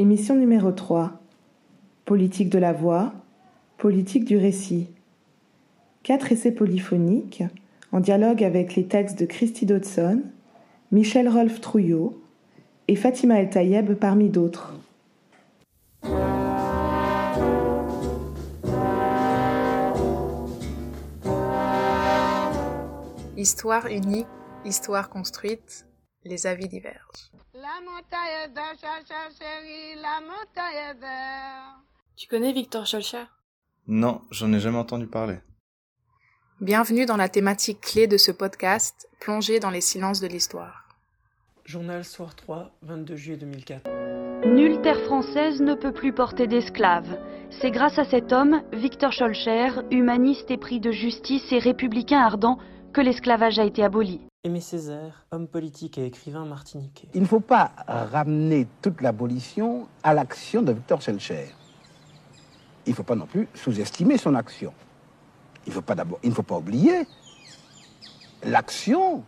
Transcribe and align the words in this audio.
Émission 0.00 0.36
numéro 0.36 0.70
3. 0.70 1.20
Politique 2.04 2.50
de 2.50 2.60
la 2.60 2.72
voix, 2.72 3.12
politique 3.78 4.24
du 4.24 4.36
récit. 4.36 4.86
Quatre 6.04 6.30
essais 6.30 6.52
polyphoniques 6.52 7.42
en 7.90 7.98
dialogue 7.98 8.44
avec 8.44 8.76
les 8.76 8.86
textes 8.86 9.18
de 9.18 9.26
Christy 9.26 9.66
Dodson, 9.66 10.22
Michel 10.92 11.28
Rolf 11.28 11.60
Trouillot 11.60 12.16
et 12.86 12.94
Fatima 12.94 13.40
El 13.40 13.50
Tayeb 13.50 13.94
parmi 13.94 14.28
d'autres. 14.28 14.72
Histoire 23.36 23.88
unique, 23.88 24.28
histoire 24.64 25.10
construite, 25.10 25.88
les 26.24 26.46
avis 26.46 26.68
divergent. 26.68 27.32
La 27.60 27.80
montagne 27.80 28.44
est 28.44 28.54
verte, 28.54 28.84
chérie, 29.36 30.00
la 30.00 30.20
montagne 30.20 30.96
verte. 31.00 31.82
Tu 32.16 32.28
connais 32.28 32.52
Victor 32.52 32.86
Schulcher 32.86 33.24
Non, 33.88 34.20
j'en 34.30 34.52
ai 34.52 34.60
jamais 34.60 34.78
entendu 34.78 35.08
parler. 35.08 35.38
Bienvenue 36.60 37.04
dans 37.04 37.16
la 37.16 37.28
thématique 37.28 37.80
clé 37.80 38.06
de 38.06 38.16
ce 38.16 38.30
podcast, 38.30 39.08
plongée 39.18 39.58
dans 39.58 39.70
les 39.70 39.80
silences 39.80 40.20
de 40.20 40.28
l'histoire. 40.28 40.84
Journal 41.64 42.04
Soir 42.04 42.36
3, 42.36 42.70
22 42.82 43.16
juillet 43.16 43.38
2004. 43.38 43.90
Nulle 44.46 44.80
terre 44.82 45.00
française 45.00 45.60
ne 45.60 45.74
peut 45.74 45.92
plus 45.92 46.12
porter 46.12 46.46
d'esclaves. 46.46 47.18
C'est 47.50 47.72
grâce 47.72 47.98
à 47.98 48.04
cet 48.04 48.32
homme, 48.32 48.62
Victor 48.72 49.10
Schulcher, 49.10 49.70
humaniste 49.90 50.52
épris 50.52 50.78
de 50.78 50.92
justice 50.92 51.50
et 51.50 51.58
républicain 51.58 52.20
ardent, 52.20 52.58
que 52.92 53.00
l'esclavage 53.00 53.58
a 53.58 53.64
été 53.64 53.82
aboli. 53.82 54.20
Aimé 54.44 54.60
Césaire, 54.60 55.26
homme 55.32 55.48
politique 55.48 55.98
et 55.98 56.06
écrivain 56.06 56.44
martiniquais. 56.44 57.08
Il 57.12 57.22
ne 57.22 57.26
faut 57.26 57.40
pas 57.40 57.72
ramener 57.88 58.68
toute 58.82 59.00
l'abolition 59.00 59.88
à 60.04 60.14
l'action 60.14 60.62
de 60.62 60.70
Victor 60.70 61.00
Schellcher. 61.02 61.48
Il 62.86 62.90
ne 62.90 62.94
faut 62.94 63.02
pas 63.02 63.16
non 63.16 63.26
plus 63.26 63.48
sous-estimer 63.54 64.16
son 64.16 64.36
action. 64.36 64.72
Il, 65.66 65.70
ne 65.74 66.30
faut 66.34 66.42
pas 66.44 66.56
oublier 66.56 67.04
l'action 68.44 69.24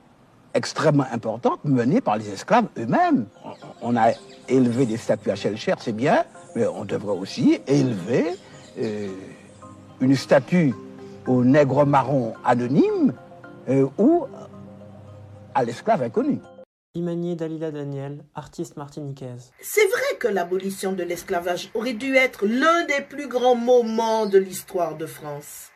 extrêmement 0.54 1.06
importante 1.10 1.64
menée 1.64 2.00
par 2.00 2.16
les 2.16 2.28
esclaves 2.30 2.68
eux-mêmes. 2.78 3.26
On- 3.44 3.54
On 3.94 3.96
a 3.96 4.12
élevé 4.48 4.86
des 4.86 4.96
statues 4.96 5.32
à 5.32 5.34
Schellcher, 5.34 5.74
c'est 5.80 5.92
bien, 5.92 6.24
mais 6.54 6.68
on 6.68 6.84
devrait 6.84 7.18
aussi 7.18 7.58
élever 7.66 8.36
euh, 8.78 9.08
une 10.00 10.14
statue 10.14 10.72
au 11.26 11.42
nègre 11.44 11.84
marron 11.84 12.34
anonyme 12.44 13.12
euh, 13.68 13.86
ou 13.98 14.26
à 15.54 15.64
l'esclave 15.64 16.02
inconnu. 16.02 16.38
Imanier 16.94 17.36
Dalila 17.36 17.70
Daniel, 17.70 18.24
artiste 18.34 18.76
martiniquaise. 18.76 19.52
C'est 19.60 19.86
vrai 19.86 20.16
que 20.18 20.26
l'abolition 20.26 20.92
de 20.92 21.04
l'esclavage 21.04 21.70
aurait 21.74 21.92
dû 21.92 22.16
être 22.16 22.46
l'un 22.46 22.84
des 22.86 23.00
plus 23.08 23.28
grands 23.28 23.54
moments 23.54 24.26
de 24.26 24.38
l'histoire 24.38 24.96
de 24.96 25.06
France. 25.06 25.70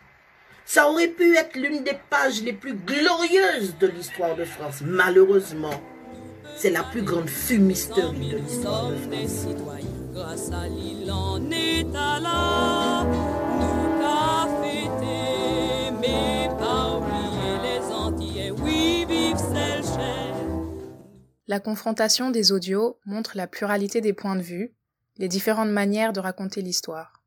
Ça 0.64 0.88
aurait 0.90 1.08
pu 1.08 1.36
être 1.36 1.54
l'une 1.56 1.84
des 1.84 1.96
pages 2.10 2.42
les 2.42 2.52
plus 2.52 2.74
glorieuses 2.74 3.76
de 3.78 3.86
l'histoire 3.86 4.34
de 4.34 4.44
France. 4.44 4.80
Malheureusement, 4.84 5.80
c'est 6.56 6.70
la 6.70 6.82
plus 6.82 7.02
grande 7.02 7.28
fumisterie 7.28 8.30
de 8.30 8.38
l'histoire 8.38 8.90
de 8.90 8.96
France. 8.96 9.46
La 21.46 21.60
confrontation 21.60 22.30
des 22.30 22.52
audios 22.52 22.98
montre 23.04 23.36
la 23.36 23.46
pluralité 23.46 24.00
des 24.00 24.14
points 24.14 24.36
de 24.36 24.42
vue, 24.42 24.74
les 25.18 25.28
différentes 25.28 25.68
manières 25.68 26.14
de 26.14 26.20
raconter 26.20 26.62
l'histoire. 26.62 27.22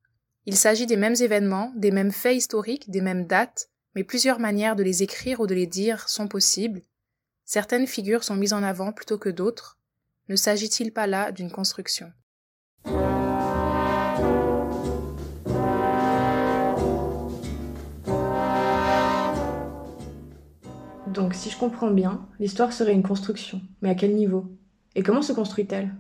Il 0.48 0.56
s'agit 0.56 0.88
des 0.88 0.98
mêmes 0.98 1.16
événements, 1.20 1.72
des 1.76 1.92
mêmes 1.92 2.12
faits 2.12 2.36
historiques, 2.36 2.90
des 2.90 3.02
mêmes 3.02 3.28
dates, 3.28 3.70
mais 3.94 4.04
plusieurs 4.04 4.40
manières 4.40 4.76
de 4.76 4.82
les 4.82 5.04
écrire 5.04 5.40
ou 5.40 5.46
de 5.46 5.54
les 5.54 5.68
dire 5.68 6.10
sont 6.10 6.28
possibles. 6.28 6.82
Certaines 7.46 7.86
figures 7.86 8.24
sont 8.24 8.36
mises 8.36 8.54
en 8.54 8.64
avant 8.64 8.92
plutôt 8.92 9.20
que 9.20 9.30
d'autres. 9.30 9.78
Ne 10.30 10.36
s'agit-il 10.36 10.92
pas 10.92 11.06
là 11.06 11.32
d'une 11.32 11.52
construction? 11.52 12.12
Donc, 21.18 21.34
si 21.34 21.50
je 21.50 21.58
comprends 21.58 21.90
bien, 21.90 22.22
l'histoire 22.40 22.72
serait 22.72 22.94
une 22.94 23.02
construction. 23.02 23.60
Mais 23.82 23.90
à 23.90 23.96
quel 23.96 24.14
niveau? 24.14 24.46
Et 24.94 25.02
comment 25.02 25.24
se 25.24 25.34
construit-elle? 25.34 25.92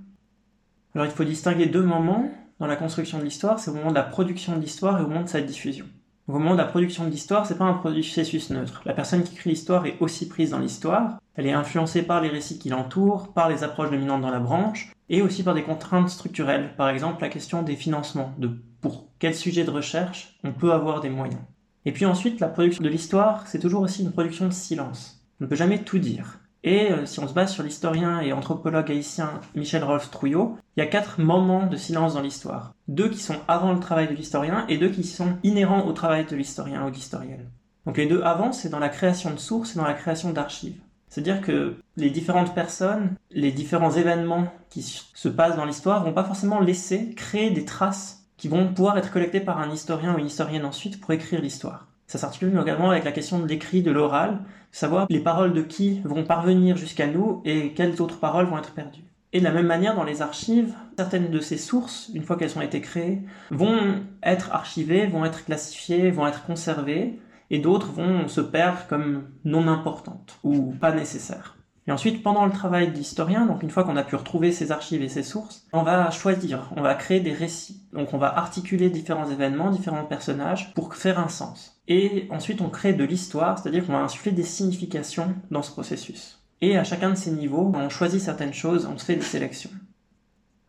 Alors 0.93 1.07
il 1.07 1.11
faut 1.11 1.23
distinguer 1.23 1.65
deux 1.65 1.81
moments 1.81 2.29
dans 2.59 2.67
la 2.67 2.75
construction 2.75 3.17
de 3.17 3.23
l'histoire, 3.23 3.57
c'est 3.57 3.71
au 3.71 3.73
moment 3.73 3.89
de 3.89 3.95
la 3.95 4.03
production 4.03 4.55
de 4.55 4.61
l'histoire 4.61 4.99
et 4.99 5.03
au 5.03 5.07
moment 5.07 5.23
de 5.23 5.27
sa 5.27 5.41
diffusion. 5.41 5.87
Au 6.27 6.33
moment 6.33 6.51
de 6.51 6.59
la 6.59 6.65
production 6.65 7.03
de 7.03 7.09
l'histoire, 7.09 7.47
c'est 7.47 7.57
pas 7.57 7.65
un 7.65 7.73
processus 7.73 8.51
neutre. 8.51 8.83
La 8.85 8.93
personne 8.93 9.23
qui 9.23 9.33
écrit 9.33 9.49
l'histoire 9.49 9.87
est 9.87 9.97
aussi 10.01 10.27
prise 10.27 10.51
dans 10.51 10.59
l'histoire, 10.59 11.17
elle 11.33 11.47
est 11.47 11.51
influencée 11.51 12.03
par 12.03 12.21
les 12.21 12.29
récits 12.29 12.59
qui 12.59 12.69
l'entourent, 12.69 13.33
par 13.33 13.49
les 13.49 13.63
approches 13.63 13.89
dominantes 13.89 14.21
dans 14.21 14.29
la 14.29 14.39
branche, 14.39 14.91
et 15.09 15.23
aussi 15.23 15.41
par 15.41 15.55
des 15.55 15.63
contraintes 15.63 16.09
structurelles, 16.09 16.75
par 16.77 16.89
exemple 16.89 17.23
la 17.23 17.29
question 17.29 17.63
des 17.63 17.75
financements, 17.75 18.33
de 18.37 18.51
pour 18.81 19.07
quel 19.17 19.33
sujet 19.33 19.63
de 19.63 19.71
recherche 19.71 20.37
on 20.43 20.51
peut 20.51 20.73
avoir 20.73 21.01
des 21.01 21.09
moyens. 21.09 21.41
Et 21.87 21.93
puis 21.93 22.05
ensuite, 22.05 22.41
la 22.41 22.49
production 22.49 22.83
de 22.83 22.89
l'histoire, 22.89 23.47
c'est 23.47 23.59
toujours 23.59 23.81
aussi 23.81 24.01
une 24.01 24.11
production 24.11 24.45
de 24.45 24.51
silence. 24.51 25.21
On 25.39 25.45
ne 25.45 25.49
peut 25.49 25.55
jamais 25.55 25.85
tout 25.85 25.99
dire. 25.99 26.41
Et 26.65 26.91
euh, 26.91 27.05
si 27.05 27.21
on 27.21 27.29
se 27.29 27.33
base 27.33 27.53
sur 27.53 27.63
l'historien 27.63 28.19
et 28.19 28.33
anthropologue 28.33 28.91
haïtien 28.91 29.39
Michel 29.55 29.85
Rolf 29.85 30.11
Trouillot, 30.11 30.57
il 30.75 30.81
y 30.81 30.83
a 30.83 30.87
quatre 30.87 31.21
moments 31.21 31.65
de 31.65 31.77
silence 31.77 32.15
dans 32.15 32.21
l'histoire. 32.21 32.73
Deux 32.89 33.07
qui 33.07 33.19
sont 33.19 33.37
avant 33.47 33.71
le 33.71 33.79
travail 33.79 34.09
de 34.09 34.13
l'historien 34.13 34.65
et 34.67 34.77
deux 34.77 34.89
qui 34.89 35.05
sont 35.05 35.37
inhérents 35.43 35.85
au 35.85 35.93
travail 35.93 36.25
de 36.25 36.35
l'historien 36.35 36.85
ou 36.85 36.89
de 36.89 36.95
l'historienne. 36.95 37.49
Donc 37.85 37.95
les 37.95 38.05
deux 38.05 38.21
avant, 38.21 38.51
c'est 38.51 38.67
dans 38.67 38.79
la 38.79 38.89
création 38.89 39.31
de 39.31 39.39
sources 39.39 39.73
et 39.73 39.77
dans 39.77 39.87
la 39.87 39.93
création 39.93 40.33
d'archives. 40.33 40.81
C'est-à-dire 41.07 41.39
que 41.39 41.77
les 41.95 42.09
différentes 42.09 42.53
personnes, 42.53 43.15
les 43.31 43.53
différents 43.53 43.91
événements 43.91 44.51
qui 44.69 44.81
se 44.81 45.29
passent 45.29 45.55
dans 45.55 45.63
l'histoire 45.63 46.03
vont 46.03 46.11
pas 46.11 46.25
forcément 46.25 46.59
laisser 46.59 47.13
créer 47.15 47.49
des 47.49 47.63
traces 47.63 48.16
qui 48.37 48.47
vont 48.47 48.71
pouvoir 48.73 48.97
être 48.97 49.11
collectées 49.11 49.41
par 49.41 49.59
un 49.59 49.71
historien 49.71 50.15
ou 50.15 50.19
une 50.19 50.27
historienne 50.27 50.65
ensuite 50.65 51.01
pour 51.01 51.11
écrire 51.11 51.41
l'histoire. 51.41 51.87
Ça 52.07 52.17
s'articule 52.17 52.57
également 52.61 52.91
avec 52.91 53.03
la 53.03 53.11
question 53.11 53.39
de 53.39 53.47
l'écrit, 53.47 53.81
de 53.81 53.91
l'oral, 53.91 54.39
savoir 54.71 55.07
les 55.09 55.19
paroles 55.19 55.53
de 55.53 55.61
qui 55.61 56.01
vont 56.05 56.23
parvenir 56.23 56.77
jusqu'à 56.77 57.07
nous 57.07 57.41
et 57.43 57.73
quelles 57.73 58.01
autres 58.01 58.19
paroles 58.19 58.45
vont 58.45 58.57
être 58.57 58.73
perdues. 58.73 59.03
Et 59.33 59.39
de 59.39 59.43
la 59.43 59.51
même 59.51 59.65
manière, 59.65 59.95
dans 59.95 60.05
les 60.05 60.21
archives, 60.21 60.73
certaines 60.97 61.29
de 61.29 61.39
ces 61.41 61.57
sources, 61.57 62.09
une 62.13 62.23
fois 62.23 62.37
qu'elles 62.37 62.57
ont 62.57 62.61
été 62.61 62.79
créées, 62.79 63.23
vont 63.51 63.99
être 64.23 64.53
archivées, 64.53 65.05
vont 65.07 65.25
être 65.25 65.43
classifiées, 65.43 66.11
vont 66.11 66.27
être 66.27 66.45
conservées, 66.45 67.19
et 67.49 67.59
d'autres 67.59 67.91
vont 67.91 68.27
se 68.29 68.41
perdre 68.41 68.87
comme 68.87 69.25
non 69.43 69.67
importantes 69.67 70.39
ou 70.43 70.71
pas 70.79 70.93
nécessaires. 70.93 71.56
Et 71.87 71.91
ensuite, 71.91 72.21
pendant 72.21 72.45
le 72.45 72.51
travail 72.51 72.91
de 72.91 72.97
l'historien, 72.97 73.45
donc 73.45 73.63
une 73.63 73.69
fois 73.69 73.85
qu'on 73.85 73.95
a 73.95 74.03
pu 74.03 74.17
retrouver 74.17 74.51
ces 74.51 74.73
archives 74.73 75.01
et 75.01 75.07
ces 75.07 75.23
sources, 75.23 75.65
on 75.71 75.83
va 75.83 76.11
choisir, 76.11 76.69
on 76.75 76.81
va 76.81 76.95
créer 76.95 77.21
des 77.21 77.31
récits. 77.31 77.81
Donc 77.93 78.13
on 78.13 78.17
va 78.17 78.37
articuler 78.37 78.89
différents 78.89 79.29
événements, 79.29 79.71
différents 79.71 80.03
personnages 80.03 80.73
pour 80.73 80.93
faire 80.95 81.17
un 81.17 81.29
sens. 81.29 81.81
Et 81.87 82.27
ensuite 82.29 82.59
on 82.59 82.69
crée 82.69 82.93
de 82.93 83.05
l'histoire, 83.05 83.57
c'est-à-dire 83.57 83.85
qu'on 83.85 83.93
va 83.93 83.99
insuffler 83.99 84.33
des 84.33 84.43
significations 84.43 85.33
dans 85.49 85.61
ce 85.61 85.71
processus. 85.71 86.43
Et 86.59 86.77
à 86.77 86.83
chacun 86.83 87.11
de 87.11 87.15
ces 87.15 87.31
niveaux, 87.31 87.71
on 87.73 87.87
choisit 87.87 88.19
certaines 88.19 88.53
choses, 88.53 88.89
on 88.91 88.97
se 88.97 89.05
fait 89.05 89.15
des 89.15 89.21
sélections. 89.21 89.71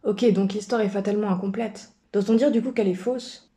Ok, 0.04 0.24
donc 0.32 0.52
l'histoire 0.52 0.82
est 0.82 0.88
fatalement 0.88 1.30
incomplète. 1.30 1.92
Doit-on 2.12 2.34
dire 2.34 2.52
du 2.52 2.62
coup 2.62 2.70
qu'elle 2.70 2.88
est 2.88 2.94
fausse? 2.94 3.50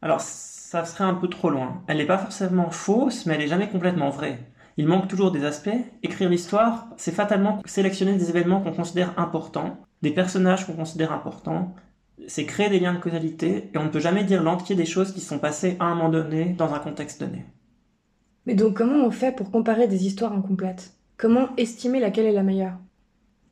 Alors 0.00 0.20
ça 0.20 0.84
serait 0.84 1.04
un 1.04 1.14
peu 1.14 1.28
trop 1.28 1.50
loin. 1.50 1.82
Elle 1.88 1.96
n'est 1.96 2.06
pas 2.06 2.18
forcément 2.18 2.70
fausse, 2.70 3.26
mais 3.26 3.34
elle 3.34 3.42
est 3.42 3.48
jamais 3.48 3.68
complètement 3.68 4.10
vraie. 4.10 4.38
Il 4.76 4.88
manque 4.88 5.08
toujours 5.08 5.30
des 5.30 5.44
aspects. 5.44 5.70
Écrire 6.02 6.28
l'histoire, 6.28 6.88
c'est 6.96 7.14
fatalement 7.14 7.60
sélectionner 7.64 8.14
des 8.14 8.30
événements 8.30 8.60
qu'on 8.60 8.72
considère 8.72 9.18
importants, 9.18 9.78
des 10.02 10.10
personnages 10.10 10.66
qu'on 10.66 10.74
considère 10.74 11.12
importants, 11.12 11.74
c'est 12.26 12.46
créer 12.46 12.70
des 12.70 12.80
liens 12.80 12.94
de 12.94 12.98
causalité, 12.98 13.70
et 13.72 13.78
on 13.78 13.84
ne 13.84 13.88
peut 13.88 14.00
jamais 14.00 14.24
dire 14.24 14.42
l'entier 14.42 14.76
des 14.76 14.86
choses 14.86 15.12
qui 15.12 15.20
sont 15.20 15.38
passées 15.38 15.76
à 15.80 15.86
un 15.86 15.94
moment 15.94 16.08
donné, 16.08 16.54
dans 16.56 16.72
un 16.72 16.78
contexte 16.78 17.20
donné. 17.20 17.44
Mais 18.46 18.54
donc 18.54 18.76
comment 18.76 19.04
on 19.04 19.10
fait 19.10 19.34
pour 19.34 19.50
comparer 19.50 19.88
des 19.88 20.06
histoires 20.06 20.32
incomplètes? 20.32 20.94
Comment 21.16 21.54
estimer 21.56 22.00
laquelle 22.00 22.26
est 22.26 22.32
la 22.32 22.42
meilleure? 22.42 22.78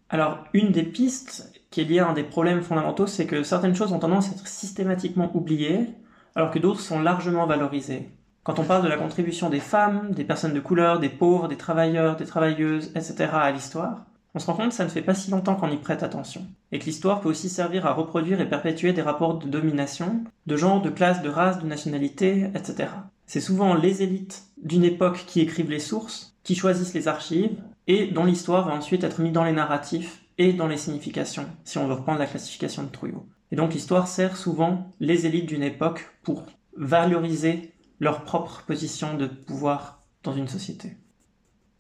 Alors, 0.09 0.45
une 0.53 0.73
des 0.73 0.83
pistes 0.83 1.59
qui 1.71 1.81
est 1.81 1.85
liée 1.85 2.01
à 2.01 2.09
un 2.09 2.13
des 2.13 2.25
problèmes 2.25 2.61
fondamentaux, 2.61 3.07
c'est 3.07 3.27
que 3.27 3.43
certaines 3.43 3.75
choses 3.75 3.93
ont 3.93 3.99
tendance 3.99 4.29
à 4.29 4.33
être 4.33 4.47
systématiquement 4.47 5.35
oubliées, 5.35 5.87
alors 6.35 6.51
que 6.51 6.59
d'autres 6.59 6.81
sont 6.81 7.01
largement 7.01 7.47
valorisées. 7.47 8.11
Quand 8.45 8.59
on 8.59 8.65
parle 8.65 8.83
de 8.83 8.89
la 8.89 8.97
contribution 8.97 9.51
des 9.51 9.61
femmes, 9.61 10.11
des 10.11 10.25
personnes 10.25 10.55
de 10.55 10.59
couleur, 10.61 10.99
des 10.99 11.09
pauvres, 11.09 11.47
des 11.47 11.57
travailleurs, 11.57 12.17
des 12.17 12.27
travailleuses, 12.27 12.91
etc. 12.97 13.29
à 13.33 13.53
l'histoire, 13.53 14.05
on 14.35 14.41
se 14.41 14.47
rend 14.47 14.55
compte 14.55 14.71
que 14.71 14.75
ça 14.75 14.85
ne 14.85 14.89
fait 14.89 15.03
pas 15.03 15.15
si 15.15 15.31
longtemps 15.31 15.55
qu'on 15.55 15.71
y 15.71 15.77
prête 15.77 16.03
attention. 16.03 16.45
Et 16.73 16.81
que 16.81 16.87
l'histoire 16.87 17.21
peut 17.21 17.29
aussi 17.29 17.49
servir 17.49 17.87
à 17.87 17.93
reproduire 17.93 18.41
et 18.41 18.49
perpétuer 18.49 18.93
des 18.93 19.03
rapports 19.03 19.39
de 19.39 19.47
domination, 19.47 20.25
de 20.47 20.57
genre, 20.57 20.83
de 20.83 20.91
classe, 20.91 21.23
de 21.23 21.29
race, 21.29 21.61
de 21.61 21.69
nationalité, 21.69 22.51
etc. 22.55 22.89
C'est 23.27 23.41
souvent 23.41 23.75
les 23.75 24.03
élites 24.03 24.43
d'une 24.61 24.85
époque 24.85 25.25
qui 25.27 25.41
écrivent 25.41 25.71
les 25.71 25.79
sources, 25.79 26.35
qui 26.43 26.57
choisissent 26.57 26.95
les 26.95 27.07
archives, 27.07 27.57
et 27.87 28.09
dont 28.09 28.25
l'histoire 28.25 28.67
va 28.67 28.75
ensuite 28.75 29.05
être 29.05 29.21
mise 29.21 29.33
dans 29.33 29.45
les 29.45 29.53
narratifs 29.53 30.25
et 30.39 30.53
dans 30.53 30.67
les 30.67 30.77
significations, 30.79 31.47
si 31.63 31.79
on 31.79 31.87
veut 31.87 31.95
reprendre 31.95 32.19
la 32.19 32.27
classification 32.27 32.83
de 32.83 32.89
Trouillot. 32.89 33.27
Et 33.53 33.57
donc 33.57 33.75
l'histoire 33.75 34.09
sert 34.09 34.37
souvent 34.37 34.91
les 34.99 35.27
élites 35.27 35.47
d'une 35.47 35.63
époque 35.63 36.11
pour 36.23 36.45
valoriser 36.77 37.72
leur 38.03 38.25
propre 38.25 38.65
position 38.67 39.17
de 39.17 39.27
pouvoir 39.27 40.01
dans 40.25 40.33
une 40.33 40.49
société. 40.49 40.97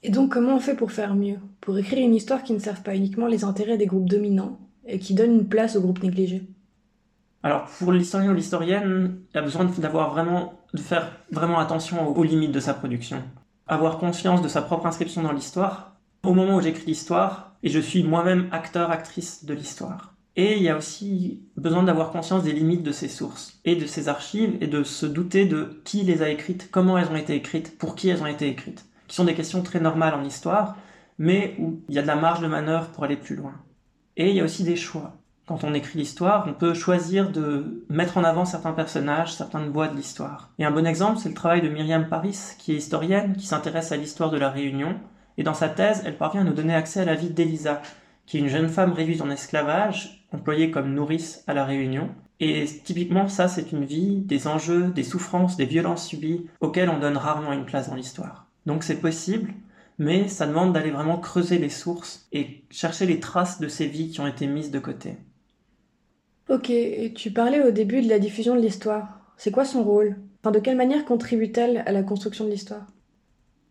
Et 0.05 0.11
donc 0.11 0.33
comment 0.33 0.55
on 0.55 0.61
fait 0.61 0.77
pour 0.77 0.93
faire 0.93 1.17
mieux? 1.17 1.39
Pour 1.61 1.77
écrire 1.77 2.07
une 2.07 2.15
histoire 2.15 2.45
qui 2.45 2.53
ne 2.53 2.61
serve 2.61 2.83
pas 2.83 2.95
uniquement 2.95 3.27
les 3.27 3.43
intérêts 3.43 3.77
des 3.77 3.87
groupes 3.87 4.09
dominants 4.09 4.61
et 4.87 5.01
qui 5.01 5.15
donne 5.15 5.33
une 5.33 5.49
place 5.49 5.75
aux 5.75 5.81
groupes 5.81 6.03
négligés? 6.03 6.45
Alors 7.43 7.65
pour 7.65 7.91
l'historien 7.91 8.31
ou 8.31 8.35
l'historienne, 8.35 9.17
il 9.35 9.39
a 9.39 9.43
besoin 9.43 9.65
d'avoir 9.65 10.13
vraiment 10.13 10.61
de 10.73 10.81
faire 10.81 11.11
vraiment 11.33 11.59
attention 11.59 12.09
aux, 12.09 12.15
aux 12.15 12.23
limites 12.23 12.53
de 12.53 12.61
sa 12.61 12.73
production, 12.73 13.21
avoir 13.67 13.99
conscience 13.99 14.43
de 14.43 14.49
sa 14.49 14.63
propre 14.63 14.87
inscription 14.87 15.25
dans 15.25 15.33
l'histoire. 15.33 15.97
Au 16.23 16.35
moment 16.35 16.55
où 16.55 16.61
j'écris 16.61 16.87
l'histoire, 16.87 17.57
et 17.65 17.69
je 17.69 17.81
suis 17.81 18.05
moi-même 18.05 18.49
acteur 18.53 18.93
actrice 18.93 19.45
de 19.45 19.55
l'histoire. 19.55 20.12
Et 20.37 20.57
il 20.57 20.63
y 20.63 20.69
a 20.69 20.77
aussi 20.77 21.43
besoin 21.57 21.83
d'avoir 21.83 22.11
conscience 22.11 22.43
des 22.43 22.53
limites 22.53 22.83
de 22.83 22.93
ses 22.93 23.09
sources 23.09 23.61
et 23.65 23.77
de 23.77 23.87
ses 23.87 24.09
archives 24.09 24.57
et 24.61 24.67
de 24.67 24.83
se 24.83 25.05
douter 25.05 25.45
de 25.45 25.83
qui 25.85 26.03
les 26.03 26.23
a 26.23 26.31
écrites, 26.31 26.71
comment 26.71 26.97
elles 26.97 27.09
ont 27.09 27.17
été 27.17 27.35
écrites, 27.35 27.77
pour 27.79 27.95
qui 27.95 28.09
elles 28.09 28.23
ont 28.23 28.27
été 28.27 28.49
écrites, 28.49 28.87
qui 29.09 29.17
sont 29.17 29.25
des 29.25 29.35
questions 29.35 29.63
très 29.63 29.81
normales 29.81 30.15
en 30.15 30.25
histoire, 30.25 30.77
mais 31.19 31.55
où 31.59 31.81
il 31.89 31.95
y 31.95 31.99
a 31.99 32.03
de 32.03 32.07
la 32.07 32.17
marge 32.17 32.41
de 32.41 32.47
manœuvre 32.47 32.89
pour 32.89 33.05
aller 33.05 33.17
plus 33.17 33.37
loin. 33.37 33.55
Et 34.17 34.31
il 34.31 34.37
y 34.37 34.41
a 34.41 34.45
aussi 34.45 34.65
des 34.65 34.77
choix 34.77 35.17
quand 35.47 35.65
on 35.65 35.75
écrit 35.75 35.99
l'histoire, 35.99 36.47
on 36.49 36.55
peut 36.55 36.73
choisir 36.73 37.31
de 37.31 37.85
mettre 37.89 38.17
en 38.17 38.25
avant 38.25 38.45
certains 38.45 38.73
personnages, 38.73 39.35
certaines 39.35 39.69
voix 39.71 39.89
de 39.89 39.97
l'histoire. 39.97 40.51
Et 40.59 40.65
un 40.65 40.71
bon 40.71 40.87
exemple, 40.87 41.19
c'est 41.19 41.29
le 41.29 41.35
travail 41.35 41.63
de 41.63 41.69
Myriam 41.69 42.09
Paris, 42.09 42.39
qui 42.59 42.73
est 42.73 42.77
historienne, 42.77 43.37
qui 43.37 43.47
s'intéresse 43.47 43.93
à 43.93 43.97
l'histoire 43.97 44.31
de 44.31 44.39
la 44.39 44.51
Réunion, 44.51 44.95
et 45.37 45.43
dans 45.43 45.55
sa 45.55 45.69
thèse, 45.69 46.03
elle 46.07 46.17
parvient 46.17 46.43
à 46.43 46.45
nous 46.45 46.53
donner 46.53 46.75
accès 46.75 47.01
à 47.01 47.05
la 47.05 47.15
vie 47.15 47.31
d'Elisa, 47.31 47.83
qui 48.25 48.37
est 48.37 48.41
une 48.41 48.49
jeune 48.49 48.69
femme 48.69 48.93
réduite 48.93 49.21
en 49.21 49.31
esclavage, 49.31 50.22
employée 50.33 50.71
comme 50.71 50.95
nourrice 50.95 51.45
à 51.47 51.55
la 51.55 51.65
Réunion. 51.65 52.11
Et 52.41 52.65
typiquement, 52.85 53.29
ça, 53.29 53.49
c'est 53.49 53.73
une 53.73 53.85
vie, 53.85 54.17
des 54.23 54.47
enjeux, 54.49 54.89
des 54.89 55.05
souffrances, 55.05 55.57
des 55.57 55.67
violences 55.67 56.07
subies, 56.07 56.47
auxquelles 56.61 56.91
on 56.91 56.99
donne 56.99 57.17
rarement 57.17 57.53
une 57.53 57.67
place 57.67 57.89
dans 57.89 57.95
l'histoire. 57.97 58.47
Donc 58.67 58.83
c'est 58.85 59.01
possible, 59.01 59.55
mais 59.99 60.29
ça 60.29 60.47
demande 60.47 60.73
d'aller 60.73 60.91
vraiment 60.91 61.19
creuser 61.19 61.59
les 61.59 61.69
sources 61.69 62.27
et 62.33 62.65
chercher 62.71 63.07
les 63.07 63.21
traces 63.21 63.61
de 63.61 63.69
ces 63.69 63.87
vies 63.87 64.11
qui 64.11 64.21
ont 64.21 64.27
été 64.27 64.47
mises 64.47 64.71
de 64.71 64.79
côté. 64.79 65.17
Ok, 66.49 66.71
et 66.71 67.13
tu 67.15 67.33
parlais 67.33 67.61
au 67.67 67.73
début 67.73 68.01
de 68.01 68.09
la 68.09 68.21
diffusion 68.21 68.55
de 68.55 68.61
l'histoire. 68.61 69.35
C'est 69.37 69.51
quoi 69.51 69.65
son 69.65 69.83
rôle? 69.83 70.19
Enfin, 70.41 70.53
De 70.53 70.61
quelle 70.61 70.77
manière 70.77 71.05
contribue-t-elle 71.05 71.79
à 71.79 71.91
la 71.91 72.05
construction 72.05 72.45
de 72.45 72.51
l'histoire? 72.51 72.87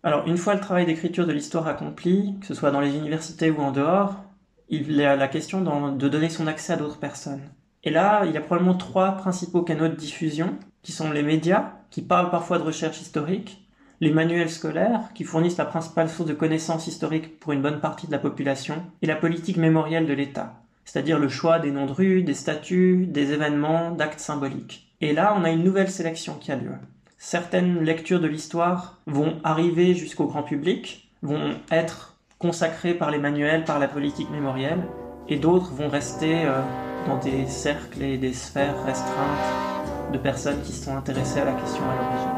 Alors, 0.03 0.27
une 0.27 0.37
fois 0.37 0.53
le 0.55 0.59
travail 0.59 0.85
d'écriture 0.85 1.25
de 1.27 1.31
l'histoire 1.33 1.67
accompli, 1.67 2.37
que 2.39 2.45
ce 2.47 2.53
soit 2.53 2.69
dans 2.71 2.81
les 2.81 2.95
universités 2.95 3.49
ou 3.51 3.59
en 3.61 3.71
dehors, 3.71 4.23
il 4.71 4.93
y 4.93 5.03
a 5.03 5.17
la 5.17 5.27
question 5.27 5.61
de 5.61 6.07
donner 6.07 6.29
son 6.29 6.47
accès 6.47 6.73
à 6.73 6.77
d'autres 6.77 6.97
personnes. 6.97 7.41
Et 7.83 7.89
là, 7.89 8.23
il 8.25 8.31
y 8.31 8.37
a 8.37 8.41
probablement 8.41 8.75
trois 8.75 9.11
principaux 9.17 9.63
canaux 9.63 9.89
de 9.89 9.95
diffusion, 9.95 10.57
qui 10.81 10.93
sont 10.93 11.11
les 11.11 11.23
médias, 11.23 11.73
qui 11.89 12.01
parlent 12.01 12.31
parfois 12.31 12.57
de 12.57 12.63
recherche 12.63 13.01
historique, 13.01 13.67
les 13.99 14.11
manuels 14.11 14.49
scolaires, 14.49 15.09
qui 15.13 15.25
fournissent 15.25 15.57
la 15.57 15.65
principale 15.65 16.09
source 16.09 16.29
de 16.29 16.33
connaissances 16.33 16.87
historiques 16.87 17.39
pour 17.39 17.51
une 17.51 17.61
bonne 17.61 17.81
partie 17.81 18.07
de 18.07 18.11
la 18.13 18.19
population, 18.19 18.81
et 19.01 19.07
la 19.07 19.17
politique 19.17 19.57
mémorielle 19.57 20.07
de 20.07 20.13
l'État, 20.13 20.61
c'est-à-dire 20.85 21.19
le 21.19 21.29
choix 21.29 21.59
des 21.59 21.71
noms 21.71 21.85
de 21.85 21.91
rues, 21.91 22.23
des 22.23 22.33
statues, 22.33 23.07
des 23.07 23.33
événements, 23.33 23.91
d'actes 23.91 24.21
symboliques. 24.21 24.95
Et 25.01 25.13
là, 25.13 25.35
on 25.37 25.43
a 25.43 25.49
une 25.49 25.63
nouvelle 25.63 25.91
sélection 25.91 26.35
qui 26.35 26.51
a 26.51 26.55
lieu. 26.55 26.75
Certaines 27.17 27.83
lectures 27.83 28.21
de 28.21 28.27
l'histoire 28.27 28.99
vont 29.05 29.39
arriver 29.43 29.95
jusqu'au 29.95 30.27
grand 30.27 30.43
public, 30.43 31.11
vont 31.21 31.55
être 31.71 32.10
consacrées 32.41 32.93
par 32.93 33.11
les 33.11 33.19
manuels, 33.19 33.63
par 33.63 33.79
la 33.79 33.87
politique 33.87 34.29
mémorielle, 34.31 34.83
et 35.29 35.37
d'autres 35.37 35.71
vont 35.73 35.89
rester 35.89 36.45
euh, 36.45 36.61
dans 37.07 37.17
des 37.17 37.47
cercles 37.47 38.01
et 38.01 38.17
des 38.17 38.33
sphères 38.33 38.83
restreintes 38.85 40.11
de 40.11 40.17
personnes 40.17 40.61
qui 40.63 40.73
sont 40.73 40.95
intéressées 40.95 41.39
à 41.39 41.45
la 41.45 41.53
question 41.53 41.83
à 41.83 41.95
l'origine. 41.95 42.31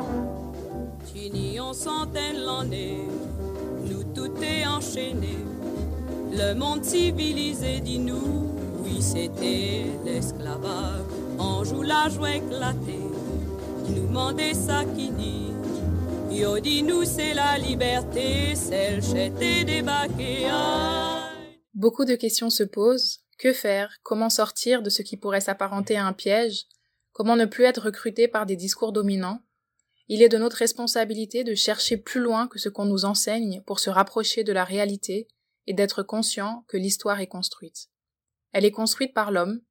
nous 3.89 4.03
tout 4.13 4.31
est 4.43 4.65
enchaîné 4.67 5.37
le 6.35 6.55
monde 6.55 6.83
civilisé 6.83 7.79
dit 7.79 7.99
nous, 7.99 8.49
oui 8.83 9.01
c'était 9.01 9.85
l'esclavage. 10.03 11.05
On 11.37 11.63
joue 11.63 11.83
la 11.83 12.09
joie 12.09 12.35
éclatée, 12.35 13.05
nous 13.95 14.07
mandait 14.07 14.55
ça 14.55 14.83
qui 14.95 15.11
dit. 15.11 15.52
Beaucoup 21.75 22.05
de 22.05 22.15
questions 22.15 22.49
se 22.49 22.63
posent. 22.63 23.19
Que 23.37 23.53
faire? 23.53 23.97
Comment 24.01 24.31
sortir 24.31 24.81
de 24.81 24.89
ce 24.89 25.03
qui 25.03 25.15
pourrait 25.15 25.41
s'apparenter 25.41 25.95
à 25.95 26.07
un 26.07 26.13
piège? 26.13 26.65
Comment 27.11 27.35
ne 27.35 27.45
plus 27.45 27.65
être 27.65 27.83
recruté 27.83 28.27
par 28.27 28.47
des 28.47 28.55
discours 28.55 28.93
dominants? 28.93 29.43
Il 30.07 30.23
est 30.23 30.29
de 30.29 30.39
notre 30.39 30.57
responsabilité 30.57 31.43
de 31.43 31.53
chercher 31.53 31.97
plus 31.97 32.19
loin 32.19 32.47
que 32.47 32.57
ce 32.57 32.69
qu'on 32.69 32.85
nous 32.85 33.05
enseigne 33.05 33.61
pour 33.67 33.79
se 33.79 33.91
rapprocher 33.91 34.43
de 34.43 34.53
la 34.53 34.63
réalité 34.63 35.27
et 35.67 35.73
d'être 35.75 36.01
conscient 36.01 36.65
que 36.67 36.77
l'histoire 36.77 37.19
est 37.19 37.27
construite. 37.27 37.89
Elle 38.53 38.65
est 38.65 38.71
construite 38.71 39.13
par 39.13 39.29
l'homme. 39.29 39.61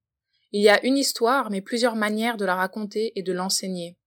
Il 0.53 0.63
y 0.63 0.69
a 0.69 0.85
une 0.87 0.97
histoire, 0.97 1.51
mais 1.51 1.61
plusieurs 1.61 1.97
manières 1.97 2.37
de 2.37 2.45
la 2.45 2.55
raconter 2.55 3.13
et 3.17 3.23
de 3.23 3.33
l'enseigner. 3.33 3.99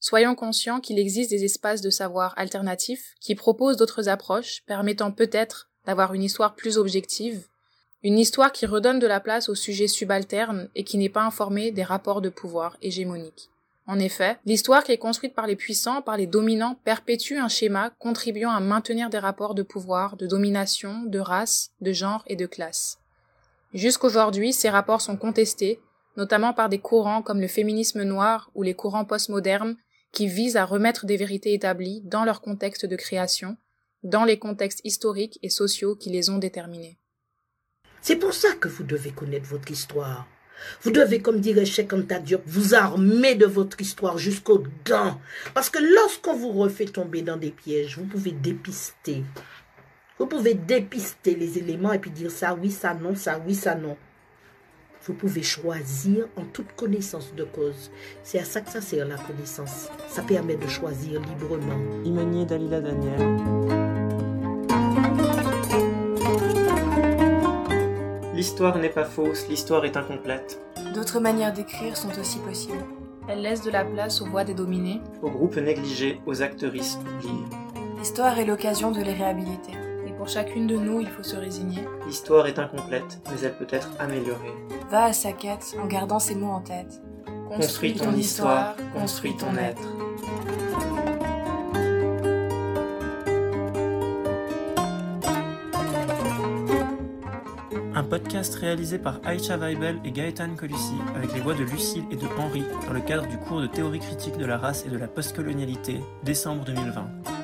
Soyons 0.00 0.34
conscients 0.34 0.80
qu'il 0.80 0.98
existe 0.98 1.30
des 1.30 1.44
espaces 1.44 1.82
de 1.82 1.90
savoir 1.90 2.32
alternatifs 2.38 3.14
qui 3.20 3.34
proposent 3.34 3.76
d'autres 3.76 4.08
approches 4.08 4.62
permettant 4.66 5.12
peut-être 5.12 5.68
d'avoir 5.84 6.14
une 6.14 6.22
histoire 6.22 6.54
plus 6.54 6.78
objective, 6.78 7.46
une 8.02 8.18
histoire 8.18 8.50
qui 8.50 8.64
redonne 8.64 8.98
de 8.98 9.06
la 9.06 9.20
place 9.20 9.50
aux 9.50 9.54
sujets 9.54 9.88
subalternes 9.88 10.70
et 10.74 10.84
qui 10.84 10.96
n'est 10.96 11.10
pas 11.10 11.24
informée 11.24 11.70
des 11.70 11.82
rapports 11.82 12.22
de 12.22 12.30
pouvoir 12.30 12.78
hégémoniques. 12.80 13.50
En 13.86 13.98
effet, 13.98 14.38
l'histoire 14.46 14.84
qui 14.84 14.92
est 14.92 14.98
construite 14.98 15.34
par 15.34 15.46
les 15.46 15.56
puissants, 15.56 16.00
par 16.00 16.16
les 16.16 16.26
dominants, 16.26 16.76
perpétue 16.82 17.36
un 17.36 17.48
schéma 17.48 17.90
contribuant 17.98 18.52
à 18.52 18.60
maintenir 18.60 19.10
des 19.10 19.18
rapports 19.18 19.54
de 19.54 19.62
pouvoir, 19.62 20.16
de 20.16 20.26
domination, 20.26 21.02
de 21.02 21.18
race, 21.18 21.72
de 21.82 21.92
genre 21.92 22.22
et 22.26 22.36
de 22.36 22.46
classe. 22.46 23.00
Jusqu'aujourd'hui, 23.74 24.54
ces 24.54 24.70
rapports 24.70 25.02
sont 25.02 25.16
contestés, 25.16 25.80
notamment 26.16 26.54
par 26.54 26.70
des 26.70 26.78
courants 26.78 27.20
comme 27.20 27.40
le 27.40 27.48
féminisme 27.48 28.02
noir 28.02 28.50
ou 28.54 28.62
les 28.62 28.74
courants 28.74 29.04
postmodernes 29.04 29.76
qui 30.12 30.26
visent 30.26 30.56
à 30.56 30.64
remettre 30.64 31.06
des 31.06 31.16
vérités 31.16 31.54
établies 31.54 32.02
dans 32.04 32.24
leur 32.24 32.40
contexte 32.40 32.86
de 32.86 32.96
création, 32.96 33.56
dans 34.02 34.24
les 34.24 34.38
contextes 34.38 34.80
historiques 34.84 35.38
et 35.42 35.50
sociaux 35.50 35.96
qui 35.96 36.10
les 36.10 36.30
ont 36.30 36.38
déterminés. 36.38 36.98
C'est 38.00 38.16
pour 38.16 38.32
ça 38.32 38.52
que 38.54 38.68
vous 38.68 38.84
devez 38.84 39.10
connaître 39.10 39.46
votre 39.46 39.70
histoire. 39.70 40.26
Vous 40.82 40.90
devez, 40.90 41.20
comme 41.20 41.40
dirait 41.40 41.64
Cheikh 41.64 41.92
Anta 41.92 42.20
vous 42.46 42.74
armer 42.74 43.34
de 43.34 43.46
votre 43.46 43.80
histoire 43.80 44.18
jusqu'aux 44.18 44.62
dents. 44.84 45.20
Parce 45.54 45.70
que 45.70 45.78
lorsqu'on 45.78 46.36
vous 46.36 46.52
refait 46.52 46.86
tomber 46.86 47.22
dans 47.22 47.36
des 47.36 47.50
pièges, 47.50 47.98
vous 47.98 48.04
pouvez 48.04 48.32
dépister. 48.32 49.24
Vous 50.18 50.26
pouvez 50.26 50.54
dépister 50.54 51.34
les 51.34 51.58
éléments 51.58 51.92
et 51.92 51.98
puis 51.98 52.10
dire 52.10 52.30
ça 52.30 52.54
oui, 52.54 52.70
ça 52.70 52.94
non, 52.94 53.14
ça 53.14 53.40
oui, 53.46 53.54
ça 53.54 53.74
non. 53.74 53.96
Vous 55.06 55.14
pouvez 55.14 55.42
choisir 55.42 56.26
en 56.36 56.44
toute 56.44 56.72
connaissance 56.76 57.34
de 57.34 57.44
cause. 57.44 57.90
C'est 58.22 58.38
à 58.38 58.44
ça 58.44 58.60
que 58.60 58.70
ça 58.70 58.82
sert 58.82 59.08
la 59.08 59.16
connaissance. 59.16 59.88
Ça 60.08 60.22
permet 60.22 60.56
de 60.56 60.68
choisir 60.68 61.22
librement. 61.22 61.78
Imenier 62.04 62.44
Dalila 62.44 62.80
Daniel. 62.80 63.36
L'histoire 68.34 68.78
n'est 68.78 68.90
pas 68.90 69.04
fausse, 69.04 69.48
l'histoire 69.48 69.84
est 69.86 69.96
incomplète. 69.96 70.60
D'autres 70.94 71.20
manières 71.20 71.52
d'écrire 71.52 71.96
sont 71.96 72.18
aussi 72.18 72.38
possibles. 72.38 72.84
Elle 73.28 73.42
laisse 73.42 73.62
de 73.62 73.70
la 73.70 73.84
place 73.84 74.20
aux 74.20 74.26
voix 74.26 74.44
des 74.44 74.54
dominés, 74.54 75.00
aux 75.22 75.30
groupes 75.30 75.56
négligés, 75.56 76.20
aux 76.26 76.42
acteuristes 76.42 77.00
oubliés. 77.16 77.44
L'histoire 77.98 78.38
est 78.38 78.44
l'occasion 78.44 78.90
de 78.90 79.00
les 79.00 79.12
réhabiliter. 79.12 79.72
Pour 80.20 80.28
chacune 80.28 80.66
de 80.66 80.76
nous, 80.76 81.00
il 81.00 81.08
faut 81.08 81.22
se 81.22 81.34
résigner. 81.34 81.80
L'histoire 82.06 82.46
est 82.46 82.58
incomplète, 82.58 83.22
mais 83.30 83.40
elle 83.42 83.56
peut 83.56 83.66
être 83.70 83.88
améliorée. 83.98 84.52
Va 84.90 85.04
à 85.04 85.12
sa 85.14 85.32
quête 85.32 85.74
en 85.82 85.86
gardant 85.86 86.18
ces 86.18 86.34
mots 86.34 86.50
en 86.50 86.60
tête. 86.60 87.00
Construis, 87.48 87.94
ton, 87.94 88.12
histoire, 88.12 88.76
construis 88.94 89.34
ton 89.38 89.56
être. 89.56 89.80
podcast 98.10 98.56
réalisé 98.56 98.98
par 98.98 99.20
Aïcha 99.24 99.56
Weibel 99.56 100.00
et 100.04 100.10
Gaëtan 100.10 100.56
Colussi, 100.56 100.96
avec 101.14 101.32
les 101.32 101.40
voix 101.40 101.54
de 101.54 101.62
Lucille 101.62 102.04
et 102.10 102.16
de 102.16 102.26
Henri, 102.38 102.64
dans 102.86 102.92
le 102.92 103.00
cadre 103.00 103.26
du 103.28 103.38
cours 103.38 103.60
de 103.60 103.68
théorie 103.68 104.00
critique 104.00 104.36
de 104.36 104.44
la 104.44 104.58
race 104.58 104.84
et 104.84 104.90
de 104.90 104.98
la 104.98 105.06
postcolonialité, 105.06 106.00
décembre 106.24 106.64
2020. 106.64 107.39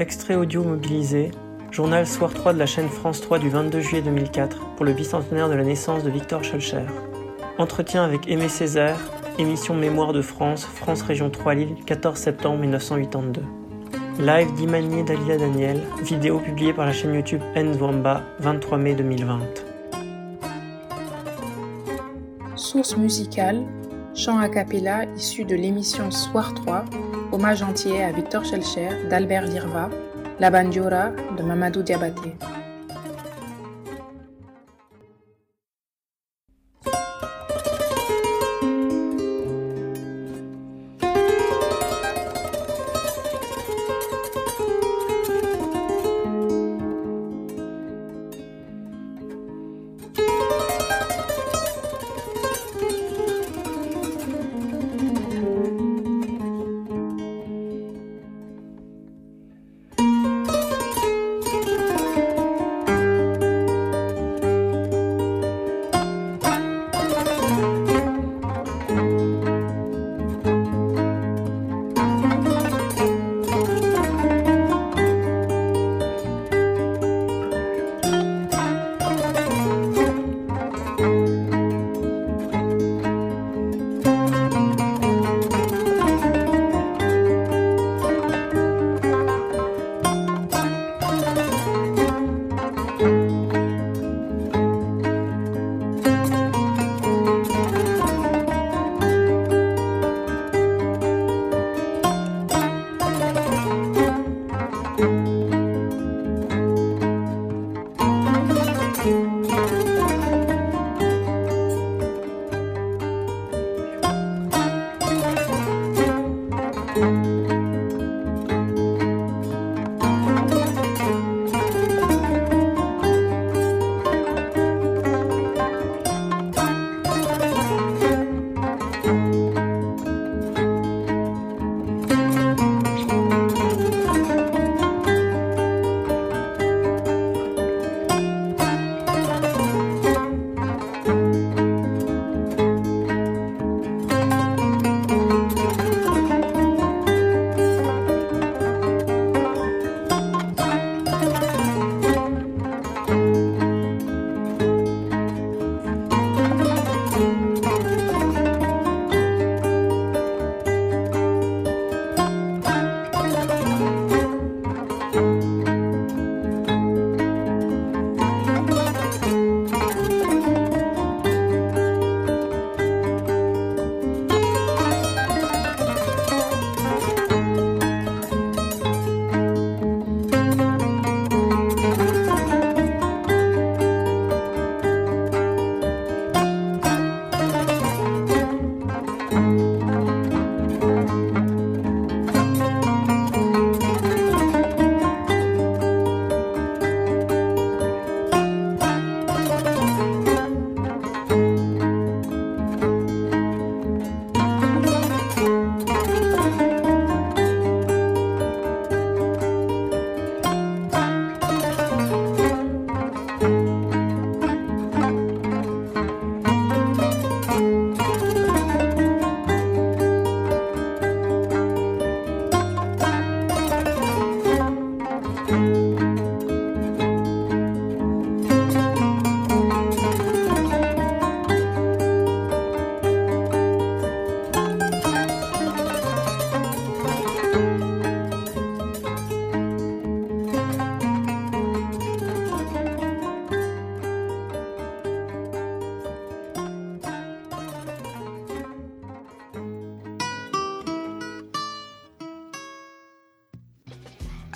Extrait 0.00 0.34
audio 0.34 0.64
mobilisé, 0.64 1.30
journal 1.70 2.06
Soir 2.06 2.32
3 2.32 2.54
de 2.54 2.58
la 2.58 2.64
chaîne 2.64 2.88
France 2.88 3.20
3 3.20 3.38
du 3.38 3.50
22 3.50 3.80
juillet 3.80 4.00
2004, 4.00 4.58
pour 4.74 4.86
le 4.86 4.94
bicentenaire 4.94 5.50
de 5.50 5.54
la 5.54 5.62
naissance 5.62 6.02
de 6.04 6.08
Victor 6.08 6.42
Schulcher. 6.42 6.86
Entretien 7.58 8.02
avec 8.02 8.26
Aimé 8.26 8.48
Césaire, 8.48 8.96
émission 9.38 9.74
Mémoire 9.74 10.14
de 10.14 10.22
France, 10.22 10.64
France 10.64 11.02
Région 11.02 11.28
3 11.28 11.54
Lille, 11.54 11.74
14 11.84 12.18
septembre 12.18 12.60
1982. 12.60 13.42
Live 14.20 14.54
d'Imani 14.54 15.04
Dalida 15.04 15.36
Daniel, 15.36 15.82
vidéo 16.02 16.38
publiée 16.38 16.72
par 16.72 16.86
la 16.86 16.94
chaîne 16.94 17.12
YouTube 17.12 17.42
Nzwamba, 17.54 18.22
23 18.38 18.78
mai 18.78 18.94
2020. 18.94 19.40
Source 22.56 22.96
musicale, 22.96 23.66
chant 24.14 24.38
a 24.38 24.48
cappella 24.48 25.04
issu 25.14 25.44
de 25.44 25.56
l'émission 25.56 26.10
Soir 26.10 26.54
3, 26.54 26.86
hommage 27.32 27.62
entier 27.62 28.02
à 28.02 28.12
Victor 28.12 28.44
Schelcher 28.44 28.88
d'Albert 29.08 29.46
Virva, 29.46 29.88
La 30.38 30.50
Bandiora 30.50 31.10
de 31.36 31.42
Mamadou 31.42 31.82
Diabaté. 31.82 32.34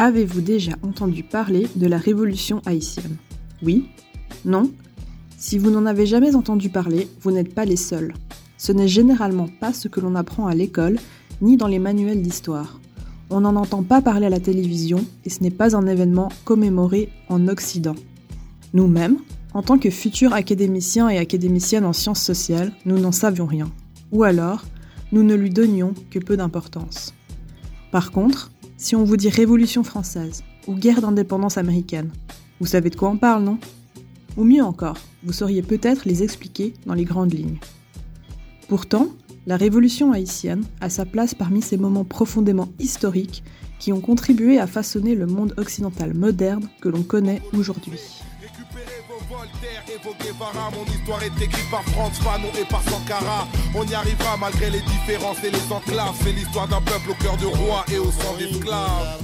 Avez-vous 0.04 0.42
déjà 0.42 0.73
entendu 0.82 1.23
parler 1.23 1.66
de 1.76 1.87
la 1.87 1.96
révolution 1.96 2.61
haïtienne? 2.66 3.16
Oui? 3.62 3.87
Non? 4.44 4.70
Si 5.38 5.56
vous 5.56 5.70
n'en 5.70 5.87
avez 5.87 6.04
jamais 6.04 6.34
entendu 6.34 6.68
parler, 6.68 7.08
vous 7.23 7.30
n'êtes 7.30 7.54
pas 7.54 7.64
les 7.64 7.76
seuls. 7.76 8.12
Ce 8.58 8.70
n'est 8.70 8.87
généralement 8.87 9.49
pas 9.49 9.73
ce 9.73 9.88
que 9.88 10.00
l'on 10.00 10.14
apprend 10.14 10.46
à 10.46 10.54
l'école, 10.54 10.99
ni 11.40 11.56
dans 11.56 11.68
les 11.68 11.78
manuels 11.78 12.20
d'histoire. 12.20 12.78
On 13.30 13.40
n'en 13.40 13.56
entend 13.56 13.82
pas 13.82 14.02
parler 14.02 14.26
à 14.26 14.28
la 14.28 14.40
télévision 14.40 15.06
et 15.25 15.30
ce 15.30 15.42
n'est 15.42 15.50
pas 15.50 15.75
un 15.75 15.87
événement 15.87 16.28
commémoré 16.44 17.08
en 17.30 17.49
Occident. 17.49 17.96
Nous-mêmes, 18.75 19.16
en 19.54 19.62
tant 19.62 19.78
que 19.78 19.88
futurs 19.88 20.34
académiciens 20.34 21.08
et 21.08 21.16
académiciennes 21.16 21.87
en 21.87 21.94
sciences 21.94 22.23
sociales, 22.23 22.73
nous 22.84 22.99
n'en 22.99 23.11
savions 23.11 23.46
rien. 23.46 23.70
Ou 24.12 24.23
alors, 24.23 24.66
nous 25.12 25.23
ne 25.23 25.34
lui 25.34 25.49
donnions 25.49 25.94
que 26.11 26.18
peu 26.18 26.37
d'importance. 26.37 27.14
Par 27.90 28.11
contre, 28.11 28.50
si 28.76 28.97
on 28.97 29.04
vous 29.04 29.16
dit 29.16 29.28
Révolution 29.28 29.85
française 29.85 30.43
ou 30.66 30.75
guerre 30.75 31.00
d'indépendance 31.00 31.59
américaine, 31.59 32.11
vous 32.61 32.66
savez 32.66 32.90
de 32.90 32.97
quoi 32.97 33.11
on 33.11 33.16
parle, 33.16 33.45
non? 33.45 33.59
Ou 34.37 34.45
mieux 34.45 34.62
encore, 34.62 34.97
vous 35.23 35.33
sauriez 35.33 35.62
peut-être 35.62 36.07
les 36.07 36.23
expliquer 36.23 36.75
dans 36.87 36.95
les 36.95 37.04
grandes 37.04 37.33
lignes. 37.33 37.59
Pourtant, 38.69 39.09
la 39.47 39.57
Révolution 39.57 40.12
haïtienne 40.12 40.64
a 40.81 40.88
sa 40.88 41.04
place 41.04 41.35
parmi 41.35 41.62
ces 41.62 41.76
moments 41.76 42.04
profondément 42.04 42.69
historiques 42.78 43.45
qui 43.78 43.93
ont 43.93 44.00
contribué 44.00 44.59
à 44.59 44.66
façonner 44.66 45.14
le 45.14 45.26
monde 45.26 45.54
occidental 45.57 46.14
moderne 46.14 46.69
que 46.81 46.88
l'on 46.88 47.02
connaît 47.02 47.43
aujourd'hui. 47.52 48.00
Voltaire 49.28 49.83
et 49.88 50.25
Guevara, 50.25 50.71
mon 50.71 50.85
histoire 50.85 51.23
est 51.23 51.43
écrite 51.43 51.71
par 51.71 51.83
Franz 51.85 52.14
Fanon 52.21 52.50
et 52.61 52.64
par 52.64 52.83
Sankara. 52.83 53.49
On 53.75 53.85
y 53.87 53.95
arrivera 53.95 54.37
malgré 54.37 54.71
les 54.71 54.81
différences 54.81 55.43
et 55.43 55.50
les 55.50 55.73
enclaves. 55.73 56.14
C'est 56.23 56.33
l'histoire 56.33 56.69
d'un 56.69 56.81
peuple 56.83 57.11
au 57.11 57.14
cœur 57.14 57.37
de 57.38 57.47
roi 57.47 57.85
et 57.93 57.99
au 57.99 58.11
sang 58.11 58.37
d'esclaves. 58.37 59.23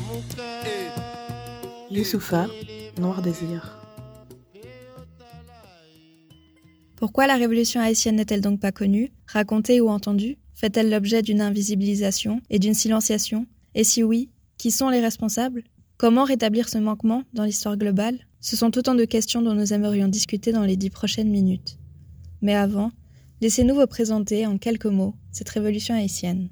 Youssoufa, 1.90 2.46
Noir 2.98 3.20
Désir. 3.20 3.78
Pourquoi 6.96 7.26
la 7.26 7.36
révolution 7.36 7.80
haïtienne 7.80 8.16
n'est-elle 8.16 8.42
donc 8.42 8.60
pas 8.60 8.72
connue, 8.72 9.12
racontée 9.26 9.80
ou 9.80 9.88
entendue? 9.88 10.38
Fait-elle 10.54 10.90
l'objet 10.90 11.22
d'une 11.22 11.40
invisibilisation 11.40 12.40
et 12.50 12.58
d'une 12.58 12.74
silenciation? 12.74 13.46
Et 13.74 13.84
si 13.84 14.02
oui, 14.02 14.30
qui 14.58 14.70
sont 14.70 14.88
les 14.88 15.00
responsables? 15.00 15.62
Comment 15.96 16.24
rétablir 16.24 16.68
ce 16.68 16.78
manquement 16.78 17.22
dans 17.32 17.44
l'histoire 17.44 17.76
globale? 17.76 18.18
Ce 18.40 18.56
sont 18.56 18.76
autant 18.78 18.94
de 18.94 19.04
questions 19.04 19.42
dont 19.42 19.54
nous 19.54 19.74
aimerions 19.74 20.08
discuter 20.08 20.50
dans 20.50 20.64
les 20.64 20.76
dix 20.76 20.90
prochaines 20.90 21.30
minutes. 21.30 21.78
Mais 22.40 22.54
avant, 22.54 22.90
laissez-nous 23.42 23.74
vous 23.74 23.86
présenter 23.86 24.46
en 24.46 24.56
quelques 24.56 24.86
mots 24.86 25.14
cette 25.30 25.50
révolution 25.50 25.94
haïtienne. 25.94 26.48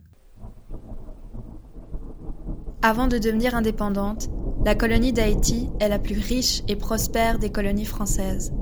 Avant 2.83 3.09
de 3.09 3.17
devenir 3.19 3.55
indépendante, 3.55 4.29
la 4.65 4.75
colonie 4.75 5.13
d'Haïti 5.15 5.69
est 5.81 5.89
la 5.89 5.99
plus 5.99 6.19
riche 6.19 6.63
et 6.69 6.77
prospère 6.77 7.39
des 7.39 7.51
colonies 7.51 7.87
françaises. 7.87 8.53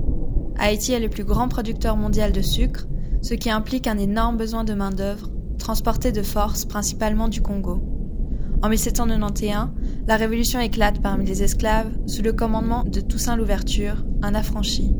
Haïti 0.56 0.92
est 0.92 1.00
le 1.00 1.10
plus 1.10 1.24
grand 1.24 1.48
producteur 1.48 1.96
mondial 1.96 2.32
de 2.32 2.42
sucre, 2.42 2.86
ce 3.22 3.34
qui 3.34 3.50
implique 3.50 3.88
un 3.88 3.98
énorme 3.98 4.36
besoin 4.36 4.62
de 4.62 4.72
main-d'œuvre, 4.72 5.30
transportée 5.58 6.12
de 6.12 6.22
force 6.22 6.64
principalement 6.64 7.28
du 7.28 7.42
Congo. 7.42 7.95
En 8.62 8.68
1791, 8.68 9.70
la 10.06 10.16
révolution 10.16 10.60
éclate 10.60 11.00
parmi 11.00 11.26
les 11.26 11.42
esclaves 11.42 11.90
sous 12.06 12.22
le 12.22 12.32
commandement 12.32 12.84
de 12.84 13.00
Toussaint 13.00 13.36
Louverture, 13.36 14.04
un 14.22 14.34
affranchi. 14.34 14.94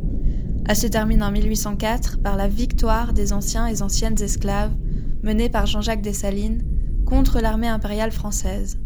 Elle 0.68 0.76
se 0.76 0.86
termine 0.86 1.22
en 1.22 1.30
1804 1.30 2.20
par 2.22 2.36
la 2.36 2.48
victoire 2.48 3.12
des 3.12 3.32
anciens 3.32 3.66
et 3.66 3.82
anciennes 3.82 4.20
esclaves 4.20 4.74
menée 5.22 5.48
par 5.48 5.66
Jean-Jacques 5.66 6.02
Dessalines 6.02 6.64
contre 7.06 7.40
l'armée 7.40 7.68
impériale 7.68 8.12
française. 8.12 8.78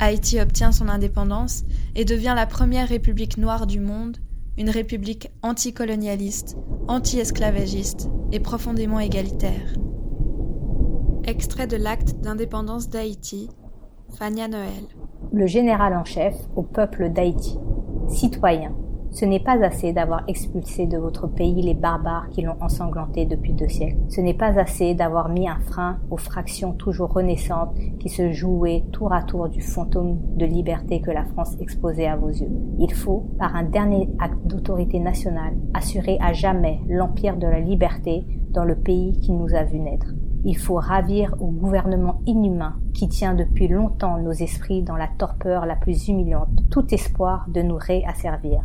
Haïti 0.00 0.40
obtient 0.40 0.72
son 0.72 0.88
indépendance 0.88 1.64
et 1.94 2.04
devient 2.04 2.32
la 2.34 2.46
première 2.46 2.88
république 2.88 3.38
noire 3.38 3.66
du 3.66 3.78
monde 3.78 4.16
une 4.58 4.70
république 4.70 5.30
anticolonialiste, 5.42 6.56
anti-esclavagiste 6.88 8.08
et 8.32 8.40
profondément 8.40 9.00
égalitaire. 9.00 9.74
Extrait 11.24 11.66
de 11.66 11.76
l'acte 11.76 12.20
d'indépendance 12.20 12.88
d'Haïti, 12.88 13.48
Fania 14.18 14.48
Noël. 14.48 14.84
Le 15.32 15.46
général 15.46 15.94
en 15.96 16.04
chef 16.04 16.34
au 16.54 16.62
peuple 16.62 17.10
d'Haïti. 17.10 17.58
Citoyens, 18.08 18.74
ce 19.10 19.24
n'est 19.24 19.40
pas 19.40 19.62
assez 19.62 19.92
d'avoir 19.92 20.22
expulsé 20.28 20.86
de 20.86 20.96
votre 20.96 21.26
pays 21.26 21.60
les 21.60 21.74
barbares 21.74 22.28
qui 22.30 22.42
l'ont 22.42 22.56
ensanglanté 22.60 23.26
depuis 23.26 23.52
deux 23.52 23.68
siècles. 23.68 23.98
Ce 24.08 24.20
n'est 24.20 24.34
pas 24.34 24.58
assez 24.58 24.94
d'avoir 24.94 25.28
mis 25.28 25.48
un 25.48 25.60
frein 25.60 25.98
aux 26.10 26.16
fractions 26.16 26.72
toujours 26.72 27.12
renaissantes 27.12 27.76
qui 28.00 28.08
se 28.08 28.32
jouaient 28.32 28.84
tour 28.92 29.12
à 29.12 29.22
tour 29.22 29.48
du 29.48 29.60
fantôme 29.60 30.18
de 30.36 30.46
liberté 30.46 31.00
que 31.00 31.10
la 31.10 31.24
France 31.24 31.56
exposait 31.60 32.06
à 32.06 32.16
vos 32.16 32.30
yeux. 32.30 32.50
Il 32.78 32.92
faut, 32.92 33.26
par 33.38 33.54
un 33.54 33.64
dernier 33.64 34.08
acte 34.18 34.46
d'autorité 34.46 34.98
nationale, 34.98 35.56
assurer 35.74 36.18
à 36.20 36.32
jamais 36.32 36.80
l'empire 36.88 37.36
de 37.36 37.46
la 37.46 37.60
liberté 37.60 38.24
dans 38.50 38.64
le 38.64 38.76
pays 38.76 39.18
qui 39.20 39.32
nous 39.32 39.54
a 39.54 39.64
vu 39.64 39.78
naître. 39.78 40.14
Il 40.44 40.58
faut 40.58 40.76
ravir 40.76 41.36
au 41.40 41.46
gouvernement 41.46 42.20
inhumain 42.26 42.76
qui 42.94 43.08
tient 43.08 43.34
depuis 43.34 43.68
longtemps 43.68 44.18
nos 44.18 44.32
esprits 44.32 44.82
dans 44.82 44.96
la 44.96 45.06
torpeur 45.06 45.66
la 45.66 45.76
plus 45.76 46.08
humiliante 46.08 46.48
tout 46.70 46.92
espoir 46.92 47.46
de 47.48 47.62
nous 47.62 47.76
réasservir. 47.76 48.64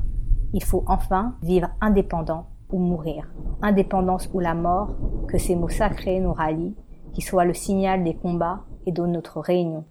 Il 0.53 0.63
faut 0.63 0.84
enfin 0.88 1.36
vivre 1.43 1.69
indépendant 1.79 2.48
ou 2.72 2.79
mourir. 2.79 3.29
Indépendance 3.62 4.27
ou 4.34 4.39
la 4.39 4.55
mort, 4.55 4.96
que 5.27 5.38
ces 5.38 5.55
mots 5.55 5.69
sacrés 5.69 6.19
nous 6.19 6.34
rallient, 6.34 6.75
qui 7.13 7.22
soient 7.22 7.46
le 7.46 7.53
signal 7.53 8.03
des 8.03 8.15
combats 8.15 8.65
et 8.86 8.91
de 8.91 9.05
notre 9.05 9.39
réunion. 9.39 9.86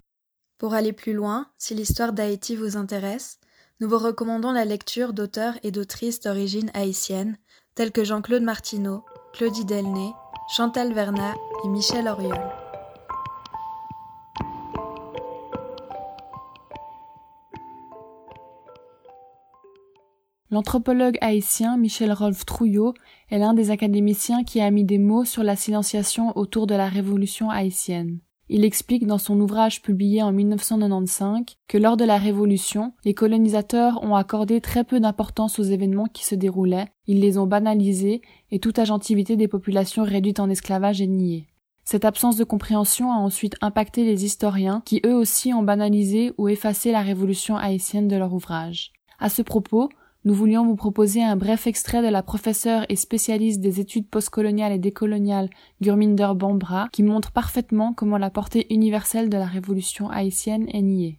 Pour 0.58 0.74
aller 0.74 0.92
plus 0.92 1.12
loin, 1.12 1.46
si 1.56 1.74
l'histoire 1.74 2.12
d'Haïti 2.12 2.56
vous 2.56 2.76
intéresse, 2.76 3.38
nous 3.80 3.88
vous 3.88 3.98
recommandons 3.98 4.52
la 4.52 4.64
lecture 4.64 5.12
d'auteurs 5.12 5.54
et 5.62 5.70
d'autrices 5.70 6.20
d'origine 6.20 6.70
haïtienne, 6.74 7.36
tels 7.74 7.92
que 7.92 8.04
Jean-Claude 8.04 8.42
Martineau, 8.42 9.04
Claudie 9.34 9.66
Delnay, 9.66 10.12
Chantal 10.48 10.94
Vernat 10.94 11.34
Michel 11.68 12.06
Auriol. 12.08 12.38
L'anthropologue 20.50 21.18
haïtien 21.20 21.76
Michel 21.76 22.12
Rolf 22.12 22.46
Trouillot 22.46 22.94
est 23.30 23.38
l'un 23.38 23.52
des 23.52 23.70
académiciens 23.70 24.44
qui 24.44 24.60
a 24.60 24.70
mis 24.70 24.84
des 24.84 24.98
mots 24.98 25.24
sur 25.24 25.42
la 25.42 25.56
silenciation 25.56 26.36
autour 26.36 26.66
de 26.66 26.74
la 26.74 26.88
révolution 26.88 27.50
haïtienne. 27.50 28.20
Il 28.48 28.64
explique 28.64 29.06
dans 29.06 29.18
son 29.18 29.40
ouvrage 29.40 29.82
publié 29.82 30.22
en 30.22 30.30
1995 30.30 31.56
que 31.66 31.78
lors 31.78 31.96
de 31.96 32.04
la 32.04 32.16
Révolution, 32.16 32.92
les 33.04 33.12
colonisateurs 33.12 34.00
ont 34.04 34.14
accordé 34.14 34.60
très 34.60 34.84
peu 34.84 35.00
d'importance 35.00 35.58
aux 35.58 35.64
événements 35.64 36.06
qui 36.06 36.24
se 36.24 36.36
déroulaient, 36.36 36.86
ils 37.08 37.20
les 37.20 37.38
ont 37.38 37.46
banalisés 37.46 38.22
et 38.52 38.60
toute 38.60 38.78
agentivité 38.78 39.34
des 39.34 39.48
populations 39.48 40.04
réduites 40.04 40.38
en 40.38 40.48
esclavage 40.48 41.02
est 41.02 41.08
niée. 41.08 41.48
Cette 41.88 42.04
absence 42.04 42.36
de 42.36 42.42
compréhension 42.42 43.12
a 43.12 43.16
ensuite 43.16 43.54
impacté 43.60 44.04
les 44.04 44.24
historiens 44.24 44.82
qui 44.84 45.00
eux 45.06 45.14
aussi 45.14 45.54
ont 45.54 45.62
banalisé 45.62 46.32
ou 46.36 46.48
effacé 46.48 46.90
la 46.90 47.00
révolution 47.00 47.56
haïtienne 47.56 48.08
de 48.08 48.16
leur 48.16 48.34
ouvrage. 48.34 48.92
À 49.20 49.28
ce 49.28 49.40
propos, 49.40 49.88
nous 50.24 50.34
voulions 50.34 50.66
vous 50.66 50.74
proposer 50.74 51.22
un 51.22 51.36
bref 51.36 51.68
extrait 51.68 52.02
de 52.02 52.08
la 52.08 52.24
professeure 52.24 52.84
et 52.88 52.96
spécialiste 52.96 53.60
des 53.60 53.78
études 53.78 54.08
postcoloniales 54.08 54.72
et 54.72 54.80
décoloniales 54.80 55.48
Gurminder 55.80 56.32
Bambra 56.34 56.88
qui 56.90 57.04
montre 57.04 57.30
parfaitement 57.30 57.92
comment 57.94 58.18
la 58.18 58.30
portée 58.30 58.66
universelle 58.74 59.30
de 59.30 59.36
la 59.36 59.46
révolution 59.46 60.10
haïtienne 60.10 60.68
est 60.72 60.82
niée. 60.82 61.18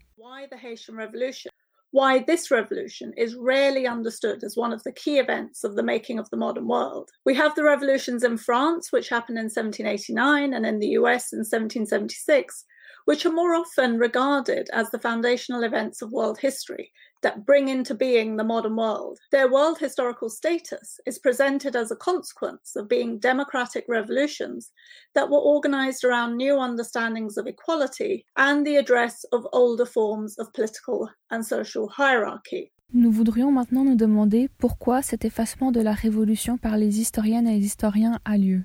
Why 1.92 2.20
this 2.20 2.52
revolution 2.52 3.14
is 3.18 3.36
rarely 3.36 3.88
understood 3.88 4.44
as 4.44 4.58
one 4.58 4.74
of 4.74 4.84
the 4.84 4.92
key 4.92 5.20
events 5.20 5.64
of 5.64 5.76
the 5.76 5.84
making 5.84 6.20
of 6.20 6.30
the 6.30 6.38
modern 6.38 6.68
world. 6.68 7.10
We 7.26 7.34
have 7.36 7.56
the 7.56 7.64
revolutions 7.64 8.24
in 8.24 8.38
France, 8.38 8.92
which 8.92 9.10
happened 9.10 9.38
in 9.38 9.46
1789, 9.46 10.54
and 10.54 10.66
in 10.66 10.80
the 10.80 10.90
US 10.90 11.32
in 11.32 11.40
1776, 11.40 12.66
which 13.06 13.26
are 13.26 13.32
more 13.32 13.56
often 13.56 13.98
regarded 13.98 14.70
as 14.74 14.90
the 14.92 15.00
foundational 15.00 15.64
events 15.64 16.02
of 16.02 16.12
world 16.12 16.38
history 16.38 16.92
that 17.22 17.46
bring 17.46 17.68
into 17.68 17.94
being 17.94 18.38
the 18.38 18.44
modern 18.44 18.76
world. 18.76 19.20
Their 19.32 19.52
world 19.52 19.78
historical 19.80 20.30
status 20.30 21.00
is 21.06 21.20
presented 21.20 21.76
as 21.76 21.92
a 21.92 21.96
consequence 21.96 22.76
of 22.76 22.88
being 22.88 23.20
democratic 23.20 23.86
revolutions 23.88 24.72
that 25.16 25.30
were 25.30 25.40
organized 25.40 26.04
around 26.04 26.38
new 26.38 26.60
understandings 26.60 27.38
of 27.38 27.48
equality 27.48 28.26
and 28.36 28.66
the 28.66 28.78
address 28.78 29.24
of 29.32 29.48
older 29.54 29.86
forms 29.86 30.38
of 30.38 30.54
political 30.54 31.10
and 31.32 31.46
social 31.46 31.88
hierarchy. 31.90 32.72
Nous 32.94 33.12
voudrions 33.12 33.52
maintenant 33.52 33.84
nous 33.84 33.98
demander 33.98 34.50
pourquoi 34.58 35.02
cet 35.02 35.26
effacement 35.26 35.74
de 35.74 35.82
la 35.82 35.92
Révolution 35.92 36.58
par 36.58 36.78
les 36.78 37.02
historiennes 37.02 37.48
et 37.48 37.58
les 37.58 37.66
historiens 37.66 38.20
a 38.24 38.38
lieu. 38.38 38.64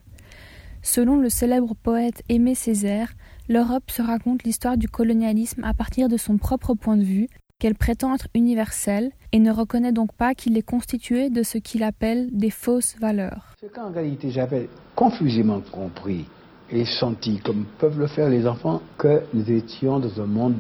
Selon 0.81 1.17
le 1.17 1.29
célèbre 1.29 1.75
poète 1.75 2.23
Aimé 2.29 2.55
Césaire, 2.55 3.15
l'Europe 3.49 3.91
se 3.91 4.03
raconte 4.03 4.45
l'histoire 4.45 4.77
du 4.77 4.89
colonialisme 4.89 5.65
à 5.65 5.75
partir 5.75 6.09
de 6.09 6.17
son 6.17 6.39
propre 6.39 6.75
point 6.75 6.97
de 6.97 7.05
vue, 7.05 7.29
qu'elle 7.63 7.77
prétend 7.77 8.13
être 8.13 8.27
universelle, 8.35 9.13
et 9.31 9.39
ne 9.39 9.53
reconnaît 9.53 9.93
donc 9.93 10.13
pas 10.15 10.35
qu'il 10.35 10.59
est 10.59 10.67
constitué 10.67 11.31
de 11.31 11.45
ce 11.45 11.59
qu'il 11.59 11.85
appelle 11.85 12.29
des 12.33 12.51
fausses 12.51 12.97
valeurs. 13.01 13.55
Ce 13.61 13.67
qu'en 13.67 13.93
réalité 13.93 14.33
j'avais 14.33 14.69
confusément 14.97 15.61
compris 15.71 16.25
et 16.73 16.85
senti, 16.85 17.39
comme 17.39 17.67
peuvent 17.79 18.01
le 18.01 18.09
faire 18.09 18.29
les 18.29 18.49
enfants, 18.49 18.83
que 18.99 19.21
nous 19.33 19.49
étions 19.49 20.01
dans 20.01 20.21
un 20.21 20.27
monde 20.27 20.57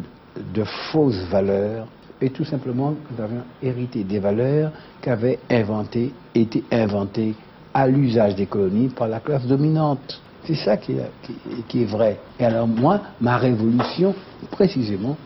de 0.54 0.62
fausses 0.92 1.24
valeurs 1.28 1.88
et 2.20 2.30
tout 2.30 2.44
simplement 2.44 2.92
que 2.92 3.14
nous 3.16 3.24
avions 3.24 3.42
hérité 3.60 4.04
des 4.04 4.20
valeurs 4.20 4.70
qu'avaient 5.00 5.40
inventées, 5.50 6.12
été 6.36 6.62
inventées 6.70 7.34
à 7.74 7.88
l'usage 7.88 8.36
des 8.36 8.46
colonies 8.46 8.90
par 8.90 9.08
la 9.08 9.18
classe 9.18 9.46
dominante. 9.46 10.22
C'est 10.44 10.54
ça 10.54 10.76
qui 10.76 10.92
est, 10.92 11.84
vrai. 11.84 12.20
Et 12.38 12.44
alors 12.44 12.68
moi, 12.68 13.00
ma 13.20 13.38
révolution, 13.38 14.14
précisément, 14.52 15.16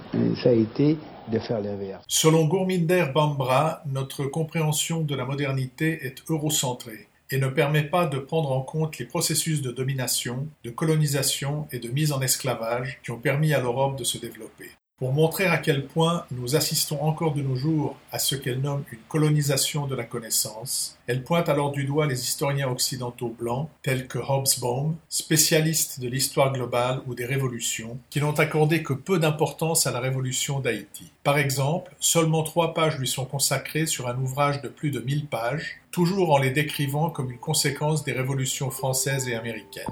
ça 0.43 0.51
a 0.51 0.53
été 0.53 0.97
Selon 2.07 2.47
Gourminder 2.47 3.07
Bambra, 3.12 3.83
notre 3.87 4.27
compréhension 4.27 5.01
de 5.01 5.15
la 5.15 5.25
modernité 5.25 6.07
est 6.07 6.23
eurocentrée 6.29 7.09
et 7.31 7.39
ne 7.39 7.49
permet 7.49 7.83
pas 7.83 8.07
de 8.07 8.19
prendre 8.19 8.53
en 8.53 8.61
compte 8.61 8.99
les 8.99 9.07
processus 9.07 9.61
de 9.61 9.73
domination, 9.73 10.47
de 10.62 10.71
colonisation 10.71 11.67
et 11.73 11.81
de 11.81 11.89
mise 11.89 12.12
en 12.12 12.21
esclavage 12.21 13.01
qui 13.03 13.11
ont 13.11 13.19
permis 13.19 13.53
à 13.55 13.61
l'Europe 13.61 13.99
de 13.99 14.05
se 14.05 14.19
développer. 14.19 14.71
Pour 14.98 15.12
montrer 15.12 15.44
à 15.44 15.59
quel 15.59 15.85
point 15.85 16.24
nous 16.30 16.56
assistons 16.56 17.02
encore 17.02 17.35
de 17.35 17.42
nos 17.42 17.54
jours 17.54 17.98
à 18.12 18.18
ce 18.18 18.35
qu'elle 18.35 18.62
nomme 18.62 18.82
une 18.90 18.98
colonisation 19.11 19.87
de 19.87 19.94
la 19.94 20.04
connaissance, 20.04 20.96
elle 21.06 21.22
pointe 21.22 21.50
alors 21.50 21.70
du 21.70 21.85
doigt 21.85 22.06
les 22.06 22.22
historiens 22.22 22.70
occidentaux 22.70 23.28
blancs, 23.28 23.68
tels 23.82 24.09
que 24.09 24.18
Hobsbawm, 24.18 24.96
spécialistes 25.11 26.00
de 26.00 26.09
l'histoire 26.09 26.50
globale 26.50 27.02
ou 27.06 27.14
des 27.14 27.26
révolutions, 27.26 27.98
qui 28.09 28.22
n'ont 28.22 28.40
accordé 28.40 28.82
que 28.82 28.94
peu 28.94 29.18
d'importance 29.18 29.87
à 29.87 29.90
la 29.90 30.00
révolution 30.00 30.61
d'Haïti. 30.61 31.12
Par 31.22 31.37
exemple, 31.37 31.94
seulement 32.00 32.42
trois 32.42 32.72
pages 32.72 32.98
lui 32.98 33.06
sont 33.06 33.26
consacrées 33.26 33.85
sur 33.85 34.09
un 34.09 34.16
ouvrage 34.16 34.62
de 34.62 34.68
plus 34.68 34.92
de 34.92 35.00
mille 35.00 35.26
pages, 35.26 35.78
toujours 35.90 36.32
en 36.32 36.38
les 36.38 36.52
décrivant 36.52 37.11
comme 37.11 37.30
une 37.30 37.38
conséquence 37.38 38.02
des 38.02 38.12
révolutions 38.12 38.70
françaises 38.70 39.28
et 39.28 39.35
américaines. 39.35 39.85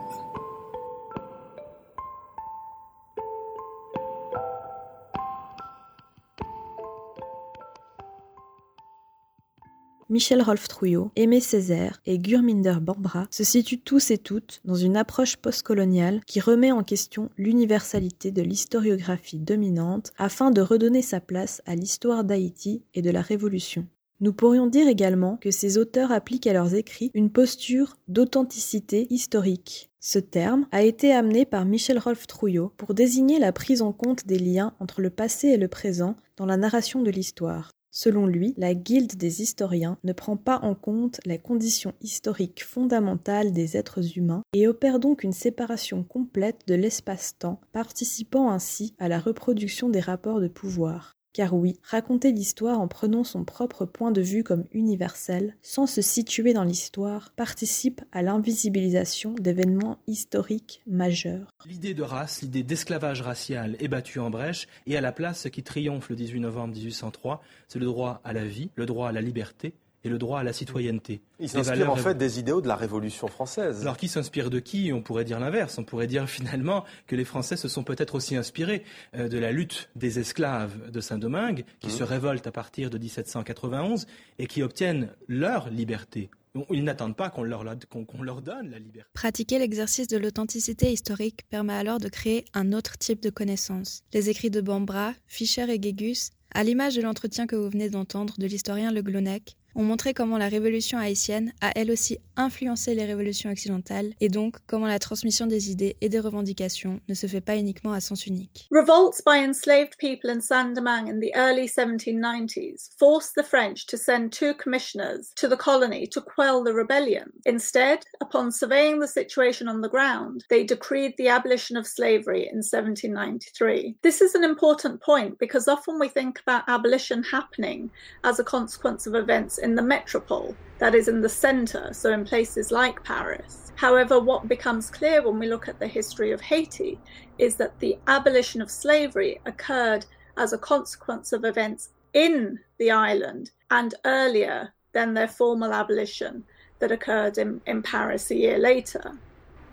Michel 10.10 10.42
Rolf 10.42 10.68
Trouillot, 10.68 11.10
Aimé 11.16 11.40
Césaire 11.40 12.00
et 12.04 12.18
Gurminder 12.18 12.76
Bambra 12.80 13.26
se 13.30 13.42
situent 13.42 13.80
tous 13.80 14.10
et 14.10 14.18
toutes 14.18 14.60
dans 14.64 14.74
une 14.74 14.98
approche 14.98 15.36
postcoloniale 15.36 16.20
qui 16.26 16.40
remet 16.40 16.72
en 16.72 16.82
question 16.82 17.30
l'universalité 17.38 18.30
de 18.30 18.42
l'historiographie 18.42 19.38
dominante 19.38 20.12
afin 20.18 20.50
de 20.50 20.60
redonner 20.60 21.00
sa 21.00 21.20
place 21.20 21.62
à 21.64 21.74
l'histoire 21.74 22.24
d'Haïti 22.24 22.82
et 22.92 23.00
de 23.00 23.10
la 23.10 23.22
Révolution. 23.22 23.86
Nous 24.20 24.32
pourrions 24.32 24.66
dire 24.66 24.88
également 24.88 25.38
que 25.38 25.50
ces 25.50 25.78
auteurs 25.78 26.12
appliquent 26.12 26.46
à 26.46 26.52
leurs 26.52 26.74
écrits 26.74 27.10
une 27.14 27.30
posture 27.30 27.96
d'authenticité 28.06 29.06
historique. 29.10 29.90
Ce 30.00 30.18
terme 30.18 30.66
a 30.70 30.82
été 30.82 31.14
amené 31.14 31.46
par 31.46 31.64
Michel 31.64 31.98
Rolf 31.98 32.26
Trouillot 32.26 32.72
pour 32.76 32.92
désigner 32.92 33.38
la 33.38 33.52
prise 33.52 33.80
en 33.80 33.92
compte 33.92 34.26
des 34.26 34.38
liens 34.38 34.74
entre 34.80 35.00
le 35.00 35.08
passé 35.08 35.48
et 35.48 35.56
le 35.56 35.68
présent 35.68 36.14
dans 36.36 36.46
la 36.46 36.58
narration 36.58 37.02
de 37.02 37.10
l'histoire. 37.10 37.70
Selon 37.96 38.26
lui, 38.26 38.54
la 38.56 38.74
Guilde 38.74 39.14
des 39.14 39.40
historiens 39.40 39.98
ne 40.02 40.12
prend 40.12 40.36
pas 40.36 40.58
en 40.62 40.74
compte 40.74 41.20
les 41.26 41.38
conditions 41.38 41.94
historiques 42.02 42.64
fondamentales 42.64 43.52
des 43.52 43.76
êtres 43.76 44.18
humains 44.18 44.42
et 44.52 44.66
opère 44.66 44.98
donc 44.98 45.22
une 45.22 45.32
séparation 45.32 46.02
complète 46.02 46.62
de 46.66 46.74
l'espace-temps, 46.74 47.60
participant 47.72 48.50
ainsi 48.50 48.96
à 48.98 49.06
la 49.06 49.20
reproduction 49.20 49.90
des 49.90 50.00
rapports 50.00 50.40
de 50.40 50.48
pouvoir. 50.48 51.12
Car 51.34 51.52
oui, 51.52 51.80
raconter 51.82 52.30
l'histoire 52.30 52.78
en 52.78 52.86
prenant 52.86 53.24
son 53.24 53.44
propre 53.44 53.86
point 53.86 54.12
de 54.12 54.20
vue 54.20 54.44
comme 54.44 54.66
universel, 54.70 55.56
sans 55.62 55.88
se 55.88 56.00
situer 56.00 56.52
dans 56.52 56.62
l'histoire, 56.62 57.32
participe 57.34 58.02
à 58.12 58.22
l'invisibilisation 58.22 59.34
d'événements 59.34 59.98
historiques 60.06 60.80
majeurs. 60.86 61.52
L'idée 61.66 61.92
de 61.92 62.04
race, 62.04 62.42
l'idée 62.42 62.62
d'esclavage 62.62 63.20
racial 63.20 63.76
est 63.80 63.88
battue 63.88 64.20
en 64.20 64.30
brèche, 64.30 64.68
et 64.86 64.96
à 64.96 65.00
la 65.00 65.10
place, 65.10 65.40
ce 65.40 65.48
qui 65.48 65.64
triomphe 65.64 66.08
le 66.08 66.14
18 66.14 66.38
novembre 66.38 66.74
1803, 66.74 67.42
c'est 67.66 67.80
le 67.80 67.86
droit 67.86 68.20
à 68.22 68.32
la 68.32 68.44
vie, 68.44 68.70
le 68.76 68.86
droit 68.86 69.08
à 69.08 69.12
la 69.12 69.20
liberté, 69.20 69.74
et 70.04 70.08
le 70.08 70.18
droit 70.18 70.40
à 70.40 70.42
la 70.42 70.52
citoyenneté. 70.52 71.22
Il 71.40 71.48
s'inspire 71.48 71.90
en 71.90 71.96
fait 71.96 72.16
des 72.16 72.38
idéaux 72.38 72.60
de 72.60 72.68
la 72.68 72.76
Révolution 72.76 73.26
française. 73.26 73.80
Alors 73.80 73.96
qui 73.96 74.08
s'inspire 74.08 74.50
de 74.50 74.60
qui? 74.60 74.92
On 74.92 75.02
pourrait 75.02 75.24
dire 75.24 75.40
l'inverse. 75.40 75.78
On 75.78 75.84
pourrait 75.84 76.06
dire 76.06 76.28
finalement 76.28 76.84
que 77.06 77.16
les 77.16 77.24
Français 77.24 77.56
se 77.56 77.68
sont 77.68 77.82
peut-être 77.82 78.14
aussi 78.14 78.36
inspirés 78.36 78.84
euh, 79.16 79.28
de 79.28 79.38
la 79.38 79.50
lutte 79.50 79.88
des 79.96 80.18
esclaves 80.18 80.90
de 80.90 81.00
Saint-Domingue, 81.00 81.64
qui 81.80 81.88
mmh. 81.88 81.90
se 81.90 82.02
révoltent 82.02 82.46
à 82.46 82.52
partir 82.52 82.90
de 82.90 82.98
1791 82.98 84.06
et 84.38 84.46
qui 84.46 84.62
obtiennent 84.62 85.08
leur 85.26 85.70
liberté. 85.70 86.30
Ils 86.70 86.84
n'attendent 86.84 87.16
pas 87.16 87.30
qu'on 87.30 87.42
leur, 87.42 87.64
leur, 87.64 88.42
donne 88.42 88.70
la 88.70 88.78
liberté. 88.78 89.10
Pratiquer 89.12 89.58
l'exercice 89.58 90.06
de 90.06 90.16
l'authenticité 90.16 90.92
historique 90.92 91.40
permet 91.48 91.72
alors 91.72 91.98
de 91.98 92.08
créer 92.08 92.44
un 92.54 92.72
autre 92.72 92.96
type 92.96 93.20
de 93.20 93.30
connaissance. 93.30 94.02
Les 94.12 94.30
écrits 94.30 94.50
de 94.50 94.60
Bambra, 94.60 95.14
Fischer 95.26 95.68
et 95.68 95.80
Guégus, 95.80 96.30
à 96.52 96.62
l'image 96.62 96.94
de 96.94 97.02
l'entretien 97.02 97.48
que 97.48 97.56
vous 97.56 97.68
venez 97.68 97.90
d'entendre 97.90 98.34
de 98.38 98.46
l'historien 98.46 98.92
Le 98.92 99.02
Glonec, 99.02 99.56
ont 99.74 99.82
montré 99.82 100.14
comment 100.14 100.38
la 100.38 100.48
révolution 100.48 100.98
haïtienne 100.98 101.52
a 101.60 101.72
elle 101.74 101.90
aussi 101.90 102.18
influencé 102.36 102.94
les 102.94 103.04
révolutions 103.04 103.50
occidentales 103.50 104.12
et 104.20 104.28
donc 104.28 104.56
comment 104.66 104.86
la 104.86 104.98
transmission 104.98 105.46
des 105.46 105.70
idées 105.70 105.96
et 106.00 106.08
des 106.08 106.20
revendications 106.20 107.00
ne 107.08 107.14
se 107.14 107.26
fait 107.26 107.40
pas 107.40 107.56
uniquement 107.56 107.92
à 107.92 108.00
sens 108.00 108.26
unique. 108.26 108.68
Revolts 108.70 109.22
by 109.24 109.38
enslaved 109.38 109.96
people 109.98 110.30
in 110.30 110.40
Saint-Domingue 110.40 111.08
in 111.08 111.20
the 111.20 111.34
early 111.36 111.68
1790s 111.68 112.90
forced 112.98 113.34
the 113.36 113.42
French 113.42 113.86
to 113.86 113.96
send 113.96 114.32
two 114.32 114.54
commissioners 114.54 115.32
to 115.36 115.48
the 115.48 115.56
colony 115.56 116.06
to 116.08 116.20
quell 116.20 116.62
the 116.62 116.72
rebellion. 116.72 117.32
Instead, 117.46 118.00
upon 118.20 118.50
surveying 118.50 119.00
the 119.00 119.08
situation 119.08 119.68
on 119.68 119.80
the 119.80 119.88
ground, 119.88 120.44
they 120.50 120.64
decreed 120.64 121.14
the 121.16 121.28
abolition 121.28 121.76
of 121.76 121.86
slavery 121.86 122.48
in 122.50 122.58
1793. 122.62 123.96
This 124.02 124.20
is 124.20 124.34
an 124.34 124.44
important 124.44 125.00
point 125.00 125.38
because 125.38 125.68
often 125.68 125.98
we 125.98 126.08
think 126.08 126.40
about 126.40 126.68
abolition 126.68 127.22
happening 127.22 127.90
as 128.24 128.38
a 128.38 128.44
consequence 128.44 129.06
of 129.06 129.14
events 129.14 129.58
in 129.64 129.74
the 129.74 129.82
metropole, 129.82 130.54
that 130.78 130.94
is 130.94 131.08
in 131.08 131.20
the 131.22 131.28
centre, 131.28 131.88
so 131.92 132.12
in 132.12 132.24
places 132.24 132.70
like 132.70 133.02
Paris. 133.02 133.72
However, 133.76 134.20
what 134.20 134.46
becomes 134.46 134.90
clear 134.90 135.22
when 135.22 135.38
we 135.40 135.48
look 135.48 135.68
at 135.68 135.80
the 135.80 135.88
history 135.88 136.30
of 136.30 136.40
Haiti 136.40 136.98
is 137.38 137.56
that 137.56 137.78
the 137.80 137.98
abolition 138.06 138.62
of 138.62 138.70
slavery 138.70 139.40
occurred 139.46 140.04
as 140.36 140.52
a 140.52 140.58
consequence 140.58 141.32
of 141.32 141.44
events 141.44 141.88
in 142.12 142.60
the 142.78 142.90
island 142.90 143.50
and 143.70 143.94
earlier 144.04 144.72
than 144.92 145.14
their 145.14 145.28
formal 145.28 145.72
abolition 145.72 146.44
that 146.78 146.92
occurred 146.92 147.38
in, 147.38 147.60
in 147.66 147.82
Paris 147.82 148.30
a 148.30 148.36
year 148.36 148.58
later. 148.58 149.18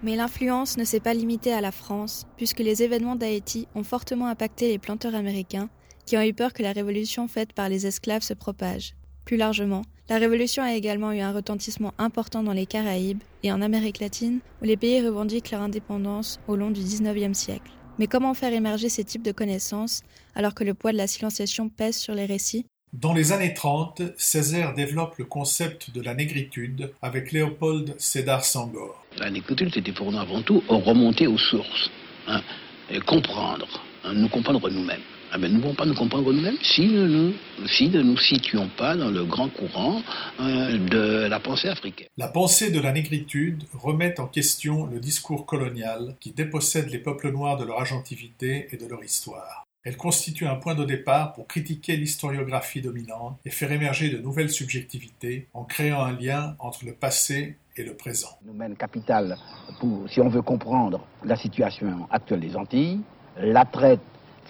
Mais 0.03 0.15
l'influence 0.15 0.77
ne 0.77 0.83
s'est 0.83 0.99
pas 0.99 1.13
limitée 1.13 1.53
à 1.53 1.61
la 1.61 1.71
France, 1.71 2.25
puisque 2.35 2.59
les 2.59 2.81
événements 2.81 3.15
d'Haïti 3.15 3.67
ont 3.75 3.83
fortement 3.83 4.27
impacté 4.27 4.69
les 4.69 4.79
planteurs 4.79 5.13
américains, 5.13 5.69
qui 6.07 6.17
ont 6.17 6.23
eu 6.23 6.33
peur 6.33 6.53
que 6.53 6.63
la 6.63 6.71
révolution 6.71 7.27
faite 7.27 7.53
par 7.53 7.69
les 7.69 7.85
esclaves 7.85 8.23
se 8.23 8.33
propage. 8.33 8.95
Plus 9.25 9.37
largement, 9.37 9.83
la 10.09 10.17
Révolution 10.17 10.63
a 10.63 10.73
également 10.73 11.11
eu 11.11 11.19
un 11.19 11.31
retentissement 11.31 11.93
important 11.97 12.43
dans 12.43 12.53
les 12.53 12.65
Caraïbes 12.65 13.21
et 13.43 13.51
en 13.51 13.61
Amérique 13.61 13.99
latine, 13.99 14.39
où 14.61 14.65
les 14.65 14.77
pays 14.77 15.01
revendiquent 15.01 15.51
leur 15.51 15.61
indépendance 15.61 16.39
au 16.47 16.55
long 16.55 16.71
du 16.71 16.81
XIXe 16.81 17.37
siècle. 17.37 17.71
Mais 17.97 18.07
comment 18.07 18.33
faire 18.33 18.51
émerger 18.51 18.89
ces 18.89 19.03
types 19.03 19.23
de 19.23 19.31
connaissances 19.31 20.01
alors 20.35 20.53
que 20.53 20.63
le 20.63 20.73
poids 20.73 20.91
de 20.91 20.97
la 20.97 21.07
silenciation 21.07 21.69
pèse 21.69 21.97
sur 21.97 22.13
les 22.13 22.25
récits? 22.25 22.65
Dans 22.93 23.13
les 23.13 23.31
années 23.31 23.53
30, 23.53 24.01
Césaire 24.17 24.73
développe 24.73 25.17
le 25.17 25.23
concept 25.23 25.91
de 25.91 26.01
la 26.01 26.13
négritude 26.13 26.91
avec 27.01 27.31
Léopold 27.31 27.95
Sédar 27.97 28.43
Sangor. 28.43 29.05
La 29.17 29.29
négritude, 29.29 29.73
c'était 29.73 29.93
pour 29.93 30.11
nous 30.11 30.19
avant 30.19 30.41
tout 30.41 30.61
remonter 30.67 31.25
aux 31.25 31.37
sources, 31.37 31.89
hein, 32.27 32.41
et 32.89 32.99
comprendre, 32.99 33.81
hein, 34.03 34.13
nous 34.13 34.27
comprendre 34.27 34.69
nous-mêmes. 34.69 34.99
Ah 35.33 35.37
ben, 35.37 35.49
nous 35.49 35.59
ne 35.59 35.61
pouvons 35.61 35.75
pas 35.75 35.85
nous 35.85 35.95
comprendre 35.95 36.33
nous-mêmes 36.33 36.57
si 36.61 36.87
nous, 36.87 37.07
nous, 37.07 37.33
si 37.65 37.87
ne 37.87 38.01
nous 38.01 38.17
situons 38.17 38.69
pas 38.77 38.97
dans 38.97 39.09
le 39.09 39.23
grand 39.23 39.47
courant 39.47 40.01
euh, 40.41 40.77
de 40.77 41.25
la 41.25 41.39
pensée 41.39 41.69
africaine. 41.69 42.07
La 42.17 42.27
pensée 42.27 42.69
de 42.69 42.81
la 42.81 42.91
négritude 42.91 43.63
remet 43.73 44.19
en 44.19 44.27
question 44.27 44.87
le 44.87 44.99
discours 44.99 45.45
colonial 45.45 46.17
qui 46.19 46.31
dépossède 46.31 46.89
les 46.89 46.97
peuples 46.97 47.31
noirs 47.31 47.55
de 47.55 47.63
leur 47.63 47.79
agentivité 47.79 48.67
et 48.71 48.77
de 48.77 48.85
leur 48.85 49.01
histoire. 49.05 49.65
Elle 49.85 49.95
constitue 49.95 50.47
un 50.47 50.55
point 50.55 50.75
de 50.75 50.83
départ 50.83 51.31
pour 51.31 51.47
critiquer 51.47 51.95
l'historiographie 51.95 52.81
dominante 52.81 53.39
et 53.45 53.51
faire 53.51 53.71
émerger 53.71 54.09
de 54.09 54.17
nouvelles 54.17 54.51
subjectivités 54.51 55.47
en 55.53 55.63
créant 55.63 56.03
un 56.03 56.11
lien 56.11 56.57
entre 56.59 56.83
le 56.83 56.91
passé 56.91 57.55
et 57.77 57.83
le 57.83 57.95
présent. 57.95 58.37
Nous 58.45 58.53
mène 58.53 58.75
capital 58.75 59.37
pour, 59.79 60.09
si 60.09 60.19
on 60.19 60.27
veut 60.27 60.41
comprendre 60.41 61.07
la 61.23 61.37
situation 61.37 62.05
actuelle 62.11 62.41
des 62.41 62.57
Antilles, 62.57 62.99
la 63.37 63.63
traite 63.63 64.01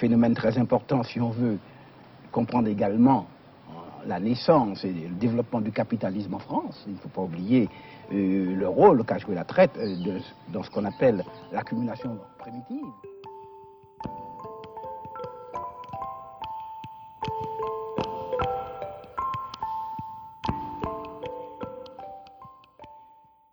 phénomène 0.01 0.33
très 0.33 0.57
important 0.57 1.03
si 1.03 1.21
on 1.21 1.29
veut 1.29 1.59
comprendre 2.31 2.67
également 2.67 3.27
euh, 3.69 4.07
la 4.07 4.19
naissance 4.19 4.83
et 4.83 4.91
le 4.91 5.15
développement 5.15 5.61
du 5.61 5.71
capitalisme 5.71 6.33
en 6.33 6.39
France. 6.39 6.83
Il 6.87 6.93
ne 6.93 6.97
faut 6.97 7.09
pas 7.09 7.21
oublier 7.21 7.69
euh, 8.11 8.55
le 8.55 8.67
rôle 8.67 9.05
qu'a 9.05 9.19
joué 9.19 9.35
la 9.35 9.43
traite 9.43 9.77
euh, 9.77 10.19
dans 10.51 10.63
ce 10.63 10.71
qu'on 10.71 10.85
appelle 10.85 11.23
l'accumulation 11.51 12.17
primitive. 12.39 12.83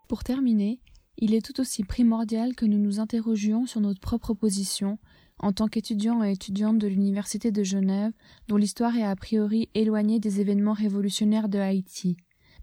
Pour 0.08 0.24
terminer, 0.24 0.80
il 1.18 1.34
est 1.34 1.44
tout 1.44 1.60
aussi 1.60 1.84
primordial 1.84 2.54
que 2.54 2.64
nous 2.64 2.78
nous 2.78 3.00
interrogions 3.00 3.66
sur 3.66 3.82
notre 3.82 4.00
propre 4.00 4.32
position 4.32 4.98
en 5.38 5.52
tant 5.52 5.68
qu'étudiant 5.68 6.22
et 6.22 6.32
étudiante 6.32 6.78
de 6.78 6.86
l'Université 6.86 7.50
de 7.50 7.62
Genève, 7.62 8.12
dont 8.48 8.56
l'histoire 8.56 8.96
est 8.96 9.04
a 9.04 9.16
priori 9.16 9.68
éloignée 9.74 10.20
des 10.20 10.40
événements 10.40 10.72
révolutionnaires 10.72 11.48
de 11.48 11.58
Haïti. 11.58 12.16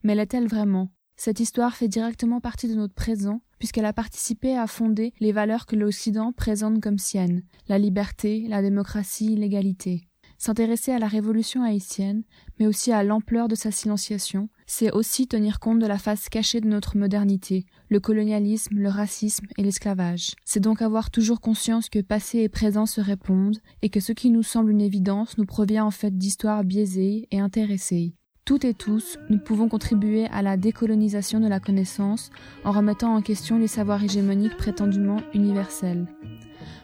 Mais 0.04 0.16
l'est-elle 0.16 0.48
vraiment? 0.48 0.90
Cette 1.18 1.40
histoire 1.40 1.76
fait 1.76 1.88
directement 1.88 2.42
partie 2.42 2.68
de 2.68 2.76
notre 2.76 2.94
présent, 2.94 3.42
puisqu'elle 3.58 3.86
a 3.86 3.94
participé 3.94 4.58
à 4.58 4.68
fonder 4.68 5.14
les 5.20 5.32
valeurs 5.32 5.66
que 5.66 5.76
l'Occident 5.76 6.34
présente 6.34 6.82
comme 6.82 7.00
siennes 7.00 7.44
la 7.68 7.80
liberté, 7.80 8.46
la 8.50 8.62
démocratie, 8.62 9.36
l'égalité. 9.36 10.08
S'intéresser 10.38 10.91
à 10.91 11.00
la 11.00 11.08
révolution 11.08 11.63
haïtienne, 11.63 12.24
mais 12.60 12.67
aussi 12.67 12.91
à 12.91 13.04
l'ampleur 13.04 13.48
de 13.48 13.56
sa 13.56 13.71
silenciation, 13.71 14.50
c'est 14.67 14.91
aussi 14.91 15.28
tenir 15.28 15.60
compte 15.60 15.80
de 15.80 15.86
la 15.86 15.98
face 15.98 16.30
cachée 16.30 16.62
de 16.62 16.67
notre 16.67 16.98
modernité, 16.98 17.65
le 17.89 18.00
colonialisme, 18.00 18.78
le 18.78 18.89
racisme 18.89 19.45
et 19.58 19.63
l'esclavage. 19.63 20.36
C'est 20.43 20.60
donc 20.60 20.82
avoir 20.82 21.10
toujours 21.10 21.41
conscience 21.41 21.89
que 21.89 22.00
passé 22.00 22.39
et 22.39 22.50
présent 22.50 22.86
se 22.86 23.02
répondent 23.02 23.60
et 23.82 23.89
que 23.89 24.00
ce 24.00 24.12
qui 24.12 24.30
nous 24.30 24.43
semble 24.43 24.71
une 24.71 24.82
évidence 24.82 25.38
nous 25.38 25.45
provient 25.45 25.86
en 25.86 25.91
fait 25.91 26.17
d'histoires 26.17 26.63
biaisées 26.63 27.28
et 27.32 27.39
intéressées. 27.39 28.13
Toutes 28.43 28.65
et 28.65 28.76
tous, 28.76 29.17
nous 29.32 29.39
pouvons 29.39 29.69
contribuer 29.69 30.28
à 30.28 30.43
la 30.43 30.56
décolonisation 30.56 31.39
de 31.39 31.48
la 31.48 31.60
connaissance 31.60 32.30
en 32.63 32.71
remettant 32.71 33.15
en 33.15 33.24
question 33.24 33.58
les 33.58 33.67
savoirs 33.67 34.04
hégémoniques 34.04 34.56
prétendument 34.56 35.21
universels. 35.34 36.06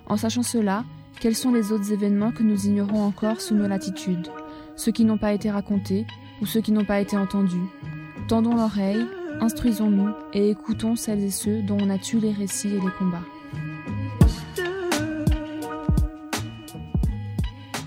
En 0.07 0.17
sachant 0.17 0.41
cela, 0.41 0.85
quels 1.21 1.35
sont 1.35 1.51
les 1.51 1.71
autres 1.71 1.93
événements 1.93 2.31
que 2.31 2.41
nous 2.41 2.65
ignorons 2.65 3.03
encore 3.03 3.41
sous 3.41 3.53
nos 3.53 3.67
latitudes? 3.67 4.29
Ceux 4.75 4.91
qui 4.91 5.05
n'ont 5.05 5.19
pas 5.19 5.33
été 5.33 5.51
racontés 5.51 6.07
ou 6.41 6.47
ceux 6.47 6.61
qui 6.61 6.71
n'ont 6.71 6.83
pas 6.83 6.99
été 6.99 7.15
entendus? 7.15 7.69
Tendons 8.27 8.55
l'oreille, 8.55 9.05
instruisons-nous 9.39 10.09
et 10.33 10.49
écoutons 10.49 10.95
celles 10.95 11.23
et 11.23 11.29
ceux 11.29 11.61
dont 11.61 11.77
on 11.79 11.91
a 11.91 11.99
tué 11.99 12.19
les 12.19 12.31
récits 12.31 12.69
et 12.69 12.79
les 12.79 12.91
combats. 12.97 13.21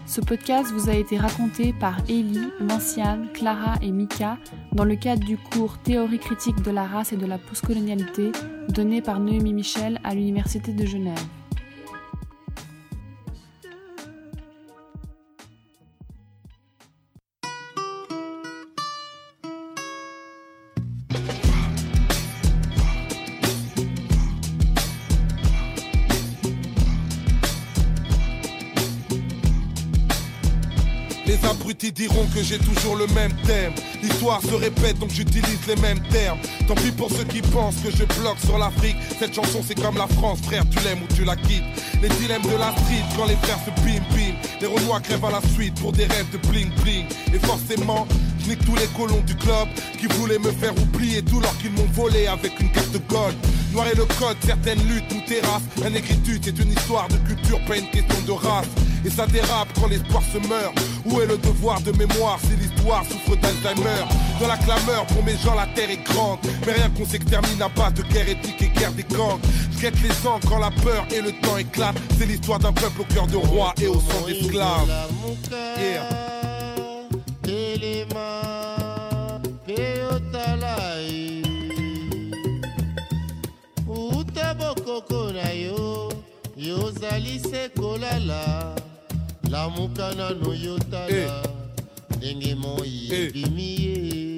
Ce 0.07 0.21
podcast 0.21 0.71
vous 0.71 0.89
a 0.89 0.95
été 0.95 1.19
raconté 1.19 1.73
par 1.73 1.99
Ellie, 2.09 2.53
Vinciane, 2.61 3.31
Clara 3.35 3.75
et 3.83 3.91
Mika 3.91 4.39
dans 4.71 4.85
le 4.85 4.95
cadre 4.95 5.25
du 5.25 5.37
cours 5.37 5.79
Théorie 5.79 6.21
critique 6.21 6.63
de 6.63 6.71
la 6.71 6.85
race 6.85 7.13
et 7.13 7.17
de 7.17 7.27
la 7.27 7.39
postcolonialité 7.39 8.31
donné 8.69 9.03
par 9.03 9.19
Noémie 9.19 9.55
Michel 9.55 9.99
à 10.05 10.15
l'Université 10.15 10.73
de 10.73 10.87
Genève. 10.87 11.19
Abrutis 31.85 31.93
diront 31.93 32.27
que 32.35 32.43
j'ai 32.43 32.59
toujours 32.59 32.97
le 32.97 33.07
même 33.09 33.33
thème. 33.47 33.73
L'histoire 34.03 34.41
se 34.43 34.55
répète 34.55 34.99
donc 34.99 35.11
j'utilise 35.11 35.67
les 35.67 35.77
mêmes 35.77 36.01
termes. 36.11 36.39
Tant 36.67 36.75
pis 36.75 36.91
pour 36.91 37.11
ceux 37.11 37.25
qui 37.25 37.43
pensent 37.43 37.77
que 37.77 37.91
je 37.91 38.05
bloque 38.21 38.39
sur 38.45 38.59
l'Afrique. 38.59 38.97
Cette 39.19 39.35
chanson 39.35 39.63
c'est 39.67 39.81
comme 39.81 39.97
la 39.97 40.07
France, 40.07 40.41
frère, 40.43 40.65
tu 40.71 40.79
l'aimes 40.81 41.03
ou 41.03 41.15
tu 41.15 41.25
la 41.25 41.37
quittes. 41.37 41.65
Les 42.03 42.09
dilemmes 42.09 42.43
de 42.43 42.59
la 42.59 42.71
street 42.73 43.05
quand 43.17 43.27
les 43.27 43.37
frères 43.37 43.59
se 43.65 43.71
bim 43.83 44.01
bim. 44.11 44.35
Les 44.61 44.67
Renois 44.67 45.01
crèvent 45.01 45.25
à 45.25 45.31
la 45.31 45.41
suite 45.55 45.75
pour 45.81 45.93
des 45.93 46.07
rêves 46.07 46.31
de 46.33 46.39
bling 46.49 46.71
bling. 46.83 47.07
Et 47.33 47.39
forcément, 47.39 48.07
je 48.41 48.51
nique 48.51 48.65
tous 48.65 48.77
les 48.77 48.89
colons 48.97 49.23
du 49.27 49.35
club 49.35 49.69
qui 49.99 50.07
voulaient 50.07 50.39
me 50.39 50.53
faire 50.53 50.75
oublier 50.77 51.23
tout 51.23 51.41
l'or 51.41 51.57
qu'ils 51.59 51.73
m'ont 51.73 51.89
volé 51.93 52.27
avec 52.27 52.59
une 52.61 52.71
carte 52.71 52.97
gold. 53.09 53.35
Noir 53.73 53.87
et 53.93 53.97
le 53.97 54.05
code, 54.19 54.37
certaines 54.45 54.83
luttes 54.87 55.11
nous 55.13 55.23
terrassent. 55.27 55.63
La 55.83 55.91
négritude 55.91 56.43
c'est 56.45 56.59
une 56.59 56.73
histoire 56.73 57.09
de 57.09 57.17
culture, 57.29 57.61
pas 57.67 57.77
une 57.77 57.89
question 57.89 58.23
de 58.27 58.33
race. 58.33 58.69
Et 59.05 59.11
ça 59.11 59.27
dérape 59.27 59.69
quand 59.79 59.89
l'espoir 59.89 60.23
se 60.33 60.39
meurt. 60.49 60.75
Où 61.05 61.21
est 61.21 61.27
le 61.27 61.37
devoir 61.37 61.81
de 61.83 61.93
mémoire 61.93 62.39
si 62.41 62.57
l'histoire 62.57 63.05
souffre 63.05 63.37
d'Alzheimer? 63.37 64.05
Dans 64.41 64.49
la 64.49 64.57
clameur, 64.57 65.05
pour 65.07 65.23
mes 65.23 65.37
gens, 65.37 65.55
la 65.55 65.67
terre 65.75 65.91
est 65.91 66.03
grande. 66.05 66.39
Mais 66.67 66.73
rien 66.73 66.91
qu'on 66.91 67.05
s'extermine 67.05 67.61
à 67.61 67.69
pas 67.69 67.91
de 67.91 68.03
guerre 68.03 68.29
éthique 68.29 68.63
et 68.63 68.69
guerre 68.69 68.93
des 68.93 69.05
gangs. 69.05 69.41
Je 69.79 69.91
les 70.03 70.15
sangs 70.15 70.41
quand 70.49 70.59
la 70.59 70.71
peur 70.71 71.05
et 71.15 71.21
le 71.21 71.33
temps 71.43 71.59
éclatent. 71.59 71.99
C'est 72.19 72.25
l'histoire 72.25 72.59
d'un 72.59 72.73
peuple 72.73 73.03
au 73.03 73.05
cœur 73.05 73.27
de 73.27 73.37
roi 73.37 73.75
et 73.81 73.87
au 73.87 74.01
sang 74.01 74.27
d'esclaves. 74.27 74.89
Lamuka 89.55 90.15
nano 90.15 90.55
yo 90.55 90.79
tala 90.91 91.43
ndenge 92.17 92.55
moi 92.55 92.87
ebimi 93.11 93.69
ye 93.81 94.35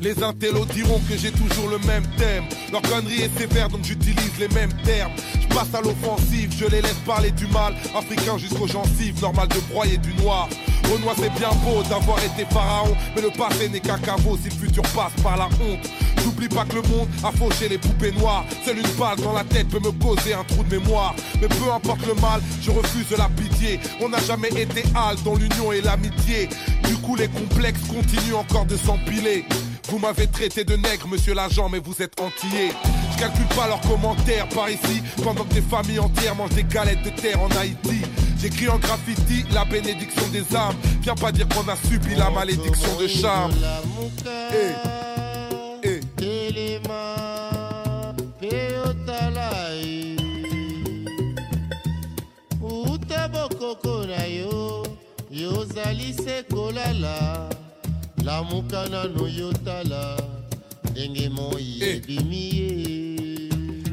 Les 0.00 0.22
intellos 0.22 0.66
diront 0.66 1.00
que 1.08 1.16
j'ai 1.16 1.32
toujours 1.32 1.68
le 1.68 1.78
même 1.84 2.06
thème. 2.16 2.44
Leur 2.70 2.82
connerie 2.82 3.22
est 3.22 3.36
sévère 3.36 3.68
donc 3.68 3.82
j'utilise 3.82 4.38
les 4.38 4.46
mêmes 4.48 4.72
termes. 4.84 5.10
Passe 5.50 5.74
à 5.74 5.80
l'offensive, 5.80 6.54
je 6.56 6.66
les 6.66 6.82
laisse 6.82 7.00
parler 7.06 7.30
du 7.30 7.46
mal. 7.48 7.74
Africain 7.96 8.38
jusqu'aux 8.38 8.66
gencives, 8.66 9.20
normal 9.20 9.48
de 9.48 9.60
broyer 9.72 9.98
du 9.98 10.14
noir. 10.14 10.48
Renoir 10.90 11.14
c'est 11.18 11.32
bien 11.38 11.50
beau 11.64 11.82
d'avoir 11.82 12.18
été 12.18 12.44
pharaon, 12.46 12.96
mais 13.14 13.22
le 13.22 13.30
passé 13.30 13.68
n'est 13.68 13.80
qu'un 13.80 13.98
caveau 13.98 14.38
si 14.42 14.48
le 14.48 14.54
futur 14.54 14.82
passe 14.94 15.12
par 15.22 15.36
la 15.36 15.46
honte. 15.46 15.90
N'oublie 16.24 16.48
pas 16.48 16.64
que 16.64 16.76
le 16.76 16.82
monde 16.82 17.08
a 17.24 17.32
fauché 17.32 17.68
les 17.68 17.78
poupées 17.78 18.12
noires. 18.12 18.44
Seule 18.64 18.78
une 18.78 18.94
balle 18.98 19.18
dans 19.18 19.32
la 19.32 19.44
tête 19.44 19.68
peut 19.68 19.80
me 19.80 19.90
causer 19.92 20.34
un 20.34 20.44
trou 20.44 20.62
de 20.64 20.78
mémoire. 20.78 21.14
Mais 21.40 21.48
peu 21.48 21.72
importe 21.72 22.06
le 22.06 22.14
mal, 22.14 22.40
je 22.62 22.70
refuse 22.70 23.10
la 23.16 23.28
pitié. 23.28 23.80
On 24.00 24.08
n'a 24.08 24.20
jamais 24.20 24.48
été 24.48 24.82
hal 24.94 25.16
dans 25.24 25.34
l'union 25.34 25.72
et 25.72 25.80
l'amitié. 25.80 26.48
Du 26.84 26.96
coup, 26.96 27.16
les 27.16 27.28
complexes 27.28 27.80
continuent 27.88 28.36
encore 28.36 28.66
de 28.66 28.76
s'empiler. 28.76 29.44
Vous 29.88 29.98
m'avez 29.98 30.26
traité 30.26 30.64
de 30.64 30.76
nègre, 30.76 31.08
monsieur 31.08 31.34
l'agent, 31.34 31.68
mais 31.70 31.78
vous 31.78 32.02
êtes 32.02 32.20
entier. 32.20 32.72
Je 33.12 33.18
calcule 33.18 33.46
pas 33.56 33.66
leurs 33.66 33.80
commentaires 33.80 34.48
par 34.50 34.68
ici, 34.68 35.02
pendant 35.24 35.44
que 35.44 35.54
des 35.54 35.62
familles 35.62 35.98
entières 35.98 36.34
mangent 36.34 36.50
des 36.50 36.64
galettes 36.64 37.02
de 37.02 37.10
terre 37.10 37.40
en 37.40 37.50
Haïti. 37.56 38.02
J'écris 38.38 38.68
en 38.68 38.78
graffiti 38.78 39.44
la 39.52 39.64
bénédiction 39.64 40.28
des 40.28 40.54
âmes. 40.54 40.76
Viens 41.00 41.14
pas 41.14 41.32
dire 41.32 41.48
qu'on 41.48 41.66
a 41.68 41.76
subi 41.88 42.14
la 42.14 42.30
malédiction 42.30 42.96
de 43.00 43.08
charme. 43.08 43.52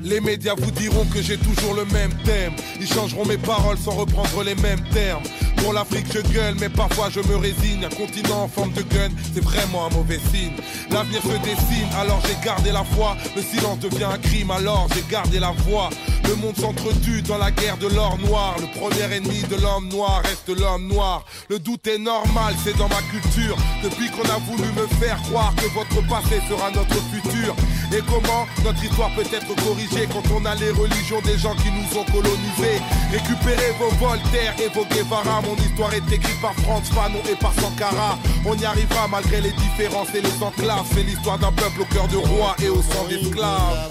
Les 0.03 0.19
médias 0.19 0.55
vous 0.57 0.71
diront 0.71 1.05
que 1.05 1.21
j'ai 1.21 1.37
toujours 1.37 1.73
le 1.73 1.85
même 1.85 2.11
thème. 2.25 2.53
Ils 2.81 2.87
changeront 2.87 3.25
mes 3.25 3.37
paroles 3.37 3.77
sans 3.77 3.91
reprendre 3.91 4.43
les 4.43 4.55
mêmes 4.55 4.83
termes. 4.93 5.23
Pour 5.57 5.73
l'Afrique, 5.73 6.07
je 6.13 6.19
gueule, 6.19 6.55
mais 6.59 6.69
parfois 6.69 7.09
je 7.09 7.19
me 7.19 7.35
résigne. 7.37 7.85
Un 7.85 7.89
continent 7.89 8.43
en 8.43 8.47
forme 8.47 8.71
de 8.73 8.81
gun, 8.81 9.09
c'est 9.33 9.43
vraiment 9.43 9.87
un 9.87 9.89
mauvais 9.89 10.19
signe. 10.31 10.53
L'avenir 10.91 11.21
se 11.21 11.37
dessine, 11.43 11.89
alors 11.99 12.19
j'ai 12.27 12.45
gardé 12.45 12.71
la 12.71 12.83
foi. 12.83 13.15
Le 13.35 13.41
silence 13.41 13.79
devient 13.79 14.05
un 14.05 14.17
crime, 14.17 14.51
alors 14.51 14.87
j'ai 14.93 15.03
gardé 15.09 15.39
la 15.39 15.51
voix. 15.51 15.89
Le 16.27 16.35
monde 16.35 16.57
s'entretue 16.57 17.21
dans 17.21 17.37
la 17.37 17.51
guerre 17.51 17.77
de 17.77 17.87
l'or 17.87 18.17
noir. 18.17 18.55
Le 18.59 18.67
premier 18.79 19.15
ennemi 19.15 19.43
de 19.43 19.55
l'homme 19.55 19.89
noir 19.89 20.21
reste 20.23 20.49
l'homme 20.49 20.87
noir. 20.87 21.25
Le 21.49 21.59
doute 21.59 21.85
est 21.87 21.99
normal, 21.99 22.53
c'est 22.63 22.77
dans 22.77 22.89
ma 22.89 23.01
culture. 23.11 23.55
Depuis 23.83 24.09
qu'on 24.09 24.27
a 24.29 24.37
voulu 24.39 24.67
me 24.73 24.87
faire 24.99 25.21
croire 25.23 25.53
que 25.55 25.67
votre 25.73 26.07
passé 26.07 26.41
sera 26.49 26.71
notre 26.71 26.95
futur. 27.13 27.55
Et 27.93 28.01
comment 28.07 28.45
notre 28.63 28.83
histoire 28.83 29.13
peut 29.15 29.21
être 29.21 29.55
corrigée 29.63 30.07
quand 30.11 30.23
on 30.33 30.45
a 30.45 30.55
les 30.55 30.71
religions 30.71 31.21
des 31.21 31.37
gens 31.37 31.55
qui 31.55 31.69
nous 31.71 31.99
ont 31.99 32.05
colonisés. 32.05 32.81
Récupérez 33.11 33.73
vos 33.79 33.89
Voltaire 33.95 34.53
et 34.59 34.67
vos 34.73 34.85
Guevara. 34.85 35.41
Mon 35.45 35.55
histoire 35.55 35.93
est 35.93 36.11
écrite 36.11 36.41
par 36.41 36.53
Franz 36.55 36.89
Fanon 36.91 37.21
et 37.29 37.35
par 37.35 37.53
Sankara. 37.53 38.17
On 38.45 38.55
y 38.55 38.65
arrivera 38.65 39.07
malgré 39.07 39.41
les 39.41 39.51
différences 39.51 40.13
et 40.15 40.21
les 40.21 40.43
enclaves. 40.43 40.85
C'est 40.93 41.03
l'histoire 41.03 41.37
d'un 41.37 41.51
peuple 41.51 41.81
au 41.81 41.85
cœur 41.85 42.07
de 42.07 42.17
roi 42.17 42.55
et 42.61 42.69
au 42.69 42.81
sang 42.81 43.05
d'esclaves. 43.07 43.89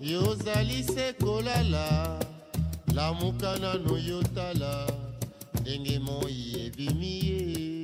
yozali 0.00 0.82
se 0.84 1.12
kolala 1.20 2.18
lamuka 2.94 3.58
nano 3.58 3.98
yo 3.98 4.22
tala 4.34 4.86
ndenge 5.60 5.98
moi 5.98 6.30
ebimi 6.64 7.12
ye 7.28 7.77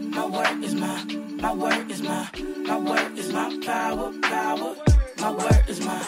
My 0.00 0.26
word 0.26 0.64
is 0.64 0.74
my, 0.74 1.04
my 1.40 1.52
word 1.52 1.90
is 1.90 2.00
my, 2.02 2.26
my 2.66 2.78
word 2.78 3.18
is 3.18 3.30
my 3.32 3.54
power, 3.64 4.10
power. 4.22 4.74
My 5.18 5.30
word 5.30 5.64
is 5.68 5.84
my. 5.84 6.02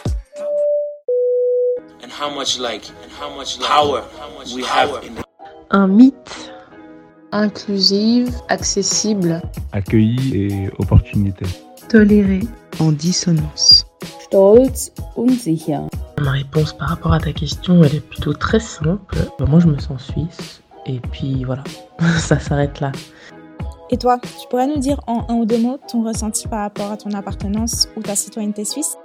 And 2.02 2.10
how 2.10 2.30
much 2.34 2.58
like, 2.58 2.88
and 3.02 3.12
how 3.12 3.36
much 3.36 3.58
like 3.58 3.68
power 3.68 4.04
we 4.54 4.64
have 4.64 5.04
in 5.04 5.16
the... 5.16 5.24
Un 5.70 5.88
mythe 5.88 6.50
inclusive, 7.32 8.30
accessible, 8.48 9.42
accueilli 9.72 10.36
et 10.36 10.70
opportunité, 10.78 11.46
toléré, 11.88 12.40
en 12.80 12.92
dissonance. 12.92 13.86
Stolz, 14.20 14.92
unsicher. 15.18 15.80
Ma 16.18 16.32
réponse 16.32 16.72
par 16.72 16.88
rapport 16.88 17.12
à 17.12 17.20
ta 17.20 17.32
question, 17.32 17.84
elle 17.84 17.96
est 17.96 18.00
plutôt 18.06 18.32
très 18.32 18.60
simple. 18.60 19.16
Moi, 19.40 19.60
je 19.60 19.66
me 19.66 19.78
sens 19.78 20.04
suisse 20.04 20.62
Et 20.86 21.00
puis 21.10 21.44
voilà, 21.44 21.64
ça 22.18 22.38
s'arrête 22.38 22.80
là. 22.80 22.92
Et 23.92 23.98
toi, 23.98 24.18
tu 24.18 24.48
pourrais 24.48 24.66
nous 24.66 24.78
dire 24.78 25.00
en 25.06 25.26
un 25.28 25.34
ou 25.34 25.44
deux 25.44 25.58
mots 25.58 25.78
ton 25.86 26.02
ressenti 26.02 26.48
par 26.48 26.60
rapport 26.60 26.90
à 26.90 26.96
ton 26.96 27.10
appartenance 27.10 27.88
ou 27.94 28.00
ta 28.00 28.16
citoyenneté 28.16 28.64
suisse? 28.64 28.96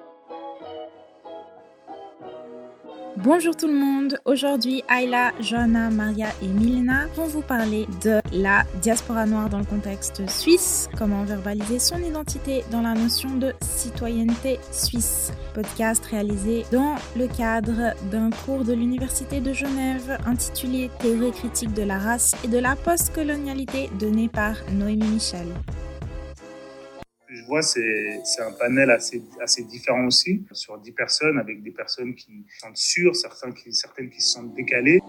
Bonjour 3.24 3.56
tout 3.56 3.68
le 3.68 3.74
monde, 3.74 4.20
aujourd'hui 4.26 4.84
Ayla, 4.88 5.34
Johanna, 5.40 5.90
Maria 5.90 6.28
et 6.44 6.48
Milena 6.48 7.08
vont 7.16 7.26
vous 7.26 7.42
parler 7.42 7.88
de 8.04 8.22
la 8.32 8.64
diaspora 8.80 9.26
noire 9.26 9.50
dans 9.50 9.58
le 9.58 9.66
contexte 9.66 10.30
suisse, 10.30 10.88
comment 10.96 11.24
verbaliser 11.24 11.80
son 11.80 11.98
identité 11.98 12.64
dans 12.70 12.82
la 12.82 12.94
notion 12.94 13.36
de 13.36 13.54
citoyenneté 13.60 14.60
suisse. 14.72 15.32
Podcast 15.56 16.06
réalisé 16.06 16.66
dans 16.72 16.94
le 17.18 17.26
cadre 17.28 17.96
d'un 18.12 18.30
cours 18.30 18.64
de 18.64 18.74
l'Université 18.74 19.40
de 19.40 19.52
Genève 19.52 20.20
intitulé 20.28 20.92
Théorie 21.00 21.32
critique 21.32 21.74
de 21.74 21.84
la 21.84 21.98
race 21.98 22.36
et 22.44 22.48
de 22.48 22.60
la 22.60 22.76
postcolonialité 22.76 23.90
donné 23.98 24.30
par 24.30 24.58
Noémie 24.72 25.08
Michel 25.08 25.48
vois, 27.48 27.62
c'est 27.62 28.22
un 28.40 28.52
panel 28.52 28.92
assez, 28.92 29.24
assez 29.42 29.64
différent 29.64 30.06
aussi, 30.06 30.44
sur 30.52 30.78
10 30.78 30.92
personnes, 30.92 31.40
avec 31.40 31.64
des 31.64 31.72
personnes 31.72 32.14
qui 32.14 32.46
sont 32.60 32.72
sûres, 32.74 33.16
certains 33.16 33.52
qui, 33.52 33.74
certaines 33.74 34.10
qui 34.10 34.22
se 34.22 34.34
sentent 34.34 34.54
décalées. 34.54 35.02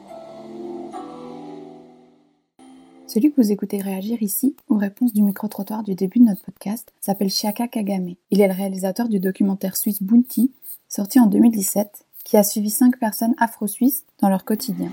Celui 3.06 3.32
que 3.32 3.40
vous 3.40 3.52
écoutez 3.52 3.80
réagir 3.80 4.22
ici, 4.22 4.54
aux 4.68 4.76
réponses 4.76 5.12
du 5.12 5.22
micro-trottoir 5.22 5.82
du 5.82 5.94
début 5.94 6.18
de 6.18 6.24
notre 6.24 6.44
podcast, 6.44 6.92
s'appelle 7.00 7.30
Shiaka 7.30 7.66
Kagame. 7.66 8.14
Il 8.30 8.40
est 8.40 8.48
le 8.48 8.54
réalisateur 8.54 9.08
du 9.08 9.18
documentaire 9.18 9.76
suisse 9.76 10.02
Bounty, 10.02 10.52
sorti 10.88 11.18
en 11.18 11.26
2017, 11.26 12.04
qui 12.24 12.36
a 12.36 12.44
suivi 12.44 12.70
5 12.70 12.98
personnes 12.98 13.34
afro-suisses 13.38 14.04
dans 14.20 14.28
leur 14.28 14.44
quotidien 14.44 14.92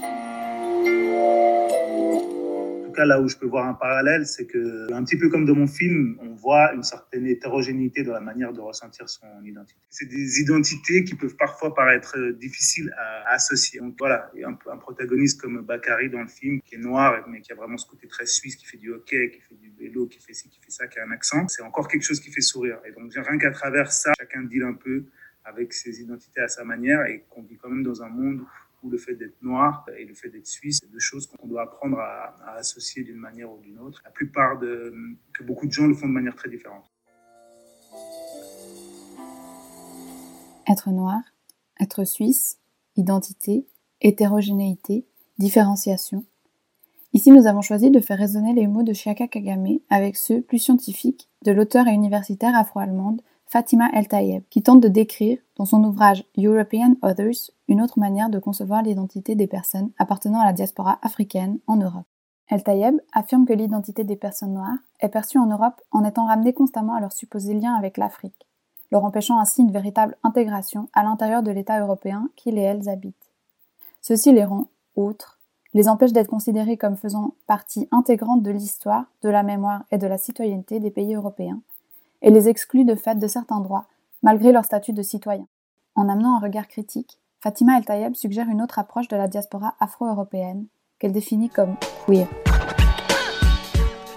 là 3.04 3.20
où 3.20 3.28
je 3.28 3.36
peux 3.36 3.48
voir 3.48 3.68
un 3.68 3.74
parallèle, 3.74 4.26
c'est 4.26 4.46
que, 4.46 4.94
un 4.94 5.04
petit 5.04 5.18
peu 5.18 5.28
comme 5.30 5.46
dans 5.46 5.56
mon 5.56 5.68
film, 5.68 6.18
on 6.22 6.36
voit 6.36 6.74
une 6.74 6.84
certaine 6.84 7.28
hétérogénéité 7.28 8.04
dans 8.04 8.14
la 8.14 8.22
manière 8.22 8.54
de 8.54 8.62
ressentir 8.62 9.10
son 9.10 9.26
identité. 9.44 9.80
C'est 9.90 10.06
des 10.06 10.40
identités 10.40 11.04
qui 11.04 11.16
peuvent 11.16 11.36
parfois 11.36 11.74
paraître 11.74 12.18
difficiles 12.40 12.94
à, 12.98 13.34
associer. 13.34 13.80
Donc 13.80 13.96
voilà, 14.00 14.32
un, 14.46 14.58
un, 14.72 14.78
protagoniste 14.78 15.42
comme 15.42 15.62
Bakary 15.62 16.10
dans 16.10 16.22
le 16.22 16.28
film, 16.28 16.62
qui 16.62 16.76
est 16.76 16.80
noir, 16.80 17.26
mais 17.28 17.42
qui 17.42 17.52
a 17.52 17.56
vraiment 17.56 17.78
ce 17.78 17.88
côté 17.88 18.08
très 18.08 18.26
suisse, 18.26 18.56
qui 18.56 18.66
fait 18.66 18.78
du 18.78 18.94
hockey, 18.94 19.32
qui 19.32 19.42
fait 19.42 19.56
du 19.56 19.74
vélo, 19.78 20.08
qui 20.08 20.20
fait 20.20 20.34
ci, 20.34 20.50
qui 20.50 20.62
fait 20.62 20.72
ça, 20.72 20.88
qui 20.88 21.00
a 21.00 21.06
un 21.06 21.12
accent, 21.12 21.48
c'est 21.48 21.64
encore 21.64 21.88
quelque 21.88 22.04
chose 22.04 22.20
qui 22.20 22.32
fait 22.32 22.42
sourire. 22.42 22.80
Et 22.88 22.92
donc 22.92 23.12
rien 23.14 23.38
qu'à 23.38 23.52
travers 23.52 23.92
ça, 23.92 24.14
chacun 24.18 24.44
deal 24.44 24.64
un 24.64 24.74
peu 24.74 25.06
avec 25.44 25.74
ses 25.74 26.02
identités 26.02 26.42
à 26.42 26.48
sa 26.48 26.64
manière 26.64 27.06
et 27.06 27.24
qu'on 27.30 27.44
vit 27.44 27.58
quand 27.58 27.70
même 27.70 27.84
dans 27.84 28.02
un 28.02 28.10
monde 28.10 28.42
le 28.90 28.98
fait 28.98 29.16
d'être 29.16 29.42
noir 29.42 29.86
et 29.98 30.06
le 30.06 30.14
fait 30.14 30.30
d'être 30.30 30.48
suisse, 30.48 30.80
c'est 30.82 30.92
deux 30.92 31.00
choses 31.00 31.28
qu'on 31.28 31.48
doit 31.48 31.64
apprendre 31.64 32.00
à, 32.00 32.56
associer 32.58 33.04
d'une 33.04 33.18
manière 33.18 33.52
ou 33.52 33.60
d'une 33.60 33.80
autre. 33.80 34.02
La 34.04 34.12
plupart 34.12 34.60
de, 34.60 34.94
que 35.34 35.44
beaucoup 35.44 35.68
de 35.68 35.72
gens 35.72 35.88
le 35.88 35.94
font 35.94 36.08
de 36.08 36.14
manière 36.14 36.36
très 36.36 36.50
différente. 36.50 36.92
Être 40.68 40.90
noir, 40.90 41.22
être 41.80 42.04
suisse, 42.06 42.60
identité, 42.96 43.68
hétérogénéité, 44.02 45.06
différenciation. 45.38 46.26
Ici, 47.14 47.32
nous 47.32 47.48
avons 47.48 47.62
choisi 47.62 47.92
de 47.92 48.00
faire 48.00 48.18
résonner 48.18 48.54
les 48.54 48.68
mots 48.68 48.84
de 48.84 48.94
Shiaka 48.94 49.28
Kagame 49.28 49.80
avec 49.90 50.18
ceux 50.18 50.42
plus 50.42 50.60
scientifiques 50.60 51.30
de 51.44 51.52
l'auteur 51.52 51.88
et 51.88 51.94
universitaire 51.94 52.56
afro-allemande 52.56 53.22
Fatima 53.48 53.90
El 53.94 54.08
Tayeb, 54.08 54.44
qui 54.50 54.64
tente 54.64 54.82
de 54.82 54.88
décrire, 54.88 55.38
dans 55.56 55.66
son 55.66 55.84
ouvrage 55.84 56.26
European 56.38 56.96
Others, 57.04 57.52
une 57.68 57.82
autre 57.82 58.00
manière 58.00 58.30
de 58.30 58.40
concevoir 58.40 58.82
l'identité 58.82 59.36
des 59.36 59.48
personnes 59.48 59.92
appartenant 59.98 60.40
à 60.40 60.46
la 60.46 60.54
diaspora 60.54 60.98
africaine 61.02 61.60
en 61.68 61.78
Europe. 61.78 62.08
El 62.50 62.64
Tayeb 62.64 63.00
affirme 63.14 63.46
que 63.46 63.54
l'identité 63.54 64.04
des 64.04 64.16
personnes 64.16 64.54
noires 64.54 64.78
est 65.00 65.10
perçue 65.10 65.38
en 65.38 65.46
Europe 65.46 65.82
en 65.92 66.04
étant 66.04 66.26
ramenée 66.26 66.54
constamment 66.54 66.96
à 66.96 67.00
leur 67.00 67.12
supposé 67.12 67.54
lien 67.54 67.74
avec 67.74 67.98
l'Afrique, 67.98 68.46
leur 68.92 69.06
empêchant 69.06 69.40
ainsi 69.40 69.62
une 69.62 69.72
véritable 69.72 70.18
intégration 70.24 70.90
à 70.94 71.04
l'intérieur 71.04 71.44
de 71.44 71.52
l'État 71.52 71.80
européen 71.80 72.30
qu'ils 72.36 72.58
et 72.58 72.62
elles 72.62 72.90
habitent. 72.90 73.32
Ceci 74.02 74.32
les 74.32 74.46
rend 74.46 74.66
autres, 74.96 75.40
les 75.74 75.88
empêche 75.88 76.14
d'être 76.14 76.30
considérés 76.30 76.78
comme 76.78 76.98
faisant 76.98 77.34
partie 77.48 77.88
intégrante 77.92 78.44
de 78.44 78.52
l'histoire, 78.52 79.06
de 79.22 79.30
la 79.30 79.44
mémoire 79.44 79.84
et 79.92 79.98
de 79.98 80.08
la 80.08 80.18
citoyenneté 80.18 80.80
des 80.80 80.92
pays 80.92 81.16
européens, 81.16 81.62
et 82.22 82.30
les 82.30 82.50
exclut 82.50 82.86
de 82.86 82.96
fait 82.96 83.16
de 83.16 83.28
certains 83.28 83.60
droits, 83.60 83.88
malgré 84.24 84.52
leur 84.52 84.66
statut 84.66 84.94
de 84.94 85.02
citoyen. 85.02 85.48
En 85.96 86.10
amenant 86.10 86.38
un 86.38 86.40
regard 86.40 86.68
critique, 86.68 87.20
Fatima 87.42 87.78
El 87.78 87.86
Tayeb 87.86 88.16
suggère 88.16 88.50
une 88.50 88.62
autre 88.62 88.80
approche 88.80 89.08
de 89.08 89.16
la 89.16 89.28
diaspora 89.28 89.76
afro-européenne, 89.80 90.68
qu'elle 91.00 91.12
définit 91.12 91.50
comme 91.50 91.78
queer. 92.06 92.28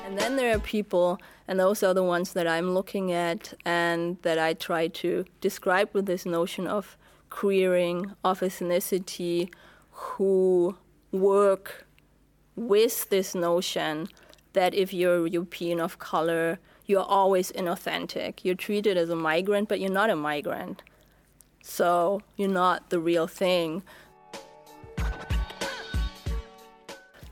And 0.08 0.16
then 0.16 0.36
there 0.36 0.54
are 0.54 0.60
people, 0.60 1.18
and 1.46 1.58
those 1.58 1.82
are 1.82 1.94
the 1.94 2.02
ones 2.02 2.32
that 2.32 2.46
I'm 2.46 2.72
looking 2.72 3.12
at 3.12 3.54
and 3.64 4.16
that 4.22 4.38
I 4.38 4.54
try 4.54 4.88
to 5.02 5.24
describe 5.40 5.90
with 5.92 6.06
this 6.06 6.24
notion 6.24 6.66
of 6.66 6.96
queering, 7.30 8.06
of 8.24 8.40
ethnicity, 8.40 9.50
who 9.90 10.74
work 11.12 11.86
with 12.56 13.08
this 13.10 13.34
notion 13.34 14.08
that 14.54 14.74
if 14.74 14.92
you're 14.92 15.26
European 15.26 15.80
of 15.80 15.98
color, 15.98 16.58
you're 16.88 17.02
always 17.02 17.52
inauthentic. 17.52 18.40
You're 18.42 18.54
treated 18.56 18.96
as 18.96 19.10
a 19.10 19.14
migrant, 19.14 19.68
but 19.68 19.78
you're 19.78 19.92
not 19.92 20.10
a 20.10 20.16
migrant. 20.16 20.82
So 21.62 22.22
you're 22.36 22.48
not 22.48 22.88
the 22.88 22.98
real 22.98 23.26
thing. 23.26 23.82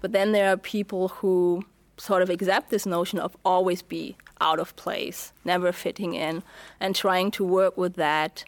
But 0.03 0.13
then 0.13 0.33
there 0.33 0.53
are 0.53 0.59
people 0.59 1.09
who 1.09 1.65
sort 1.97 2.23
of 2.23 2.29
accept 2.29 2.69
this 2.71 2.85
notion 2.85 3.19
of 3.19 3.35
always 3.45 3.81
be 3.81 4.17
out 4.43 4.59
of 4.59 4.77
place, 4.77 5.33
never 5.45 5.73
fitting 5.73 6.13
in, 6.13 6.43
and 6.79 6.95
trying 6.95 7.31
to 7.33 7.45
work 7.45 7.79
with 7.79 7.95
that. 7.95 8.45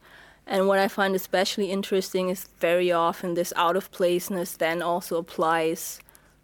And 0.47 0.68
what 0.68 0.79
I 0.79 0.88
find 0.88 1.16
especially 1.16 1.71
interesting 1.71 2.29
is 2.29 2.49
very 2.59 2.92
often 2.92 3.33
this 3.33 3.55
out 3.57 3.77
of 3.77 3.90
placeness 3.90 4.57
then 4.57 4.83
also 4.83 5.16
applies 5.16 6.01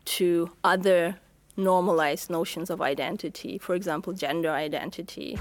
to 0.07 0.51
other 0.65 1.17
normalized 1.57 2.31
notions 2.31 2.71
of 2.71 2.81
identity, 2.81 3.59
for 3.59 3.75
example, 3.75 4.15
gender 4.17 4.53
identity. 4.57 5.37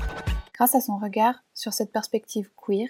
Grâce 0.53 0.75
à 0.75 0.81
son 0.81 0.97
regard 0.97 1.43
sur 1.53 1.73
cette 1.73 1.91
perspective 1.91 2.49
queer, 2.55 2.87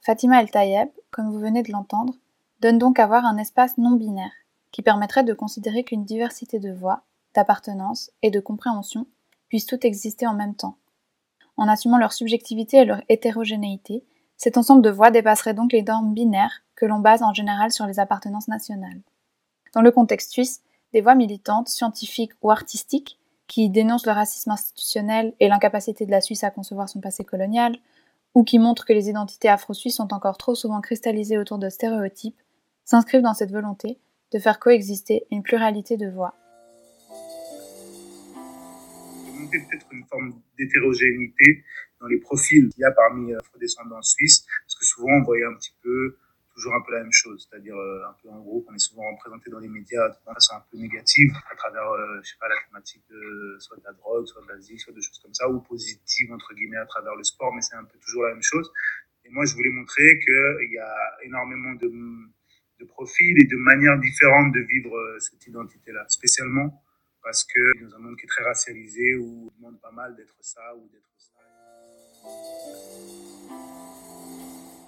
Fatima 0.00 0.40
El 0.40 0.50
Tayeb, 0.50 0.88
comme 1.10 1.30
vous 1.30 1.38
venez 1.38 1.62
de 1.62 1.70
l'entendre, 1.70 2.14
donne 2.60 2.78
donc 2.78 2.98
à 2.98 3.06
voir 3.06 3.24
un 3.24 3.36
espace 3.38 3.78
non 3.78 3.92
binaire 3.92 4.32
qui 4.70 4.82
permettrait 4.82 5.24
de 5.24 5.34
considérer 5.34 5.84
qu'une 5.84 6.04
diversité 6.04 6.58
de 6.58 6.72
voix, 6.72 7.02
d'appartenance 7.34 8.10
et 8.22 8.30
de 8.30 8.40
compréhension 8.40 9.06
puissent 9.48 9.66
toutes 9.66 9.84
exister 9.84 10.26
en 10.26 10.34
même 10.34 10.54
temps. 10.54 10.76
En 11.56 11.68
assumant 11.68 11.98
leur 11.98 12.12
subjectivité 12.12 12.78
et 12.78 12.84
leur 12.84 13.02
hétérogénéité, 13.08 14.04
cet 14.36 14.56
ensemble 14.56 14.82
de 14.82 14.90
voix 14.90 15.10
dépasserait 15.10 15.54
donc 15.54 15.72
les 15.72 15.82
normes 15.82 16.14
binaires 16.14 16.62
que 16.74 16.86
l'on 16.86 16.98
base 16.98 17.22
en 17.22 17.34
général 17.34 17.70
sur 17.70 17.86
les 17.86 18.00
appartenances 18.00 18.48
nationales. 18.48 19.02
Dans 19.74 19.82
le 19.82 19.92
contexte 19.92 20.32
suisse, 20.32 20.62
des 20.92 21.00
voix 21.00 21.14
militantes, 21.14 21.68
scientifiques 21.68 22.32
ou 22.42 22.50
artistiques, 22.50 23.18
qui 23.46 23.68
dénoncent 23.70 24.06
le 24.06 24.12
racisme 24.12 24.50
institutionnel 24.50 25.34
et 25.40 25.48
l'incapacité 25.48 26.06
de 26.06 26.10
la 26.10 26.20
Suisse 26.20 26.44
à 26.44 26.50
concevoir 26.50 26.88
son 26.88 27.00
passé 27.00 27.24
colonial, 27.24 27.76
ou 28.34 28.44
qui 28.44 28.58
montrent 28.58 28.86
que 28.86 28.92
les 28.92 29.10
identités 29.10 29.48
afro-suisses 29.48 29.96
sont 29.96 30.14
encore 30.14 30.38
trop 30.38 30.54
souvent 30.54 30.80
cristallisées 30.80 31.38
autour 31.38 31.58
de 31.58 31.68
stéréotypes, 31.68 32.40
s'inscrivent 32.84 33.22
dans 33.22 33.34
cette 33.34 33.52
volonté 33.52 33.98
de 34.32 34.38
faire 34.38 34.58
coexister 34.58 35.26
une 35.30 35.42
pluralité 35.42 35.96
de 35.96 36.08
voix. 36.08 36.34
peut-être 39.50 39.86
une 39.92 40.04
forme 40.06 40.40
d'hétérogénéité 40.58 41.64
dans 42.00 42.06
les 42.06 42.18
profils 42.18 42.68
qu'il 42.70 42.80
y 42.80 42.84
a 42.84 42.90
parmi 42.92 43.28
les 43.28 43.34
afro-descendants 43.34 44.02
suisses, 44.02 44.46
parce 44.64 44.76
que 44.76 44.84
souvent 44.86 45.12
on 45.20 45.22
voyait 45.24 45.44
un 45.44 45.54
petit 45.54 45.74
peu 45.82 46.16
toujours 46.54 46.74
un 46.74 46.80
peu 46.82 46.92
la 46.92 47.02
même 47.02 47.12
chose, 47.12 47.48
c'est-à-dire 47.48 47.76
euh, 47.76 48.08
un 48.08 48.14
peu 48.22 48.28
en 48.28 48.40
groupe, 48.40 48.66
on 48.68 48.74
est 48.74 48.78
souvent 48.78 49.02
représenté 49.12 49.50
dans 49.50 49.58
les 49.58 49.68
médias 49.68 50.08
de 50.08 50.14
façon 50.24 50.56
un 50.56 50.64
peu 50.70 50.76
négative 50.76 51.32
à 51.50 51.56
travers, 51.56 51.88
euh, 51.90 52.20
je 52.22 52.30
sais 52.30 52.36
pas, 52.40 52.48
la 52.48 52.56
thématique 52.66 53.04
de 53.10 53.56
soit 53.58 53.76
de 53.76 53.82
la 53.84 53.92
drogue, 53.92 54.26
soit 54.26 54.42
de 54.42 54.48
l'Asie, 54.48 54.78
soit 54.78 54.92
de 54.92 55.00
choses 55.00 55.18
comme 55.18 55.34
ça, 55.34 55.48
ou 55.48 55.60
positive 55.60 56.32
entre 56.32 56.54
guillemets 56.54 56.78
à 56.78 56.86
travers 56.86 57.14
le 57.14 57.24
sport, 57.24 57.54
mais 57.54 57.62
c'est 57.62 57.76
un 57.76 57.84
peu 57.84 57.98
toujours 57.98 58.24
la 58.24 58.34
même 58.34 58.42
chose. 58.42 58.70
Et 59.24 59.30
moi, 59.30 59.44
je 59.44 59.54
voulais 59.54 59.70
montrer 59.70 60.18
qu'il 60.18 60.72
y 60.72 60.78
a 60.78 60.94
énormément 61.22 61.74
de, 61.74 61.90
de 62.80 62.84
profils 62.86 63.36
et 63.40 63.46
de 63.46 63.56
manières 63.56 63.98
différentes 63.98 64.52
de 64.52 64.60
vivre 64.60 64.96
euh, 64.96 65.18
cette 65.20 65.46
identité-là, 65.46 66.04
spécialement 66.08 66.82
parce 67.22 67.44
que 67.44 67.84
dans 67.84 67.94
un 67.96 67.98
monde 68.00 68.16
qui 68.16 68.24
est 68.24 68.28
très 68.28 68.44
racialisé 68.44 69.14
où 69.16 69.50
on 69.52 69.56
demande 69.58 69.80
pas 69.80 69.92
mal 69.92 70.14
d'être 70.16 70.36
ça 70.40 70.74
ou 70.76 70.88
d'être 70.88 71.12
ça. 71.16 71.38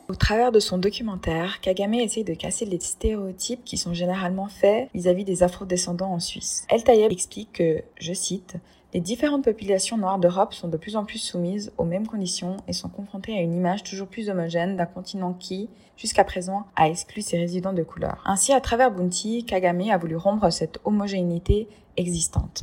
Au 0.06 0.14
travers 0.14 0.52
de 0.52 0.60
son 0.60 0.76
documentaire, 0.76 1.62
Kagame 1.62 1.94
essaye 1.94 2.24
de 2.24 2.34
casser 2.34 2.66
les 2.66 2.78
stéréotypes 2.78 3.64
qui 3.64 3.78
sont 3.78 3.94
généralement 3.94 4.48
faits 4.48 4.90
vis-à-vis 4.92 5.24
des 5.24 5.42
afro-descendants 5.42 6.12
en 6.12 6.20
Suisse. 6.20 6.66
El 6.68 6.84
Tayeb 6.84 7.10
explique 7.10 7.54
que, 7.54 7.82
je 7.98 8.12
cite, 8.12 8.56
les 8.92 9.00
différentes 9.00 9.44
populations 9.44 9.96
noires 9.96 10.18
d'Europe 10.18 10.52
sont 10.52 10.68
de 10.68 10.76
plus 10.76 10.96
en 10.96 11.06
plus 11.06 11.18
soumises 11.18 11.72
aux 11.78 11.84
mêmes 11.84 12.06
conditions 12.06 12.58
et 12.68 12.74
sont 12.74 12.90
confrontées 12.90 13.36
à 13.36 13.40
une 13.40 13.54
image 13.54 13.82
toujours 13.82 14.06
plus 14.06 14.28
homogène 14.28 14.76
d'un 14.76 14.84
continent 14.84 15.32
qui, 15.32 15.70
jusqu'à 15.96 16.22
présent, 16.22 16.66
a 16.76 16.86
exclu 16.86 17.22
ses 17.22 17.38
résidents 17.38 17.72
de 17.72 17.82
couleur. 17.82 18.22
Ainsi, 18.26 18.52
à 18.52 18.60
travers 18.60 18.90
Bounty, 18.90 19.44
Kagame 19.46 19.88
a 19.90 19.96
voulu 19.96 20.16
rompre 20.16 20.52
cette 20.52 20.80
homogénéité 20.84 21.66
existante. 21.96 22.62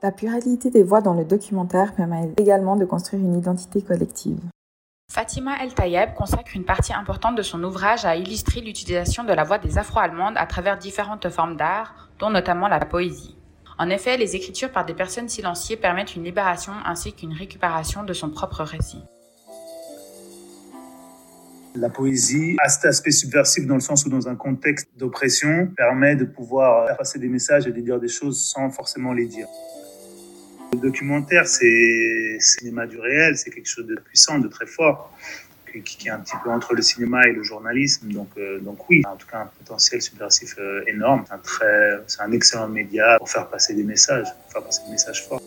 La 0.00 0.12
pluralité 0.12 0.70
des 0.70 0.84
voix 0.84 1.00
dans 1.00 1.14
le 1.14 1.24
documentaire 1.24 1.92
permet 1.92 2.30
également 2.36 2.76
de 2.76 2.84
construire 2.84 3.20
une 3.20 3.36
identité 3.36 3.82
collective. 3.82 4.38
Fatima 5.10 5.56
El 5.60 5.74
Tayeb 5.74 6.14
consacre 6.14 6.52
une 6.54 6.64
partie 6.64 6.92
importante 6.92 7.34
de 7.34 7.42
son 7.42 7.64
ouvrage 7.64 8.04
à 8.04 8.14
illustrer 8.14 8.60
l'utilisation 8.60 9.24
de 9.24 9.32
la 9.32 9.42
voix 9.42 9.58
des 9.58 9.76
Afro-Allemandes 9.76 10.36
à 10.36 10.46
travers 10.46 10.78
différentes 10.78 11.28
formes 11.30 11.56
d'art, 11.56 12.10
dont 12.20 12.30
notamment 12.30 12.68
la 12.68 12.78
poésie. 12.78 13.36
En 13.76 13.90
effet, 13.90 14.16
les 14.16 14.36
écritures 14.36 14.70
par 14.70 14.86
des 14.86 14.94
personnes 14.94 15.28
silenciées 15.28 15.76
permettent 15.76 16.14
une 16.14 16.22
libération 16.22 16.74
ainsi 16.84 17.12
qu'une 17.12 17.32
récupération 17.32 18.04
de 18.04 18.12
son 18.12 18.30
propre 18.30 18.62
récit. 18.62 19.02
La 21.74 21.90
poésie 21.90 22.56
a 22.62 22.68
cet 22.68 22.84
aspect 22.84 23.10
subversif 23.10 23.66
dans 23.66 23.74
le 23.74 23.80
sens 23.80 24.06
où, 24.06 24.10
dans 24.10 24.28
un 24.28 24.36
contexte 24.36 24.86
d'oppression, 24.96 25.72
permet 25.76 26.14
de 26.14 26.24
pouvoir 26.24 26.86
faire 26.86 26.96
passer 26.96 27.18
des 27.18 27.28
messages 27.28 27.66
et 27.66 27.72
de 27.72 27.80
dire 27.80 27.98
des 27.98 28.08
choses 28.08 28.44
sans 28.44 28.70
forcément 28.70 29.12
les 29.12 29.26
dire. 29.26 29.48
Le 30.72 30.78
documentaire, 30.78 31.46
c'est 31.46 32.36
cinéma 32.40 32.86
du 32.86 32.98
réel, 32.98 33.36
c'est 33.36 33.50
quelque 33.50 33.68
chose 33.68 33.86
de 33.86 33.94
puissant, 33.96 34.38
de 34.38 34.48
très 34.48 34.66
fort, 34.66 35.12
qui, 35.84 36.08
est 36.08 36.10
un 36.10 36.20
petit 36.20 36.36
peu 36.42 36.50
entre 36.50 36.74
le 36.74 36.82
cinéma 36.82 37.26
et 37.26 37.32
le 37.32 37.42
journalisme. 37.42 38.12
Donc, 38.12 38.28
euh, 38.36 38.58
donc 38.60 38.88
oui, 38.90 39.02
en 39.06 39.16
tout 39.16 39.26
cas 39.26 39.40
un 39.40 39.46
potentiel 39.46 40.02
subversif 40.02 40.56
euh, 40.58 40.82
énorme. 40.86 41.24
C'est 42.06 42.20
un, 42.20 42.26
un 42.26 42.32
excellent 42.32 42.68
média 42.68 43.16
pour 43.18 43.30
faire 43.30 43.48
passer 43.48 43.74
des 43.74 43.82
messages, 43.82 44.28
pour 44.42 44.52
faire 44.52 44.64
passer 44.64 44.82
des 44.84 44.92
messages 44.92 45.26
forts. 45.26 45.40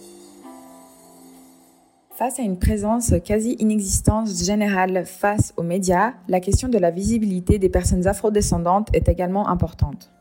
Face 2.17 2.39
à 2.39 2.43
une 2.43 2.59
présence 2.59 3.13
quasi 3.24 3.55
inexistante 3.59 4.28
générale 4.28 5.05
face 5.05 5.53
aux 5.57 5.63
médias, 5.63 6.13
la 6.28 6.39
question 6.39 6.67
de 6.67 6.78
la 6.78 6.91
visibilité 6.91 7.57
des 7.57 7.69
personnes 7.69 8.05
afrodescendantes 8.05 8.89
est 8.93 9.09
également 9.09 9.49
importante. 9.49 10.11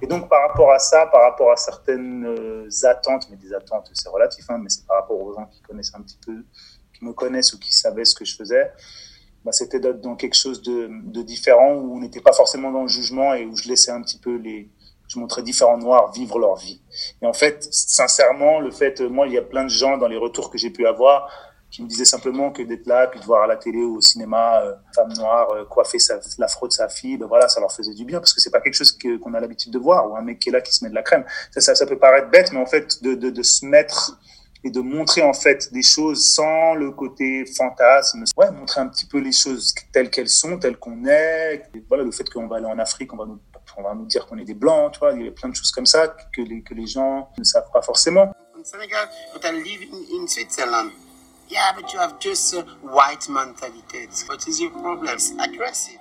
Et 0.00 0.06
donc, 0.06 0.28
par 0.28 0.48
rapport 0.48 0.70
à 0.72 0.78
ça, 0.78 1.06
par 1.06 1.22
rapport 1.22 1.50
à 1.50 1.56
certaines 1.56 2.26
euh, 2.26 2.68
attentes, 2.84 3.28
mais 3.30 3.36
des 3.36 3.52
attentes, 3.52 3.90
c'est 3.94 4.08
relatif, 4.08 4.44
hein, 4.48 4.58
mais 4.58 4.68
c'est 4.68 4.86
par 4.86 4.98
rapport 4.98 5.20
aux 5.20 5.34
gens 5.34 5.46
qui 5.46 5.60
connaissent 5.62 5.94
un 5.94 6.02
petit 6.02 6.18
peu, 6.24 6.44
qui 6.92 7.04
me 7.04 7.12
connaissent 7.12 7.52
ou 7.52 7.58
qui 7.58 7.74
savaient 7.74 8.04
ce 8.04 8.14
que 8.14 8.24
je 8.24 8.36
faisais, 8.36 8.70
bah, 9.44 9.52
c'était 9.52 9.80
dans 9.80 10.16
quelque 10.16 10.36
chose 10.36 10.62
de, 10.62 10.88
de 10.90 11.22
différent 11.22 11.74
où 11.74 11.96
on 11.96 12.00
n'était 12.00 12.20
pas 12.20 12.32
forcément 12.32 12.70
dans 12.70 12.82
le 12.82 12.88
jugement 12.88 13.34
et 13.34 13.44
où 13.44 13.56
je 13.56 13.68
laissais 13.68 13.90
un 13.90 14.02
petit 14.02 14.18
peu 14.18 14.36
les, 14.36 14.70
je 15.08 15.18
montrais 15.18 15.42
différents 15.42 15.78
noirs 15.78 16.12
vivre 16.12 16.38
leur 16.38 16.56
vie. 16.56 16.80
Et 17.22 17.26
en 17.26 17.32
fait, 17.32 17.66
sincèrement, 17.70 18.60
le 18.60 18.70
fait, 18.70 19.00
moi, 19.00 19.26
il 19.26 19.32
y 19.32 19.38
a 19.38 19.42
plein 19.42 19.64
de 19.64 19.70
gens 19.70 19.96
dans 19.96 20.08
les 20.08 20.16
retours 20.16 20.50
que 20.50 20.58
j'ai 20.58 20.70
pu 20.70 20.86
avoir 20.86 21.30
qui 21.70 21.82
me 21.82 21.88
disaient 21.88 22.04
simplement 22.04 22.50
que 22.50 22.62
d'être 22.62 22.86
là, 22.86 23.06
puis 23.08 23.20
de 23.20 23.24
voir 23.24 23.42
à 23.42 23.46
la 23.46 23.56
télé 23.56 23.82
ou 23.82 23.96
au 23.96 24.00
cinéma, 24.00 24.62
euh, 24.62 24.72
femme 24.94 25.12
noire 25.14 25.50
euh, 25.50 25.64
coiffer 25.64 25.98
sa, 25.98 26.18
l'afro 26.38 26.66
de 26.66 26.72
sa 26.72 26.88
fille, 26.88 27.18
ben 27.18 27.26
voilà, 27.26 27.48
ça 27.48 27.60
leur 27.60 27.72
faisait 27.72 27.92
du 27.92 28.04
bien 28.04 28.20
parce 28.20 28.32
que 28.32 28.40
c'est 28.40 28.50
pas 28.50 28.60
quelque 28.60 28.74
chose 28.74 28.96
qu'on 29.22 29.34
a 29.34 29.40
l'habitude 29.40 29.72
de 29.72 29.78
voir 29.78 30.10
ou 30.10 30.16
un 30.16 30.22
mec 30.22 30.38
qui 30.38 30.48
est 30.48 30.52
là 30.52 30.60
qui 30.60 30.74
se 30.74 30.82
met 30.82 30.90
de 30.90 30.94
la 30.94 31.02
crème. 31.02 31.24
Ça, 31.52 31.74
ça, 31.74 31.86
peut 31.86 31.98
paraître 31.98 32.30
bête, 32.30 32.52
mais 32.52 32.60
en 32.60 32.66
fait, 32.66 33.02
de, 33.02 33.14
de, 33.14 33.42
se 33.42 33.66
mettre 33.66 34.18
et 34.64 34.70
de 34.70 34.80
montrer 34.80 35.22
en 35.22 35.34
fait 35.34 35.72
des 35.72 35.82
choses 35.82 36.26
sans 36.26 36.74
le 36.74 36.90
côté 36.90 37.44
fantasme, 37.46 38.24
ouais, 38.36 38.50
montrer 38.50 38.80
un 38.80 38.88
petit 38.88 39.06
peu 39.06 39.18
les 39.18 39.32
choses 39.32 39.74
telles 39.92 40.10
qu'elles 40.10 40.30
sont, 40.30 40.58
telles 40.58 40.78
qu'on 40.78 41.04
est. 41.04 41.70
voilà, 41.88 42.02
le 42.02 42.12
fait 42.12 42.28
qu'on 42.30 42.46
va 42.46 42.56
aller 42.56 42.66
en 42.66 42.78
Afrique, 42.78 43.12
on 43.12 43.16
va 43.16 43.26
nous, 43.26 43.38
on 43.76 43.82
va 43.82 43.94
nous 43.94 44.06
dire 44.06 44.26
qu'on 44.26 44.38
est 44.38 44.44
des 44.44 44.54
blancs, 44.54 44.92
tu 44.92 45.00
vois, 45.00 45.12
il 45.12 45.24
y 45.24 45.28
a 45.28 45.32
plein 45.32 45.50
de 45.50 45.54
choses 45.54 45.70
comme 45.70 45.86
ça 45.86 46.08
que 46.34 46.40
les, 46.40 46.62
que 46.62 46.72
les 46.72 46.86
gens 46.86 47.28
ne 47.38 47.44
savent 47.44 47.70
pas 47.72 47.82
forcément. 47.82 48.32
In 48.56 50.26
Switzerland. 50.26 51.07
Yeah, 51.50 51.72
but 51.74 51.90
you 51.94 51.98
have 51.98 52.18
just 52.20 52.52
a 52.52 52.62
white 52.82 53.26
mentality. 53.30 54.06
What 54.28 54.46
is 54.46 54.60
your 54.60 54.70
problem? 54.70 55.14
It's 55.14 55.32
aggressive. 55.38 55.98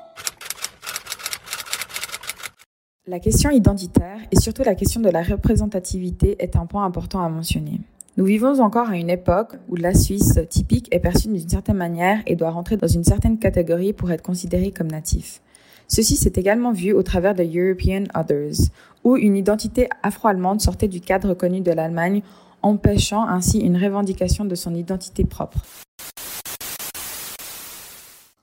La 3.05 3.19
question 3.19 3.51
identitaire 3.51 4.19
et 4.29 4.37
surtout 4.37 4.63
la 4.63 4.75
question 4.75 4.99
de 4.99 5.09
la 5.09 5.23
représentativité 5.23 6.35
est 6.39 6.57
un 6.57 6.65
point 6.65 6.83
important 6.83 7.23
à 7.23 7.29
mentionner. 7.29 7.79
Nous 8.17 8.25
vivons 8.25 8.59
encore 8.59 8.89
à 8.89 8.97
une 8.97 9.09
époque 9.09 9.53
où 9.69 9.77
la 9.77 9.93
Suisse 9.93 10.37
typique 10.49 10.89
est 10.91 10.99
perçue 10.99 11.29
d'une 11.29 11.47
certaine 11.47 11.77
manière 11.77 12.21
et 12.25 12.35
doit 12.35 12.49
rentrer 12.49 12.75
dans 12.75 12.87
une 12.87 13.05
certaine 13.05 13.39
catégorie 13.39 13.93
pour 13.93 14.11
être 14.11 14.23
considérée 14.23 14.71
comme 14.71 14.91
natif. 14.91 15.41
Ceci 15.87 16.17
s'est 16.17 16.33
également 16.35 16.73
vu 16.73 16.91
au 16.91 17.03
travers 17.03 17.33
de 17.33 17.43
European 17.43 18.03
Others, 18.13 18.69
où 19.05 19.15
une 19.15 19.37
identité 19.37 19.87
afro-allemande 20.03 20.59
sortait 20.59 20.89
du 20.89 20.99
cadre 20.99 21.33
connu 21.33 21.61
de 21.61 21.71
l'Allemagne 21.71 22.21
empêchant 22.61 23.27
ainsi 23.27 23.59
une 23.59 23.77
revendication 23.77 24.45
de 24.45 24.55
son 24.55 24.75
identité 24.75 25.25
propre. 25.25 25.59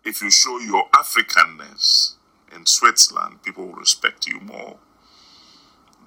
If 0.05 0.23
you 0.23 0.31
show 0.31 0.59
your 0.61 0.89
Africanness 0.93 2.17
in 2.55 2.67
Switzerland, 2.67 3.43
people 3.43 3.67
will 3.67 3.75
respect 3.75 4.27
you 4.27 4.39
more 4.41 4.77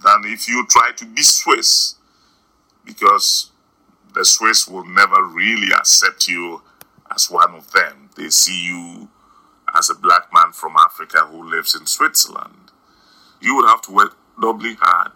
than 0.03 0.23
if 0.25 0.47
you 0.47 0.65
try 0.67 0.91
to 0.95 1.05
be 1.05 1.23
Swiss, 1.23 1.95
because 2.85 3.51
the 4.13 4.23
Swiss 4.23 4.67
will 4.67 4.85
never 4.85 5.23
really 5.23 5.71
accept 5.73 6.27
you 6.27 6.61
as 7.13 7.29
one 7.29 7.55
of 7.55 7.71
them. 7.71 8.09
They 8.15 8.29
see 8.29 8.65
you 8.65 9.09
as 9.75 9.89
a 9.89 9.95
black 9.95 10.31
man 10.33 10.53
from 10.53 10.75
Africa 10.77 11.25
who 11.29 11.43
lives 11.43 11.75
in 11.75 11.85
Switzerland. 11.85 12.71
You 13.41 13.55
would 13.55 13.67
have 13.67 13.81
to 13.83 13.91
work 13.91 14.15
doubly 14.41 14.75
hard 14.79 15.13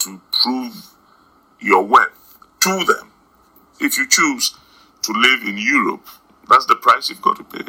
to 0.00 0.20
prove 0.32 0.74
your 1.60 1.84
worth 1.84 2.21
to 2.62 2.84
them. 2.84 3.10
If 3.80 3.98
you 3.98 4.06
choose 4.06 4.54
to 5.02 5.12
live 5.12 5.42
in 5.42 5.56
Europe, 5.58 6.06
that's 6.48 6.66
the 6.66 6.76
price 6.76 7.10
you've 7.10 7.20
got 7.20 7.36
to 7.36 7.44
pay. 7.44 7.64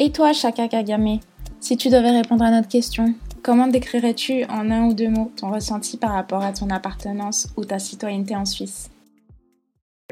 Et 0.00 0.10
toi, 0.10 0.32
Chaka 0.32 0.66
Kagame, 0.66 1.20
si 1.60 1.76
tu 1.76 1.88
devais 1.88 2.10
répondre 2.10 2.44
à 2.44 2.50
notre 2.50 2.68
question, 2.68 3.14
comment 3.44 3.68
décrirais-tu 3.68 4.44
en 4.46 4.70
un 4.72 4.86
ou 4.86 4.94
deux 4.94 5.08
mots 5.08 5.30
ton 5.36 5.52
ressenti 5.52 5.96
par 5.96 6.12
rapport 6.12 6.42
à 6.42 6.52
ton 6.52 6.68
appartenance 6.70 7.48
ou 7.56 7.64
ta 7.64 7.78
citoyenneté 7.78 8.34
en 8.34 8.44
Suisse? 8.44 8.90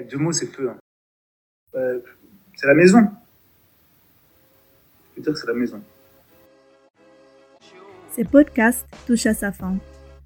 Deux 0.08 0.18
mots, 0.18 0.32
c'est 0.32 0.52
peu. 0.52 0.70
Hein. 0.70 0.76
Euh, 1.74 1.98
c'est 2.56 2.68
la 2.68 2.74
maison. 2.74 3.00
Je 5.10 5.14
peux 5.16 5.22
dire 5.22 5.32
que 5.32 5.38
c'est 5.40 5.46
la 5.48 5.54
maison. 5.54 5.82
Ce 8.16 8.22
podcast 8.22 8.86
touche 9.06 9.26
à 9.26 9.34
sa 9.34 9.50
fin. 9.50 9.74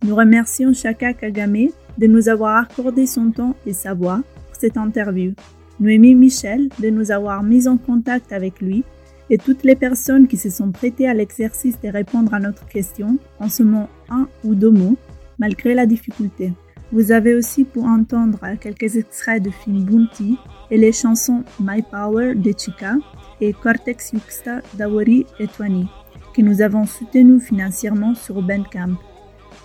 Nous 0.02 0.14
remercions 0.14 0.74
Chaka 0.74 1.14
Kagame 1.14 1.68
de 1.98 2.06
nous 2.06 2.28
avoir 2.28 2.62
accordé 2.62 3.06
son 3.06 3.30
temps 3.30 3.56
et 3.66 3.72
sa 3.72 3.94
voix 3.94 4.22
pour 4.46 4.60
cette 4.60 4.76
interview. 4.76 5.32
Noémie 5.80 6.14
Michel 6.14 6.68
de 6.80 6.90
nous 6.90 7.10
avoir 7.10 7.42
mis 7.42 7.66
en 7.66 7.76
contact 7.76 8.32
avec 8.32 8.60
lui 8.60 8.84
et 9.30 9.38
toutes 9.38 9.64
les 9.64 9.74
personnes 9.74 10.28
qui 10.28 10.36
se 10.36 10.50
sont 10.50 10.70
prêtées 10.70 11.08
à 11.08 11.14
l'exercice 11.14 11.80
de 11.80 11.88
répondre 11.88 12.34
à 12.34 12.40
notre 12.40 12.66
question 12.66 13.18
en 13.40 13.48
semant 13.48 13.88
un 14.08 14.28
ou 14.44 14.54
deux 14.54 14.70
mots 14.70 14.96
malgré 15.38 15.74
la 15.74 15.86
difficulté. 15.86 16.52
Vous 16.92 17.10
avez 17.10 17.34
aussi 17.34 17.64
pu 17.64 17.80
entendre 17.80 18.38
quelques 18.60 18.96
extraits 18.96 19.42
de 19.42 19.50
film 19.50 19.82
Bounty 19.82 20.38
et 20.70 20.78
les 20.78 20.92
chansons 20.92 21.42
My 21.58 21.82
Power 21.82 22.34
de 22.34 22.52
Chika 22.56 22.94
et 23.40 23.52
Cortex 23.52 24.12
Yuxta 24.12 24.60
d'Awari 24.74 25.26
et 25.40 25.48
Twani 25.48 25.88
que 26.34 26.42
nous 26.42 26.62
avons 26.62 26.84
soutenus 26.84 27.42
financièrement 27.42 28.14
sur 28.14 28.42
Bandcamp. 28.42 28.96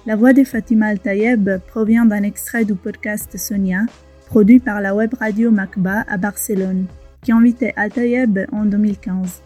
La 0.05 0.15
voix 0.15 0.33
de 0.33 0.43
Fatima 0.43 0.87
Al-Tayeb 0.87 1.59
provient 1.67 2.05
d'un 2.05 2.23
extrait 2.23 2.65
du 2.65 2.73
podcast 2.73 3.37
Sonia, 3.37 3.81
produit 4.27 4.59
par 4.59 4.81
la 4.81 4.95
web 4.95 5.13
radio 5.19 5.51
Macba 5.51 6.05
à 6.07 6.17
Barcelone, 6.17 6.85
qui 7.21 7.31
invitait 7.31 7.73
Al-Tayeb 7.75 8.39
en 8.51 8.65
2015. 8.65 9.43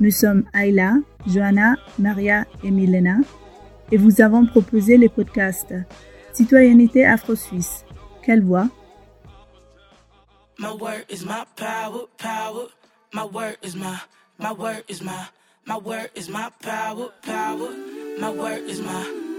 Nous 0.00 0.10
sommes 0.10 0.44
Ayla, 0.52 0.94
Johanna, 1.26 1.76
Maria 1.98 2.44
et 2.64 2.70
Milena, 2.70 3.18
et 3.92 3.96
vous 3.96 4.20
avons 4.20 4.46
proposé 4.46 4.96
les 4.96 5.08
podcasts 5.08 5.74
Citoyenneté 6.32 7.06
Afro-Suisse. 7.06 7.84
Quelle 8.22 8.42
voix? 8.42 8.68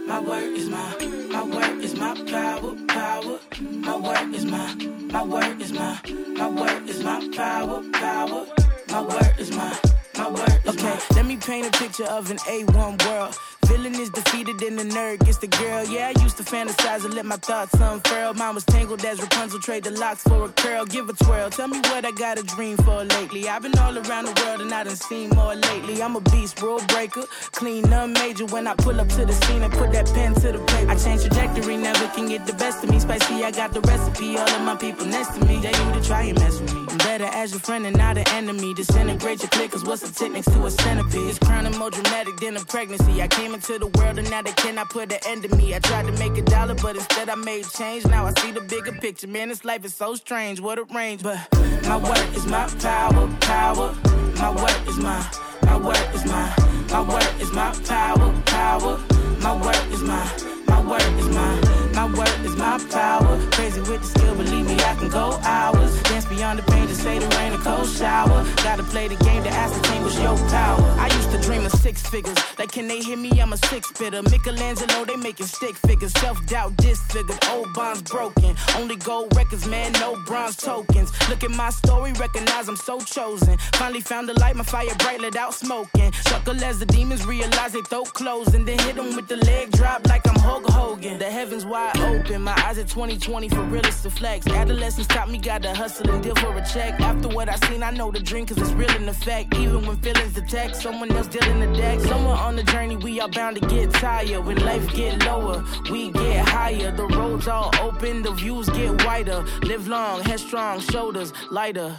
My 0.07 0.19
word 0.19 0.53
is 0.53 0.69
my, 0.69 0.95
my 1.31 1.43
word 1.43 1.83
is 1.83 1.95
my 1.95 2.13
power, 2.29 2.75
power. 2.87 3.39
My 3.59 3.97
word 3.97 4.35
is 4.35 4.45
my, 4.45 4.75
my 5.11 5.23
word 5.23 5.61
is 5.61 5.73
my, 5.73 5.99
my 6.37 6.47
word 6.47 6.89
is 6.89 7.03
my 7.03 7.29
power, 7.35 7.81
power. 7.93 8.45
My 8.89 9.01
word 9.01 9.33
is 9.39 9.51
my, 9.55 9.77
okay, 10.19 10.97
let 11.15 11.25
me 11.25 11.37
paint 11.37 11.67
a 11.67 11.71
picture 11.77 12.05
of 12.05 12.31
an 12.31 12.37
A1 12.37 13.05
world. 13.05 13.35
Villain 13.65 13.95
is 13.95 14.09
defeated 14.09 14.61
in 14.61 14.75
the 14.75 14.83
nerd 14.83 15.25
gets 15.25 15.39
the 15.39 15.47
girl. 15.47 15.83
Yeah, 15.85 16.13
I 16.15 16.21
used 16.21 16.37
to 16.37 16.43
fantasize 16.43 17.03
and 17.03 17.13
let 17.13 17.25
my 17.25 17.37
thoughts 17.37 17.73
unfurl. 17.73 18.33
Mine 18.35 18.53
was 18.53 18.63
tangled 18.65 19.03
as 19.03 19.19
Rapunzel, 19.19 19.59
trade 19.59 19.83
the 19.83 19.91
locks 19.91 20.21
for 20.23 20.45
a 20.45 20.49
curl. 20.49 20.85
Give 20.85 21.09
a 21.09 21.13
twirl. 21.13 21.49
Tell 21.49 21.67
me 21.67 21.79
what 21.89 22.05
I 22.05 22.11
got 22.11 22.37
a 22.37 22.43
dream 22.43 22.77
for 22.77 23.03
lately. 23.03 23.49
I've 23.49 23.63
been 23.63 23.77
all 23.79 23.97
around 23.97 24.25
the 24.25 24.43
world 24.45 24.61
and 24.61 24.71
I 24.71 24.83
done 24.83 24.95
seen 24.95 25.29
more 25.31 25.55
lately. 25.55 26.01
I'm 26.01 26.15
a 26.15 26.21
beast, 26.21 26.61
rule 26.61 26.81
breaker. 26.87 27.23
Clean, 27.51 27.83
none 27.89 28.13
major 28.13 28.45
when 28.45 28.67
I 28.67 28.75
pull 28.75 28.99
up 29.01 29.09
to 29.09 29.25
the 29.25 29.33
scene 29.33 29.63
and 29.63 29.73
put 29.73 29.91
that 29.93 30.05
pen 30.13 30.35
to 30.35 30.51
the 30.51 30.59
paper. 30.59 30.91
I 30.91 30.95
change 30.95 31.21
trajectory, 31.21 31.77
never 31.77 32.07
can 32.09 32.27
get 32.27 32.45
the 32.45 32.53
best 32.53 32.83
of 32.83 32.89
me. 32.89 32.99
Spicy, 32.99 33.43
I 33.43 33.51
got 33.51 33.73
the 33.73 33.81
recipe. 33.81 34.37
All 34.37 34.47
of 34.47 34.61
my 34.61 34.75
people 34.75 35.05
next 35.05 35.33
to 35.33 35.45
me. 35.45 35.59
They 35.59 35.69
you 35.69 35.93
to 35.93 36.01
try 36.03 36.23
and 36.23 36.39
mess 36.39 36.61
with 36.61 36.73
me. 36.73 36.84
I'm 36.95 36.99
better 36.99 37.25
as 37.25 37.51
your 37.51 37.59
friend 37.59 37.85
and 37.85 37.97
not 37.97 38.17
an 38.17 38.25
enemy. 38.29 38.73
Disintegrate 38.73 39.41
your 39.41 39.49
click, 39.49 39.71
cause 39.71 39.83
what's 39.83 40.09
the 40.09 40.29
next 40.29 40.49
to 40.53 40.65
a 40.65 40.71
centipede? 40.71 41.29
It's 41.29 41.39
crowning 41.39 41.77
more 41.77 41.91
dramatic 41.91 42.37
than 42.37 42.55
a 42.55 42.61
pregnancy. 42.61 43.21
I 43.21 43.27
came 43.27 43.53
into 43.53 43.77
the 43.77 43.87
world 43.87 44.17
and 44.17 44.29
now 44.29 44.41
they 44.41 44.53
cannot 44.53 44.89
put 44.91 45.11
an 45.11 45.19
end 45.27 45.43
to 45.43 45.53
me. 45.57 45.75
I 45.75 45.79
tried 45.79 46.05
to 46.05 46.13
make 46.13 46.37
a 46.37 46.41
dollar, 46.43 46.73
but 46.75 46.95
instead 46.95 47.27
I 47.27 47.35
made 47.35 47.65
change. 47.67 48.05
Now 48.05 48.25
I 48.25 48.33
see 48.39 48.53
the 48.53 48.61
bigger 48.61 48.93
picture. 48.93 49.27
Man, 49.27 49.49
this 49.49 49.65
life 49.65 49.83
is 49.83 49.93
so 49.93 50.15
strange. 50.15 50.61
What 50.61 50.79
a 50.79 50.83
range. 50.83 51.21
But 51.21 51.37
my 51.83 51.97
work 51.97 52.33
is 52.33 52.45
my 52.45 52.65
power, 52.79 53.27
power. 53.41 53.93
My 54.37 54.51
work 54.55 54.87
is 54.87 54.97
my, 54.97 55.19
my 55.63 55.75
work 55.75 56.15
is 56.15 56.23
my, 56.23 56.55
my 56.91 57.01
work 57.01 57.41
is 57.41 57.51
my 57.51 57.73
power, 57.85 58.33
power. 58.45 59.03
My 59.41 59.53
work 59.61 59.91
is 59.91 60.01
my, 60.01 60.23
my 60.67 60.81
work 60.87 61.11
is 61.19 61.27
my. 61.35 61.75
My 61.95 62.05
work 62.13 62.39
is 62.43 62.55
my 62.55 62.77
power. 62.89 63.39
Crazy 63.51 63.79
with 63.79 64.01
the 64.01 64.07
skill, 64.07 64.35
believe 64.35 64.65
me, 64.65 64.75
I 64.75 64.95
can 64.95 65.09
go 65.09 65.39
hours. 65.43 66.04
Beyond 66.35 66.59
the 66.59 66.63
pain, 66.63 66.85
just 66.87 67.01
say 67.01 67.17
the 67.17 67.27
rain, 67.37 67.53
a 67.53 67.57
cold 67.59 67.87
shower. 67.87 68.43
Gotta 68.57 68.83
play 68.83 69.07
the 69.07 69.15
game 69.23 69.41
to 69.43 69.49
ascertain 69.49 70.01
what's 70.03 70.19
your 70.19 70.35
power. 70.49 70.81
I 70.99 71.07
used 71.15 71.31
to 71.31 71.39
dream 71.39 71.65
of 71.65 71.71
six 71.71 72.05
figures. 72.05 72.35
Like, 72.59 72.73
can 72.73 72.89
they 72.89 72.99
hear 72.99 73.15
me? 73.15 73.39
I'm 73.39 73.53
a 73.53 73.57
six 73.57 73.89
fitter. 73.91 74.21
Michelangelo, 74.21 75.05
they 75.05 75.15
making 75.15 75.45
stick 75.45 75.75
figures. 75.75 76.11
Self 76.19 76.45
doubt 76.47 76.75
disfigured. 76.75 77.39
Old 77.51 77.73
bonds 77.73 78.01
broken. 78.01 78.53
Only 78.75 78.97
gold 78.97 79.33
records, 79.33 79.65
man, 79.65 79.93
no 79.93 80.21
bronze 80.25 80.57
tokens. 80.57 81.09
Look 81.29 81.45
at 81.45 81.51
my 81.51 81.69
story, 81.69 82.11
recognize 82.13 82.67
I'm 82.67 82.75
so 82.75 82.99
chosen. 82.99 83.57
Finally 83.75 84.01
found 84.01 84.27
the 84.27 84.37
light, 84.41 84.57
my 84.57 84.65
fire 84.65 84.93
bright, 84.99 85.21
lit 85.21 85.37
out 85.37 85.53
smoking. 85.53 86.11
Chuckle 86.25 86.61
as 86.65 86.79
the 86.79 86.85
demons 86.85 87.25
realize 87.25 87.71
they 87.71 87.81
throat 87.83 88.13
closing. 88.13 88.65
Then 88.65 88.79
hit 88.79 88.95
them 88.95 89.15
with 89.15 89.29
the 89.29 89.37
leg 89.37 89.71
drop 89.71 90.05
like 90.07 90.27
I'm 90.27 90.35
Hulk 90.35 90.65
Hogan. 90.65 91.17
The 91.17 91.31
heavens 91.31 91.65
wide 91.65 91.97
open. 91.99 92.41
My 92.41 92.61
eyes 92.67 92.77
at 92.77 92.89
2020 92.89 93.47
for 93.47 93.61
realists 93.61 94.01
to 94.03 94.09
flex. 94.09 94.45
Adolescence 94.47 95.07
taught 95.07 95.29
me 95.29 95.37
gotta 95.37 95.73
hustle 95.73 96.09
and 96.11 96.24
deal 96.25 96.35
for 96.35 96.57
a 96.57 96.65
check. 96.65 96.99
After 96.99 97.27
what 97.27 97.49
I 97.49 97.55
seen, 97.67 97.83
I 97.83 97.91
know 97.91 98.11
the 98.11 98.19
dream 98.19 98.45
cause 98.45 98.57
it's 98.57 98.71
real 98.71 98.91
in 98.95 99.07
effect. 99.07 99.55
Even 99.55 99.85
when 99.85 99.97
feelings 99.97 100.37
attack, 100.37 100.73
someone 100.73 101.11
else 101.11 101.27
dealing 101.27 101.59
the 101.59 101.77
deck. 101.77 101.99
Somewhere 101.99 102.35
on 102.35 102.55
the 102.55 102.63
journey, 102.63 102.95
we 102.95 103.19
are 103.21 103.29
bound 103.29 103.61
to 103.61 103.67
get 103.67 103.93
tired. 103.93 104.43
When 104.45 104.57
life 104.57 104.87
get 104.93 105.23
lower, 105.25 105.63
we 105.91 106.11
get 106.11 106.47
higher. 106.47 106.91
The 106.91 107.05
roads 107.07 107.47
all 107.47 107.71
open, 107.79 108.23
the 108.23 108.31
views 108.31 108.67
get 108.69 109.05
wider. 109.05 109.45
Live 109.61 109.87
long, 109.87 110.21
headstrong, 110.21 110.79
shoulders 110.79 111.31
lighter. 111.51 111.95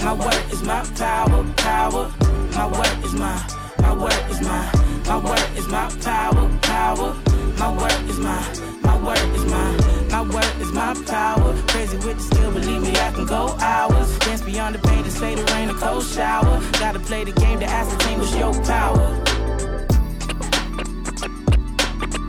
My 0.00 0.12
work 0.12 0.52
is 0.52 0.62
my 0.62 0.84
power, 0.96 1.44
power. 1.56 2.12
My 2.52 2.66
work 2.66 3.04
is 3.04 3.14
my, 3.14 3.36
my 3.78 3.94
work 3.94 4.30
is 4.30 4.40
my, 4.40 4.62
my 5.06 5.18
work 5.24 5.56
is 5.56 5.68
my 5.68 5.88
power, 6.02 6.58
power. 6.62 7.27
My 7.58 7.70
work 7.76 8.08
is 8.08 8.18
my 8.20 8.68
my 8.82 8.96
word 9.04 9.18
is 9.34 9.44
my, 9.46 9.76
my 10.10 10.22
word 10.22 10.60
is 10.60 10.72
my 10.72 10.94
power. 11.06 11.54
Crazy 11.68 11.96
with 11.98 12.16
the 12.18 12.22
skill, 12.22 12.52
believe 12.52 12.82
me, 12.82 12.90
I 12.90 13.10
can 13.12 13.26
go 13.26 13.56
hours. 13.60 14.18
Dance 14.20 14.42
beyond 14.42 14.74
the 14.76 14.78
pain 14.88 15.04
to 15.04 15.10
say 15.10 15.34
the 15.34 15.44
rain, 15.52 15.68
a 15.68 15.74
cold 15.74 16.04
shower. 16.04 16.60
Gotta 16.78 17.00
play 17.00 17.24
the 17.24 17.32
game 17.32 17.58
to 17.60 17.66
ascertain 17.66 18.18
what's 18.18 18.34
your 18.34 18.52
power. 18.64 19.06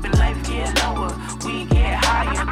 When 0.01 0.11
life 0.13 0.39
get 0.49 0.67
lower, 0.83 1.11
we 1.45 1.65
get 1.65 2.03
higher. 2.03 2.45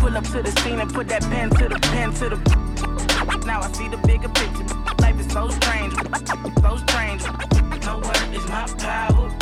Pull 0.00 0.16
up 0.16 0.24
to 0.24 0.42
the 0.42 0.52
scene 0.60 0.80
and 0.80 0.92
put 0.92 1.08
that 1.08 1.22
pen 1.22 1.50
to 1.50 1.68
the 1.68 1.78
pen 1.80 2.12
to 2.14 2.28
the. 2.30 3.44
Now 3.46 3.60
I 3.60 3.72
see 3.72 3.88
the 3.88 3.98
bigger 4.06 4.28
picture. 4.28 4.66
Life 5.00 5.18
is 5.20 5.32
so 5.32 5.48
strange, 5.48 5.94
so 6.62 6.76
strange. 6.86 7.22
My 7.84 7.96
word 7.96 8.34
is 8.34 8.46
my 8.48 8.66
power. 8.78 9.33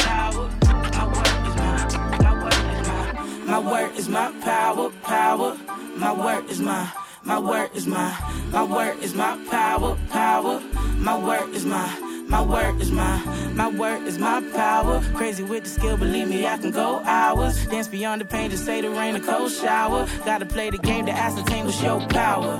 My 3.53 3.59
word 3.59 3.95
is 3.99 4.09
my 4.09 4.33
power, 4.41 4.89
power. 5.03 5.59
My 5.97 6.11
word 6.11 6.49
is 6.49 6.59
my, 6.59 6.91
my 7.23 7.39
word 7.39 7.69
is 7.75 7.87
my, 7.87 8.11
my 8.51 8.63
word 8.63 8.99
is 9.01 9.13
my 9.15 9.39
power, 9.51 9.95
power. 10.09 10.59
My 10.97 11.19
word 11.19 11.51
is 11.51 11.67
my, 11.67 11.87
my 12.29 12.41
word 12.41 12.81
is 12.81 12.91
my, 12.91 13.19
my 13.53 13.69
word 13.69 14.07
is 14.07 14.17
my 14.17 14.41
power. 14.55 15.03
Crazy 15.13 15.43
with 15.45 15.65
the 15.65 15.69
skill, 15.69 15.99
believe 15.99 16.31
me, 16.31 16.47
I 16.47 16.57
can 16.57 16.71
go 16.71 17.03
hours. 17.05 17.67
Dance 17.67 17.89
beyond 17.89 18.23
the 18.23 18.25
pain, 18.25 18.49
to 18.49 18.57
say 18.57 18.81
the 18.81 18.89
rain, 18.89 19.17
a 19.17 19.21
cold 19.21 19.53
shower. 19.53 20.09
Gotta 20.25 20.47
play 20.47 20.71
the 20.71 20.79
game 20.79 21.05
to 21.05 21.13
ascertain 21.13 21.67
what's 21.67 21.83
your 21.83 22.01
power. 22.09 22.57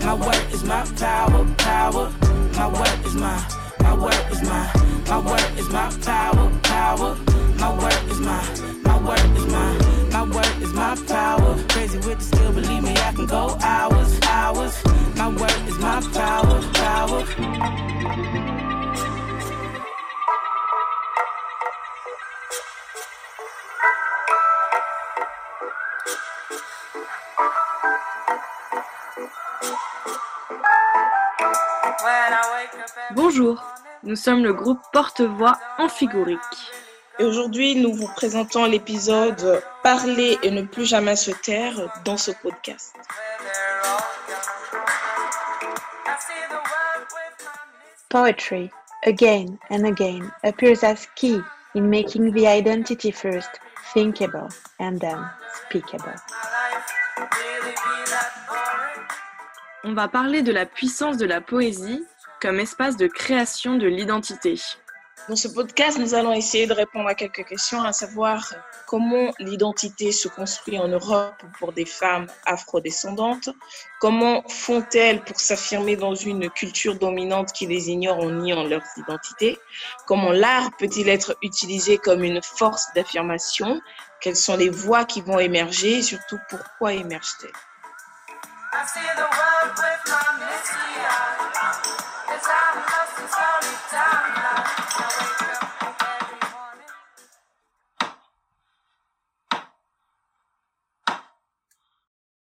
My 0.00 0.14
word 0.14 0.52
is 0.52 0.64
my 0.64 0.84
power, 0.98 1.46
power. 1.58 2.12
My 2.56 2.66
word 2.66 3.06
is 3.06 3.14
my, 3.14 3.38
my 3.78 3.94
word 3.94 4.32
is 4.32 4.42
my, 4.42 4.68
my 5.06 5.18
word 5.18 5.58
is 5.60 5.68
my 5.68 5.96
power, 6.02 6.50
power. 6.64 7.16
Crazy 11.68 11.98
believe 12.52 12.82
me, 12.82 12.90
I 12.90 13.12
can 13.12 13.26
go 13.26 13.56
hours, 13.60 14.18
hours. 14.28 14.74
My 15.16 15.28
word 15.28 15.52
is 15.68 15.78
power, 16.12 16.60
power. 16.74 17.24
Bonjour, 33.14 33.62
nous 34.02 34.16
sommes 34.16 34.42
le 34.42 34.52
groupe 34.52 34.80
Porte-Voix 34.92 35.58
Amphigorique. 35.78 36.38
Et 37.18 37.24
aujourd'hui, 37.24 37.76
nous 37.76 37.94
vous 37.94 38.08
présentons 38.08 38.66
l'épisode 38.66 39.62
Parler 39.82 40.38
et 40.42 40.50
ne 40.50 40.62
plus 40.62 40.84
jamais 40.84 41.16
se 41.16 41.30
taire 41.30 41.74
dans 42.04 42.18
ce 42.18 42.30
podcast. 42.42 42.94
Poetry, 48.10 48.70
again 49.06 49.58
and 49.70 49.84
again, 49.84 50.30
appears 50.44 50.84
as 50.84 51.06
key 51.16 51.40
in 51.74 51.88
making 51.88 52.32
the 52.32 52.46
identity 52.46 53.10
first 53.10 53.60
thinkable 53.94 54.48
and 54.78 54.98
then 54.98 55.18
speakable. 55.64 56.14
On 59.84 59.94
va 59.94 60.08
parler 60.08 60.42
de 60.42 60.52
la 60.52 60.66
puissance 60.66 61.16
de 61.16 61.24
la 61.24 61.40
poésie 61.40 62.04
comme 62.42 62.60
espace 62.60 62.98
de 62.98 63.06
création 63.06 63.78
de 63.78 63.86
l'identité. 63.86 64.60
Dans 65.28 65.34
ce 65.34 65.48
podcast, 65.48 65.98
nous 65.98 66.14
allons 66.14 66.32
essayer 66.32 66.68
de 66.68 66.72
répondre 66.72 67.08
à 67.08 67.16
quelques 67.16 67.44
questions, 67.44 67.82
à 67.82 67.92
savoir 67.92 68.54
comment 68.86 69.32
l'identité 69.40 70.12
se 70.12 70.28
construit 70.28 70.78
en 70.78 70.86
Europe 70.86 71.42
pour 71.58 71.72
des 71.72 71.84
femmes 71.84 72.28
afrodescendantes, 72.44 73.48
comment 74.00 74.44
font-elles 74.48 75.20
pour 75.22 75.40
s'affirmer 75.40 75.96
dans 75.96 76.14
une 76.14 76.48
culture 76.48 76.96
dominante 76.96 77.52
qui 77.52 77.66
les 77.66 77.90
ignore 77.90 78.20
en 78.20 78.30
niant 78.30 78.62
leur 78.62 78.82
identité, 78.96 79.58
comment 80.06 80.30
l'art 80.30 80.70
peut-il 80.78 81.08
être 81.08 81.36
utilisé 81.42 81.98
comme 81.98 82.22
une 82.22 82.40
force 82.40 82.86
d'affirmation, 82.94 83.80
quelles 84.20 84.36
sont 84.36 84.56
les 84.56 84.70
voix 84.70 85.04
qui 85.04 85.22
vont 85.22 85.40
émerger? 85.40 85.98
Et 85.98 86.02
surtout 86.02 86.38
pourquoi 86.48 86.92
émergent-elles? 86.92 87.50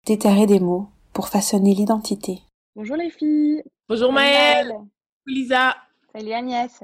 Déterrer 0.06 0.45
des 0.45 0.60
mots 0.60 0.88
pour 1.14 1.30
façonner 1.30 1.74
l'identité. 1.74 2.41
Bonjour 2.76 2.95
les 2.95 3.10
filles. 3.10 3.64
Bonjour 3.89 4.12
Maëlle. 4.12 4.68
Bonjour 4.68 4.88
Lisa. 5.26 5.76
Salut 6.14 6.32
Agnès. 6.32 6.84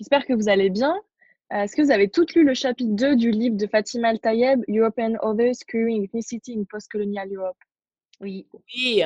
J'espère 0.00 0.24
que 0.24 0.32
vous 0.32 0.48
allez 0.48 0.70
bien. 0.70 0.96
Euh, 1.52 1.64
est-ce 1.64 1.76
que 1.76 1.82
vous 1.82 1.90
avez 1.90 2.08
toutes 2.08 2.34
lu 2.34 2.44
le 2.44 2.54
chapitre 2.54 2.94
2 2.94 3.16
du 3.16 3.32
livre 3.32 3.58
de 3.58 3.66
Fatima 3.66 4.08
Al-Tayeb, 4.08 4.62
European 4.66 5.16
Others, 5.20 5.56
Queering 5.66 6.04
Ethnicity 6.04 6.58
in 6.58 6.64
Post-Colonial 6.64 7.30
Europe? 7.30 7.58
Oui. 8.22 8.46
Oui. 8.74 9.02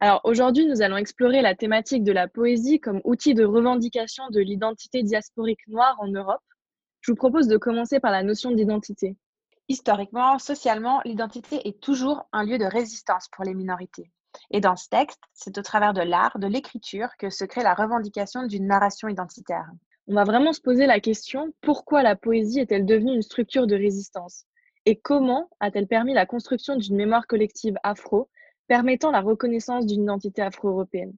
Alors 0.00 0.22
aujourd'hui, 0.24 0.64
nous 0.64 0.80
allons 0.80 0.96
explorer 0.96 1.42
la 1.42 1.54
thématique 1.54 2.04
de 2.04 2.12
la 2.12 2.26
poésie 2.26 2.80
comme 2.80 3.02
outil 3.04 3.34
de 3.34 3.44
revendication 3.44 4.30
de 4.30 4.40
l'identité 4.40 5.02
diasporique 5.02 5.68
noire 5.68 5.98
en 6.00 6.08
Europe. 6.08 6.40
Je 7.02 7.12
vous 7.12 7.16
propose 7.16 7.48
de 7.48 7.58
commencer 7.58 8.00
par 8.00 8.12
la 8.12 8.22
notion 8.22 8.50
d'identité. 8.50 9.14
Historiquement, 9.68 10.38
socialement, 10.38 11.02
l'identité 11.04 11.68
est 11.68 11.78
toujours 11.80 12.26
un 12.32 12.42
lieu 12.42 12.56
de 12.56 12.64
résistance 12.64 13.28
pour 13.28 13.44
les 13.44 13.52
minorités. 13.52 14.10
Et 14.50 14.60
dans 14.60 14.76
ce 14.76 14.88
texte, 14.88 15.20
c'est 15.34 15.58
au 15.58 15.62
travers 15.62 15.92
de 15.92 16.00
l'art, 16.00 16.38
de 16.38 16.46
l'écriture, 16.46 17.08
que 17.18 17.28
se 17.28 17.44
crée 17.44 17.62
la 17.62 17.74
revendication 17.74 18.46
d'une 18.46 18.66
narration 18.66 19.08
identitaire. 19.08 19.68
On 20.06 20.14
va 20.14 20.24
vraiment 20.24 20.54
se 20.54 20.62
poser 20.62 20.86
la 20.86 21.00
question 21.00 21.52
pourquoi 21.60 22.02
la 22.02 22.16
poésie 22.16 22.60
est-elle 22.60 22.86
devenue 22.86 23.14
une 23.14 23.22
structure 23.22 23.66
de 23.66 23.76
résistance? 23.76 24.44
Et 24.86 24.98
comment 24.98 25.50
a-t-elle 25.60 25.86
permis 25.86 26.14
la 26.14 26.24
construction 26.24 26.76
d'une 26.76 26.96
mémoire 26.96 27.26
collective 27.26 27.76
afro, 27.82 28.30
permettant 28.68 29.10
la 29.10 29.20
reconnaissance 29.20 29.84
d'une 29.84 30.04
identité 30.04 30.40
afro-européenne? 30.40 31.14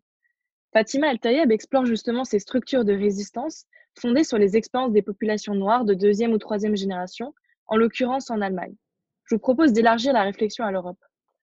Fatima 0.72 1.12
El 1.12 1.20
Tayeb 1.20 1.52
explore 1.52 1.84
justement 1.84 2.24
ces 2.24 2.40
structures 2.40 2.84
de 2.84 2.94
résistance 2.94 3.66
fondées 3.96 4.24
sur 4.24 4.38
les 4.38 4.56
expériences 4.56 4.92
des 4.92 5.02
populations 5.02 5.54
noires 5.54 5.84
de 5.84 5.94
deuxième 5.94 6.32
ou 6.32 6.38
troisième 6.38 6.76
génération, 6.76 7.32
en 7.70 7.76
l'occurrence 7.76 8.30
en 8.30 8.40
Allemagne. 8.40 8.74
Je 9.24 9.36
vous 9.36 9.40
propose 9.40 9.72
d'élargir 9.72 10.12
la 10.12 10.22
réflexion 10.22 10.64
à 10.64 10.72
l'Europe. 10.72 10.98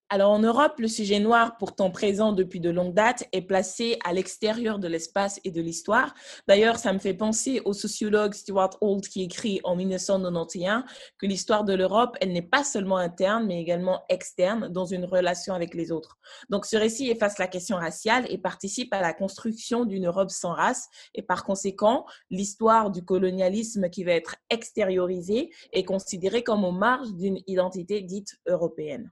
Alors 0.10 0.32
en 0.32 0.40
Europe, 0.40 0.80
le 0.80 0.88
sujet 0.88 1.20
noir, 1.20 1.58
pourtant 1.58 1.92
présent 1.92 2.32
depuis 2.32 2.62
de 2.62 2.70
longues 2.70 2.94
dates, 2.94 3.26
est 3.34 3.42
placé 3.42 4.00
à 4.06 4.14
l'extérieur 4.14 4.80
de 4.80 4.88
l'espace 4.88 5.42
et 5.44 5.52
de 5.52 5.60
l'histoire. 5.60 6.14
D'ailleurs, 6.48 6.78
ça 6.78 6.94
me 6.94 7.00
fait 7.00 7.14
penser 7.14 7.62
au 7.66 7.74
sociologue 7.74 8.34
Stuart 8.34 8.78
Holt 8.80 9.06
qui 9.06 9.24
écrit 9.24 9.60
en 9.66 9.76
1991 9.76 10.86
que 11.18 11.26
l'histoire 11.26 11.66
de 11.66 11.74
l'Europe, 11.74 12.16
elle 12.22 12.32
n'est 12.32 12.42
pas 12.42 12.64
seulement 12.64 12.96
interne, 12.96 13.48
mais 13.48 13.60
également 13.60 14.02
externe 14.08 14.70
dans 14.70 14.86
une 14.86 15.04
relation 15.04 15.54
avec 15.54 15.74
les 15.74 15.92
autres. 15.92 16.18
Donc 16.50 16.66
ce 16.66 16.78
récit 16.78 17.10
efface 17.10 17.38
la 17.38 17.48
question 17.48 17.76
raciale 17.76 18.26
et 18.30 18.38
participe 18.38 18.94
à 18.94 19.02
la 19.02 19.14
construction 19.14 19.84
d'une 19.84 20.08
Europe 20.08 20.32
sans 20.32 20.54
race. 20.54 20.88
Et 21.16 21.22
par 21.22 21.44
conséquent, 21.44 22.06
l'histoire 22.30 22.92
du 22.92 23.04
colonialisme 23.04 23.90
qui 23.90 24.06
va 24.06 24.14
être 24.14 24.38
extériorisée 24.50 25.50
est 25.74 25.84
considérée 25.84 26.44
comme 26.44 26.64
aux 26.64 26.72
marges 26.72 27.12
d'une 27.14 27.40
identité 27.46 28.02
dite 28.02 28.38
européenne. 28.48 29.12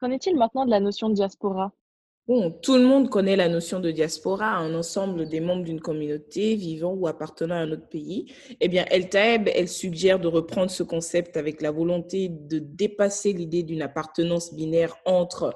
Qu'en 0.00 0.10
est-il 0.10 0.36
maintenant 0.36 0.64
de 0.66 0.70
la 0.70 0.80
notion 0.80 1.08
de 1.08 1.14
diaspora? 1.14 1.72
Bon, 2.28 2.50
tout 2.50 2.74
le 2.76 2.82
monde 2.82 3.08
connaît 3.08 3.36
la 3.36 3.48
notion 3.48 3.78
de 3.78 3.92
diaspora, 3.92 4.56
un 4.56 4.74
ensemble 4.74 5.28
des 5.28 5.38
membres 5.38 5.62
d'une 5.62 5.80
communauté 5.80 6.56
vivant 6.56 6.92
ou 6.92 7.06
appartenant 7.06 7.54
à 7.54 7.58
un 7.58 7.70
autre 7.70 7.88
pays. 7.88 8.32
Eh 8.60 8.66
bien, 8.66 8.84
El 8.90 9.08
Taeb, 9.08 9.48
elle 9.54 9.68
suggère 9.68 10.18
de 10.18 10.26
reprendre 10.26 10.68
ce 10.68 10.82
concept 10.82 11.36
avec 11.36 11.62
la 11.62 11.70
volonté 11.70 12.28
de 12.28 12.58
dépasser 12.58 13.32
l'idée 13.32 13.62
d'une 13.62 13.80
appartenance 13.80 14.52
binaire 14.52 14.96
entre 15.04 15.54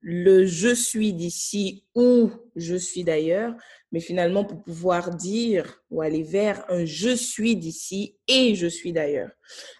le 0.00 0.46
je 0.46 0.74
suis 0.74 1.12
d'ici 1.12 1.84
ou 1.94 2.30
je 2.56 2.74
suis 2.74 3.04
d'ailleurs, 3.04 3.54
mais 3.92 4.00
finalement 4.00 4.44
pour 4.44 4.62
pouvoir 4.62 5.14
dire 5.14 5.82
ou 5.90 6.00
aller 6.00 6.22
vers 6.22 6.64
un 6.70 6.84
je 6.84 7.14
suis 7.14 7.56
d'ici 7.56 8.16
et 8.26 8.54
je 8.54 8.66
suis 8.66 8.92
d'ailleurs. 8.92 9.30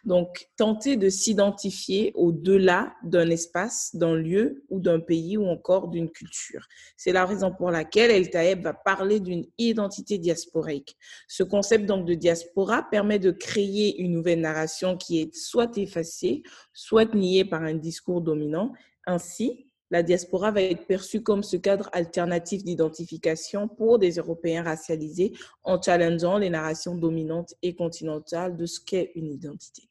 Donc, 0.05 0.49
tenter 0.57 0.97
de 0.97 1.09
s'identifier 1.09 2.13
au-delà 2.15 2.93
d'un 3.03 3.31
espace, 3.31 3.95
d'un 3.95 4.17
lieu 4.17 4.65
ou 4.69 4.81
d'un 4.81 5.01
pays 5.01 5.37
ou 5.37 5.47
encore 5.47 5.89
d'une 5.89 6.11
culture. 6.11 6.67
C'est 6.97 7.13
la 7.13 7.25
raison 7.25 7.53
pour 7.53 7.71
laquelle 7.71 8.11
El 8.11 8.31
Taeb 8.31 8.63
va 8.63 8.75
parler 8.75 9.21
d'une 9.21 9.47
identité 9.59 10.19
diasporique. 10.19 10.97
Ce 11.29 11.43
concept 11.43 11.87
donc 11.87 12.07
de 12.07 12.15
diaspora 12.15 12.87
permet 12.91 13.19
de 13.19 13.31
créer 13.31 14.01
une 14.01 14.13
nouvelle 14.13 14.41
narration 14.41 14.97
qui 14.97 15.21
est 15.21 15.35
soit 15.35 15.79
effacée, 15.79 16.43
soit 16.75 17.15
niée 17.15 17.45
par 17.45 17.63
un 17.63 17.75
discours 17.75 18.21
dominant. 18.21 18.73
Ainsi, 19.07 19.70
la 19.91 20.03
diaspora 20.03 20.51
va 20.51 20.63
être 20.63 20.87
perçue 20.87 21.23
comme 21.23 21.43
ce 21.43 21.57
cadre 21.57 21.91
alternatif 21.93 22.63
d'identification 22.65 23.69
pour 23.69 23.99
des 23.99 24.13
Européens 24.13 24.63
racialisés 24.63 25.33
en 25.65 25.81
challengeant 25.81 26.39
les 26.39 26.51
narrations 26.51 26.95
dominantes 26.95 27.55
et 27.63 27.75
continentales 27.75 28.57
de 28.57 28.67
ce 28.67 28.81
qu'est 28.81 29.13
une 29.15 29.27
identité. 29.27 29.89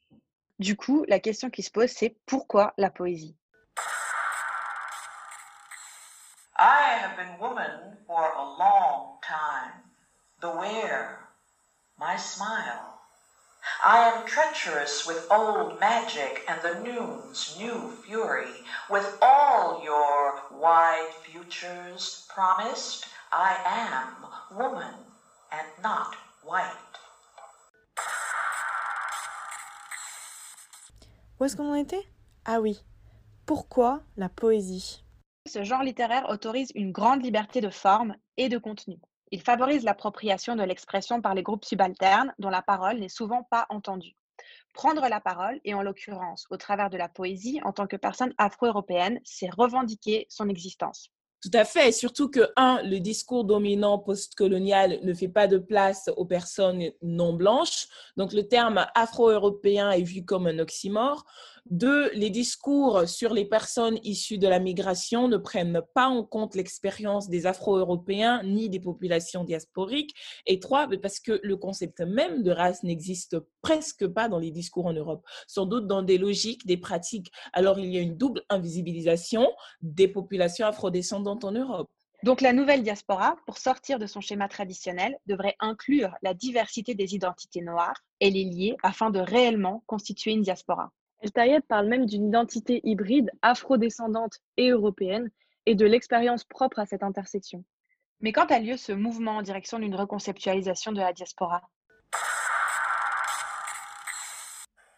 Du 0.58 0.76
coup, 0.76 1.04
la 1.08 1.20
question 1.20 1.50
qui 1.50 1.62
se 1.62 1.70
pose, 1.70 1.90
c'est 1.90 2.16
pourquoi 2.26 2.74
la 2.76 2.90
poésie? 2.90 3.36
I 6.58 6.98
have 7.02 7.16
been 7.16 7.40
woman 7.40 7.96
for 8.06 8.20
a 8.20 8.44
long 8.58 9.18
time. 9.22 9.80
The 10.42 10.48
my 11.98 12.16
smile. 12.16 12.99
I 13.84 13.98
am 14.10 14.26
treacherous 14.26 15.06
with 15.06 15.26
old 15.30 15.80
magic 15.80 16.44
and 16.48 16.60
the 16.62 16.80
noon's 16.80 17.56
new 17.58 17.90
fury. 18.04 18.64
With 18.90 19.18
all 19.22 19.82
your 19.82 20.42
wide 20.50 21.12
futures 21.24 22.26
promised, 22.28 23.06
I 23.32 23.56
am 23.64 24.58
woman 24.58 24.94
and 25.52 25.66
not 25.82 26.14
white. 26.44 26.76
Où 31.38 31.44
est-ce 31.44 31.56
qu'on 31.56 31.70
en 31.70 31.74
était? 31.74 32.06
Ah 32.44 32.60
oui. 32.60 32.84
Pourquoi 33.46 34.02
la 34.16 34.28
poésie? 34.28 35.02
Ce 35.46 35.64
genre 35.64 35.82
littéraire 35.82 36.28
autorise 36.28 36.70
une 36.74 36.92
grande 36.92 37.22
liberté 37.22 37.60
de 37.60 37.70
forme 37.70 38.14
et 38.36 38.50
de 38.50 38.58
contenu. 38.58 38.98
Il 39.32 39.42
favorise 39.42 39.84
l'appropriation 39.84 40.56
de 40.56 40.64
l'expression 40.64 41.22
par 41.22 41.34
les 41.34 41.44
groupes 41.44 41.64
subalternes 41.64 42.34
dont 42.40 42.50
la 42.50 42.62
parole 42.62 42.98
n'est 42.98 43.08
souvent 43.08 43.44
pas 43.44 43.66
entendue. 43.70 44.16
Prendre 44.72 45.08
la 45.08 45.20
parole, 45.20 45.60
et 45.64 45.74
en 45.74 45.82
l'occurrence 45.82 46.46
au 46.50 46.56
travers 46.56 46.90
de 46.90 46.96
la 46.96 47.08
poésie, 47.08 47.60
en 47.64 47.72
tant 47.72 47.86
que 47.86 47.96
personne 47.96 48.34
afro-européenne, 48.38 49.20
c'est 49.24 49.50
revendiquer 49.50 50.26
son 50.28 50.48
existence. 50.48 51.10
Tout 51.42 51.50
à 51.54 51.64
fait, 51.64 51.90
surtout 51.92 52.28
que, 52.28 52.50
un, 52.56 52.82
le 52.82 52.98
discours 52.98 53.44
dominant 53.44 53.98
postcolonial 53.98 55.00
ne 55.02 55.14
fait 55.14 55.28
pas 55.28 55.46
de 55.46 55.56
place 55.56 56.10
aux 56.16 56.26
personnes 56.26 56.90
non 57.00 57.32
blanches, 57.32 57.86
donc 58.16 58.32
le 58.32 58.46
terme 58.46 58.86
afro-européen 58.94 59.90
est 59.90 60.02
vu 60.02 60.24
comme 60.24 60.48
un 60.48 60.58
oxymore. 60.58 61.24
Deux, 61.66 62.10
les 62.12 62.30
discours 62.30 63.08
sur 63.08 63.34
les 63.34 63.44
personnes 63.44 63.98
issues 64.02 64.38
de 64.38 64.48
la 64.48 64.58
migration 64.58 65.28
ne 65.28 65.36
prennent 65.36 65.82
pas 65.94 66.06
en 66.06 66.24
compte 66.24 66.54
l'expérience 66.54 67.28
des 67.28 67.46
Afro-Européens 67.46 68.42
ni 68.44 68.68
des 68.68 68.80
populations 68.80 69.44
diasporiques. 69.44 70.14
Et 70.46 70.60
trois, 70.60 70.88
parce 71.02 71.20
que 71.20 71.40
le 71.42 71.56
concept 71.56 72.00
même 72.00 72.42
de 72.42 72.50
race 72.50 72.82
n'existe 72.82 73.36
presque 73.62 74.06
pas 74.06 74.28
dans 74.28 74.38
les 74.38 74.50
discours 74.50 74.86
en 74.86 74.92
Europe, 74.92 75.24
sans 75.46 75.66
doute 75.66 75.86
dans 75.86 76.02
des 76.02 76.18
logiques, 76.18 76.66
des 76.66 76.76
pratiques. 76.76 77.30
Alors 77.52 77.78
il 77.78 77.92
y 77.92 77.98
a 77.98 78.00
une 78.00 78.16
double 78.16 78.42
invisibilisation 78.48 79.50
des 79.82 80.08
populations 80.08 80.66
afrodescendantes 80.66 81.44
en 81.44 81.52
Europe. 81.52 81.90
Donc 82.22 82.42
la 82.42 82.52
nouvelle 82.52 82.82
diaspora, 82.82 83.36
pour 83.46 83.56
sortir 83.56 83.98
de 83.98 84.06
son 84.06 84.20
schéma 84.20 84.46
traditionnel, 84.46 85.16
devrait 85.26 85.56
inclure 85.58 86.14
la 86.22 86.34
diversité 86.34 86.94
des 86.94 87.14
identités 87.14 87.62
noires 87.62 87.98
et 88.20 88.30
les 88.30 88.44
lier 88.44 88.76
afin 88.82 89.10
de 89.10 89.20
réellement 89.20 89.82
constituer 89.86 90.32
une 90.32 90.42
diaspora. 90.42 90.92
El 91.22 91.32
Tayeb 91.32 91.62
parle 91.68 91.86
même 91.86 92.06
d'une 92.06 92.28
identité 92.28 92.80
hybride 92.82 93.30
afro-descendante 93.42 94.38
et 94.56 94.70
européenne 94.70 95.30
et 95.66 95.74
de 95.74 95.84
l'expérience 95.84 96.44
propre 96.44 96.78
à 96.78 96.86
cette 96.86 97.02
intersection. 97.02 97.62
Mais 98.20 98.32
quand 98.32 98.50
a 98.50 98.58
lieu 98.58 98.78
ce 98.78 98.92
mouvement 98.92 99.36
en 99.36 99.42
direction 99.42 99.78
d'une 99.78 99.94
reconceptualisation 99.94 100.92
de 100.92 101.00
la 101.00 101.12
diaspora? 101.12 101.62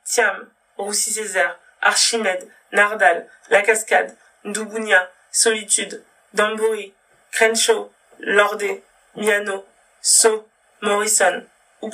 Thiam, 0.04 0.48
Roussi 0.76 1.12
Césaire, 1.12 1.58
Archimède, 1.80 2.48
Nardal, 2.70 3.28
La 3.50 3.62
Cascade, 3.62 4.16
Ndoubunia, 4.44 5.10
Solitude, 5.32 6.04
Dambouri, 6.34 6.92
Crenshaw, 7.32 7.90
Lordé, 8.20 8.84
Miano, 9.16 9.64
So, 10.00 10.46
Morrison, 10.82 11.44
Oux. 11.80 11.90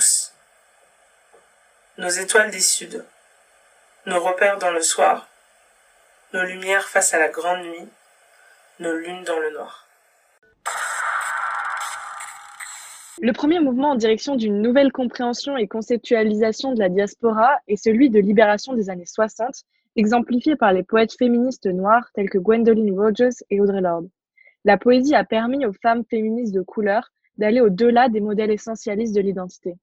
Nos 1.97 2.09
étoiles 2.11 2.51
des 2.51 2.61
Suds 2.61 3.05
nos 4.07 4.21
repères 4.21 4.59
dans 4.59 4.71
le 4.71 4.81
soir, 4.81 5.29
nos 6.33 6.43
lumières 6.43 6.89
face 6.89 7.15
à 7.15 7.19
la 7.19 7.29
grande 7.29 7.65
nuit, 7.65 7.89
nos 8.81 8.95
lunes 8.95 9.25
dans 9.25 9.39
le 9.39 9.51
noir. 9.51 9.87
Le 13.21 13.33
premier 13.33 13.59
mouvement 13.59 13.91
en 13.91 13.95
direction 13.97 14.37
d'une 14.37 14.63
nouvelle 14.63 14.93
compréhension 14.93 15.57
et 15.57 15.67
conceptualisation 15.67 16.73
de 16.73 16.79
la 16.79 16.89
diaspora 16.89 17.59
est 17.67 17.83
celui 17.83 18.11
de 18.11 18.21
libération 18.21 18.75
des 18.75 18.91
années 18.91 19.07
60, 19.07 19.65
exemplifié 19.97 20.55
par 20.55 20.73
les 20.73 20.85
poètes 20.85 21.17
féministes 21.19 21.67
noirs 21.67 22.09
tels 22.15 22.31
que 22.31 22.39
Gwendolyn 22.39 22.95
Rogers 22.95 23.45
et 23.51 23.61
Audre 23.61 23.81
Lorde. 23.81 24.09
La 24.65 24.79
poésie 24.79 25.17
a 25.17 25.25
permis 25.25 25.67
aux 25.67 25.73
femmes 25.73 26.05
féministes 26.09 26.55
de 26.55 26.63
couleur 26.63 27.11
d'aller 27.39 27.61
au-delà 27.61 28.09
des 28.09 28.21
modèles 28.21 28.53
essentialistes 28.53 29.15
de 29.15 29.21
l'identité. 29.21 29.75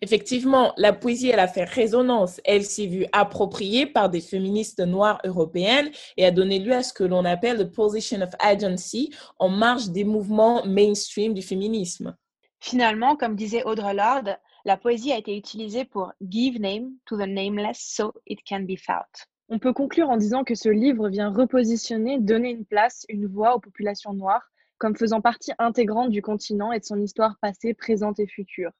Effectivement, 0.00 0.72
la 0.76 0.92
poésie, 0.92 1.30
elle 1.30 1.40
a 1.40 1.48
fait 1.48 1.64
résonance. 1.64 2.40
Elle 2.44 2.64
s'est 2.64 2.86
vue 2.86 3.06
appropriée 3.12 3.86
par 3.86 4.10
des 4.10 4.20
féministes 4.20 4.80
noires 4.80 5.20
européennes 5.24 5.90
et 6.16 6.24
a 6.24 6.30
donné 6.30 6.58
lieu 6.58 6.72
à 6.72 6.82
ce 6.82 6.92
que 6.92 7.04
l'on 7.04 7.24
appelle 7.24 7.58
the 7.58 7.72
position 7.72 8.20
of 8.20 8.30
agency 8.38 9.14
en 9.38 9.48
marge 9.48 9.90
des 9.90 10.04
mouvements 10.04 10.64
mainstream 10.66 11.34
du 11.34 11.42
féminisme. 11.42 12.16
Finalement, 12.60 13.16
comme 13.16 13.36
disait 13.36 13.64
Audre 13.64 13.92
Lorde, 13.92 14.36
la 14.64 14.76
poésie 14.76 15.12
a 15.12 15.18
été 15.18 15.36
utilisée 15.36 15.84
pour 15.84 16.12
give 16.22 16.60
name 16.60 16.92
to 17.06 17.16
the 17.16 17.28
nameless 17.28 17.78
so 17.78 18.12
it 18.26 18.40
can 18.48 18.60
be 18.60 18.76
felt. 18.78 19.28
On 19.50 19.58
peut 19.58 19.74
conclure 19.74 20.08
en 20.08 20.16
disant 20.16 20.42
que 20.42 20.54
ce 20.54 20.70
livre 20.70 21.10
vient 21.10 21.30
repositionner, 21.30 22.18
donner 22.18 22.50
une 22.50 22.64
place, 22.64 23.04
une 23.10 23.26
voix 23.26 23.54
aux 23.54 23.60
populations 23.60 24.14
noires 24.14 24.50
comme 24.78 24.96
faisant 24.96 25.20
partie 25.20 25.52
intégrante 25.58 26.10
du 26.10 26.20
continent 26.20 26.72
et 26.72 26.80
de 26.80 26.84
son 26.84 27.00
histoire 27.00 27.36
passée, 27.40 27.74
présente 27.74 28.18
et 28.18 28.26
future 28.26 28.70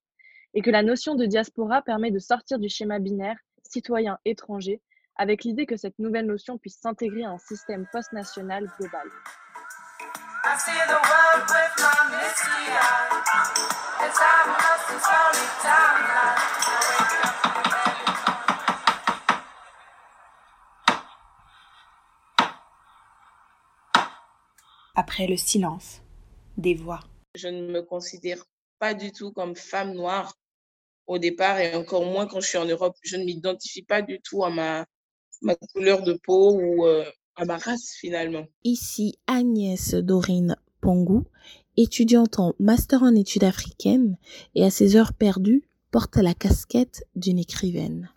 et 0.55 0.63
que 0.63 0.71
la 0.71 0.83
notion 0.83 1.17
de 1.17 1.27
diaspora 1.27 1.83
permet 1.83 2.11
de 2.11 2.19
sortir 2.19 2.59
du 2.59 2.69
schéma 2.69 3.01
binaire 3.01 3.37
citoyen-étranger 3.69 4.81
avec 5.17 5.45
l'idée 5.45 5.67
que 5.67 5.77
cette 5.77 5.99
nouvelle 5.99 6.27
notion 6.27 6.59
puisse 6.59 6.79
s'intégrer 6.81 7.25
à 7.25 7.31
un 7.31 7.39
système 7.39 7.87
post-national 7.93 8.71
global. 8.79 9.09
Après 24.97 25.27
le 25.27 25.37
silence, 25.37 26.01
des 26.57 26.75
voix. 26.75 27.01
Je 27.35 27.49
ne 27.49 27.73
me 27.73 27.83
considère 27.83 28.45
pas 28.79 28.95
du 28.95 29.13
tout 29.13 29.33
comme 29.33 29.57
femme 29.57 29.93
noire 29.93 30.33
au 31.07 31.19
départ 31.19 31.59
et 31.59 31.75
encore 31.75 32.05
moins 32.05 32.27
quand 32.27 32.41
je 32.41 32.49
suis 32.49 32.59
en 32.59 32.65
Europe. 32.65 32.97
Je 33.03 33.17
ne 33.17 33.25
m'identifie 33.25 33.83
pas 33.83 34.03
du 34.03 34.21
tout 34.21 34.45
à 34.45 34.51
ma, 34.51 34.87
ma 35.43 35.55
couleur 35.55 36.03
de 36.03 36.15
peau 36.15 36.55
ou 36.55 36.87
euh, 36.87 37.05
à 37.37 37.45
ma 37.45 37.59
race 37.59 37.95
finalement. 37.99 38.47
Ici 38.65 39.19
Agnès 39.27 39.95
Dorine 39.95 40.57
Pongou, 40.81 41.25
étudiante 41.77 42.39
en 42.39 42.55
master 42.59 43.03
en 43.03 43.15
études 43.15 43.45
africaines 43.45 44.17
et 44.55 44.65
à 44.65 44.71
ses 44.71 44.97
heures 44.97 45.15
perdues 45.15 45.65
porte 45.91 46.17
la 46.17 46.35
casquette 46.35 47.05
d'une 47.15 47.39
écrivaine. 47.39 48.11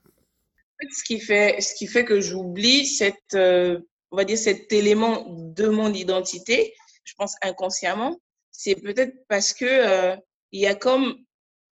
Ce 0.92 1.04
qui 1.04 1.20
fait, 1.20 1.60
ce 1.62 1.74
qui 1.76 1.88
fait 1.88 2.06
que 2.06 2.22
j'oublie 2.22 2.86
cette, 2.86 3.34
euh, 3.34 3.80
on 4.12 4.18
va 4.18 4.26
dire 4.26 4.38
cet 4.38 4.72
élément 4.72 5.26
de 5.30 5.68
mon 5.68 5.94
identité, 5.94 6.74
je 7.04 7.14
pense 7.18 7.36
inconsciemment, 7.42 8.20
c'est 8.52 8.76
peut-être 8.76 9.14
parce 9.28 9.54
que 9.54 9.66
euh, 9.66 10.16
il 10.52 10.62
y 10.62 10.68
a 10.68 10.76
comme 10.76 11.16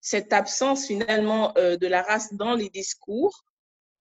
cette 0.04 0.34
absence 0.34 0.86
finalement 0.86 1.58
euh, 1.58 1.78
de 1.78 1.88
la 1.88 2.04
race 2.04 2.34
dans 2.34 2.54
les 2.54 2.70
discours 2.70 3.45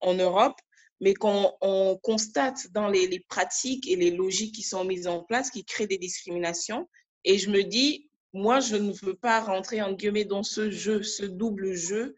en 0.01 0.13
Europe, 0.13 0.59
mais 0.99 1.13
qu'on 1.13 1.53
on 1.61 1.97
constate 2.03 2.67
dans 2.73 2.89
les, 2.89 3.07
les, 3.07 3.21
pratiques 3.21 3.87
et 3.87 3.95
les 3.95 4.11
logiques 4.11 4.53
qui 4.53 4.63
sont 4.63 4.83
mises 4.83 5.07
en 5.07 5.23
place 5.23 5.49
qui 5.49 5.63
créent 5.63 5.87
des 5.87 5.97
discriminations. 5.97 6.89
Et 7.23 7.37
je 7.37 7.49
me 7.49 7.63
dis, 7.63 8.09
moi, 8.33 8.59
je 8.59 8.75
ne 8.75 8.91
veux 8.91 9.15
pas 9.15 9.39
rentrer 9.39 9.81
en 9.81 9.93
guillemets 9.93 10.25
dans 10.25 10.43
ce 10.43 10.69
jeu, 10.69 11.03
ce 11.03 11.23
double 11.23 11.73
jeu 11.73 12.17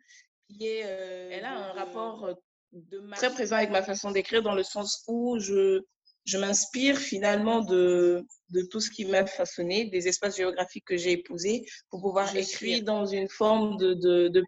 qui 0.50 0.66
est, 0.66 0.84
euh, 0.86 1.30
elle 1.32 1.46
a 1.46 1.54
un 1.54 1.74
rapport 1.74 2.36
de 2.72 3.12
très 3.12 3.32
présent 3.32 3.58
avec 3.58 3.70
ma 3.70 3.84
façon 3.84 4.12
d'écrire 4.12 4.42
dans 4.42 4.56
le 4.56 4.64
sens 4.64 5.04
où 5.08 5.38
je, 5.40 5.84
je 6.26 6.38
m'inspire 6.38 6.98
finalement 6.98 7.62
de, 7.62 8.26
de 8.50 8.62
tout 8.64 8.80
ce 8.80 8.90
qui 8.90 9.06
m'a 9.06 9.26
façonné, 9.26 9.86
des 9.86 10.08
espaces 10.08 10.38
géographiques 10.38 10.86
que 10.86 10.98
j'ai 10.98 11.12
épousés 11.12 11.66
pour 11.90 12.02
pouvoir 12.02 12.36
écrire 12.36 12.84
dans 12.84 13.06
une 13.06 13.30
forme 13.30 13.78
de, 13.78 13.94
de, 13.94 14.28
de 14.28 14.44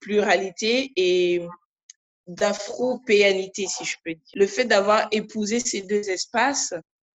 pluralité 0.00 0.92
et 0.96 1.46
d'afro-péanité, 2.26 3.66
si 3.66 3.84
je 3.84 3.96
peux 4.04 4.14
dire. 4.14 4.32
Le 4.34 4.46
fait 4.46 4.64
d'avoir 4.64 5.08
épousé 5.10 5.58
ces 5.58 5.82
deux 5.82 6.08
espaces 6.10 6.74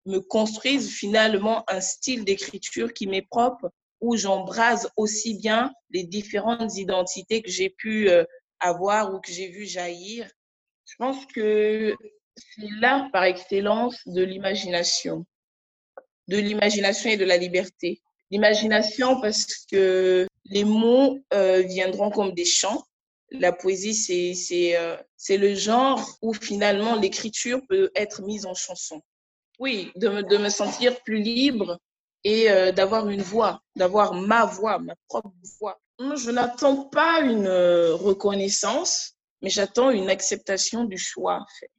me 0.07 0.18
construisent 0.20 0.90
finalement 0.90 1.64
un 1.68 1.80
style 1.80 2.24
d'écriture 2.24 2.93
qui 2.93 3.07
m'est 3.07 3.28
propre, 3.28 3.70
où 4.01 4.16
j'embrase 4.16 4.90
aussi 4.97 5.34
bien 5.34 5.72
les 5.90 6.05
différentes 6.05 6.76
identités 6.76 7.43
que 7.43 7.51
j'ai 7.51 7.70
pu 7.70 8.09
avoir 8.59 9.14
ou 9.14 9.20
que 9.20 9.30
j'ai 9.30 9.49
vu 9.49 9.64
jaillir. 9.66 10.28
Je 10.86 10.95
pense 10.99 11.24
que 11.26 11.95
c'est 12.37 12.68
l'art 12.80 13.11
par 13.11 13.24
excellence 13.24 13.97
de 14.07 14.22
l'imagination, 14.22 15.26
de 16.28 16.39
l'imagination 16.39 17.11
et 17.11 17.16
de 17.16 17.24
la 17.24 17.37
liberté. 17.37 18.01
L'imagination 18.30 19.20
parce 19.20 19.66
que 19.70 20.26
les 20.47 20.64
mots 20.64 21.18
euh, 21.35 21.62
viendront 21.62 22.11
comme 22.11 22.33
des 22.33 22.45
chants. 22.45 22.83
La 23.30 23.53
poésie, 23.53 23.95
c'est 23.95 24.76
euh, 24.76 24.97
c'est 25.16 25.39
le 25.39 25.55
genre 25.55 26.18
où 26.20 26.35
finalement 26.35 26.97
l'écriture 26.97 27.61
peut 27.68 27.91
être 27.95 28.22
mise 28.22 28.47
en 28.47 28.55
chanson. 28.55 29.01
Oui, 29.59 29.93
de 29.97 30.09
me, 30.09 30.22
de 30.22 30.37
me 30.39 30.49
sentir 30.49 31.01
plus 31.03 31.22
libre 31.22 31.78
et 32.24 32.51
euh, 32.51 32.72
d'avoir 32.72 33.09
une 33.09 33.22
voix, 33.22 33.62
d'avoir 33.76 34.14
ma 34.14 34.45
voix, 34.45 34.78
ma 34.78 34.95
propre 35.09 35.33
voix. 35.61 35.80
Je 35.99 36.30
n'attends 36.30 36.85
pas 36.89 37.20
une 37.20 37.49
reconnaissance, 37.49 39.12
mais 39.41 39.51
j'attends 39.51 39.91
une 39.91 40.11
acceptation 40.11 40.85
du 40.85 40.99
choix 40.99 41.47
fait 41.61 41.70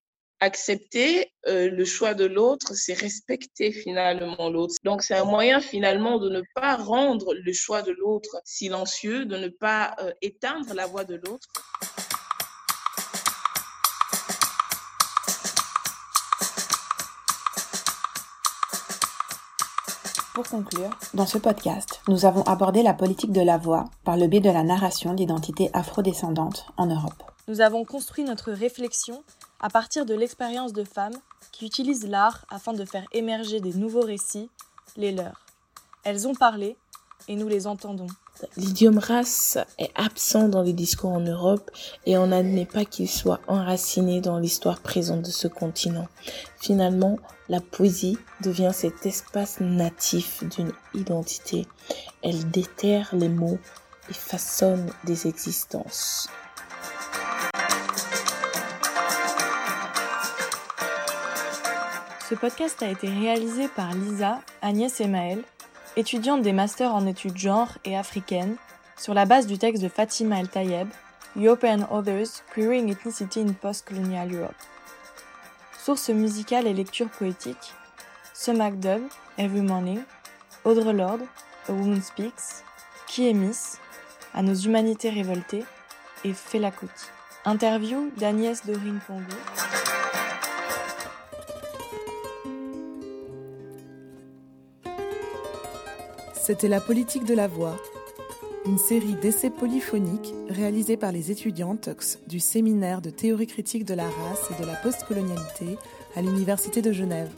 accepter 0.44 1.32
euh, 1.48 1.70
le 1.70 1.86
choix 1.86 2.14
de 2.14 2.26
l'autre, 2.26 2.74
c'est 2.76 2.94
respecter 2.94 3.72
finalement 3.72 4.50
l'autre. 4.50 4.76
Donc 4.84 5.02
c'est 5.02 5.16
un 5.16 5.26
moyen 5.26 5.62
finalement 5.62 6.20
de 6.20 6.30
ne 6.30 6.42
pas 6.54 6.76
rendre 6.76 7.34
le 7.34 7.54
choix 7.54 7.82
de 7.82 7.92
l'autre 7.92 8.42
silencieux, 8.44 9.26
de 9.26 9.38
ne 9.38 9.48
pas 9.48 9.96
euh, 10.00 10.12
éteindre 10.22 10.74
la 10.74 10.86
voix 10.86 11.06
de 11.06 11.16
l'autre. 11.16 11.48
Pour 20.34 20.48
conclure, 20.48 20.90
dans 21.14 21.28
ce 21.28 21.38
podcast, 21.38 22.02
nous 22.08 22.26
avons 22.26 22.42
abordé 22.44 22.82
la 22.82 22.96
politique 22.96 23.32
de 23.32 23.42
la 23.42 23.58
voix 23.58 23.86
par 24.04 24.18
le 24.18 24.28
biais 24.28 24.40
de 24.40 24.50
la 24.50 24.64
narration 24.64 25.14
d'identité 25.14 25.70
afrodescendante 25.74 26.66
en 26.76 26.88
Europe. 26.88 27.24
Nous 27.48 27.62
avons 27.62 27.86
construit 27.86 28.24
notre 28.24 28.52
réflexion 28.52 29.24
à 29.64 29.70
partir 29.70 30.06
de 30.06 30.14
l'expérience 30.14 30.74
de 30.74 30.84
femmes 30.84 31.18
qui 31.54 31.66
utilisent 31.66 32.08
l'art 32.08 32.46
afin 32.50 32.74
de 32.74 32.84
faire 32.84 33.06
émerger 33.14 33.62
des 33.62 33.74
nouveaux 33.74 34.02
récits, 34.02 34.50
les 34.98 35.14
leurs. 35.14 35.46
Elles 36.04 36.28
ont 36.28 36.36
parlé 36.36 36.76
et 37.30 37.36
nous 37.38 37.48
les 37.48 37.66
entendons. 37.66 38.08
L'idiome 38.58 38.98
race 38.98 39.58
est 39.80 39.92
absent 39.96 40.50
dans 40.50 40.64
les 40.64 40.74
discours 40.74 41.12
en 41.12 41.22
Europe 41.22 41.72
et 42.06 42.18
on 42.18 42.28
n'admet 42.28 42.66
pas 42.66 42.84
qu'il 42.84 43.10
soit 43.10 43.40
enraciné 43.48 44.20
dans 44.20 44.38
l'histoire 44.38 44.82
présente 44.82 45.22
de 45.22 45.32
ce 45.32 45.48
continent. 45.48 46.10
Finalement, 46.60 47.18
la 47.48 47.62
poésie 47.62 48.18
devient 48.42 48.72
cet 48.74 49.06
espace 49.06 49.62
natif 49.62 50.44
d'une 50.44 50.74
identité. 50.94 51.68
Elle 52.22 52.50
déterre 52.52 53.12
les 53.14 53.30
mots 53.30 53.60
et 54.10 54.14
façonne 54.14 54.92
des 55.06 55.28
existences. 55.28 56.28
Ce 62.34 62.40
podcast 62.40 62.82
a 62.82 62.90
été 62.90 63.08
réalisé 63.08 63.68
par 63.68 63.94
Lisa, 63.94 64.42
Agnès 64.64 65.00
et 65.02 65.08
Maël, 65.08 65.44
étudiante 65.96 66.42
des 66.42 66.52
masters 66.52 66.92
en 66.92 67.06
études 67.06 67.38
genre 67.38 67.70
et 67.86 67.96
africaines, 67.96 68.56
sur 68.98 69.14
la 69.14 69.26
base 69.26 69.46
du 69.46 69.60
texte 69.60 69.84
de 69.84 69.88
Fatima 69.88 70.40
El 70.40 70.50
Tayeb, 70.50 70.88
European 71.38 71.88
Others, 71.92 72.42
Queering 72.56 72.90
Ethnicity 72.90 73.42
in 73.42 73.54
Post-Colonial 73.54 74.34
Europe. 74.34 74.56
Sources 75.78 76.10
musicales 76.10 76.66
et 76.66 76.74
lectures 76.74 77.10
poétiques, 77.10 77.76
Ce 78.34 78.50
MacDub, 78.50 79.04
Every 79.38 79.62
Morning, 79.62 80.02
Audre 80.64 80.92
Lord, 80.92 81.20
A 81.70 81.72
Woman 81.72 82.02
Speaks, 82.02 82.64
Qui 83.06 83.30
est 83.30 83.34
Miss, 83.34 83.78
À 84.34 84.42
nos 84.42 84.56
humanités 84.56 85.12
révoltées 85.12 85.66
et 86.24 86.34
Fela 86.34 86.72
Kuti. 86.72 87.06
Interview 87.46 88.10
d'Agnès 88.18 88.66
Dorine 88.66 89.02
Pongo. 89.06 89.83
C'était 96.44 96.68
La 96.68 96.82
politique 96.82 97.24
de 97.24 97.34
la 97.34 97.48
voix, 97.48 97.78
une 98.66 98.78
série 98.78 99.14
d'essais 99.14 99.50
polyphoniques 99.50 100.34
réalisés 100.50 100.98
par 100.98 101.14
les 101.14 101.32
étudiantes 101.32 101.88
du 102.28 102.42
séminaire 102.42 103.02
de 103.02 103.12
théorie 103.12 103.48
critique 103.48 103.86
de 103.86 103.94
la 103.94 104.10
race 104.10 104.52
et 104.52 104.62
de 104.62 104.68
la 104.68 104.76
postcolonialité 104.76 105.78
à 106.18 106.22
l'Université 106.22 106.82
de 106.82 106.92
Genève. 106.92 107.32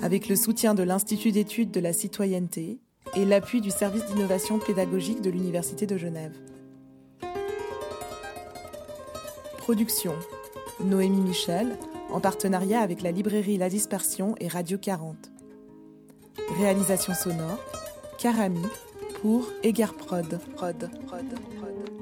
Avec 0.00 0.26
le 0.26 0.36
soutien 0.36 0.72
de 0.72 0.82
l'Institut 0.82 1.32
d'études 1.32 1.70
de 1.70 1.80
la 1.80 1.92
citoyenneté 1.92 2.78
et 3.14 3.26
l'appui 3.26 3.60
du 3.60 3.70
service 3.70 4.06
d'innovation 4.06 4.58
pédagogique 4.58 5.20
de 5.20 5.28
l'Université 5.28 5.84
de 5.84 5.98
Genève. 5.98 6.32
Production 9.58 10.14
Noémie 10.82 11.20
Michel, 11.20 11.76
en 12.10 12.20
partenariat 12.20 12.80
avec 12.80 13.02
la 13.02 13.10
librairie 13.10 13.58
La 13.58 13.68
Dispersion 13.68 14.34
et 14.40 14.48
Radio 14.48 14.78
40. 14.78 15.30
Réalisation 16.58 17.14
sonore, 17.14 17.58
Karami 18.18 18.66
pour 19.20 19.46
Egar 19.62 19.94
Prod. 19.94 20.38
Prod, 20.56 20.90
Prod. 21.06 21.99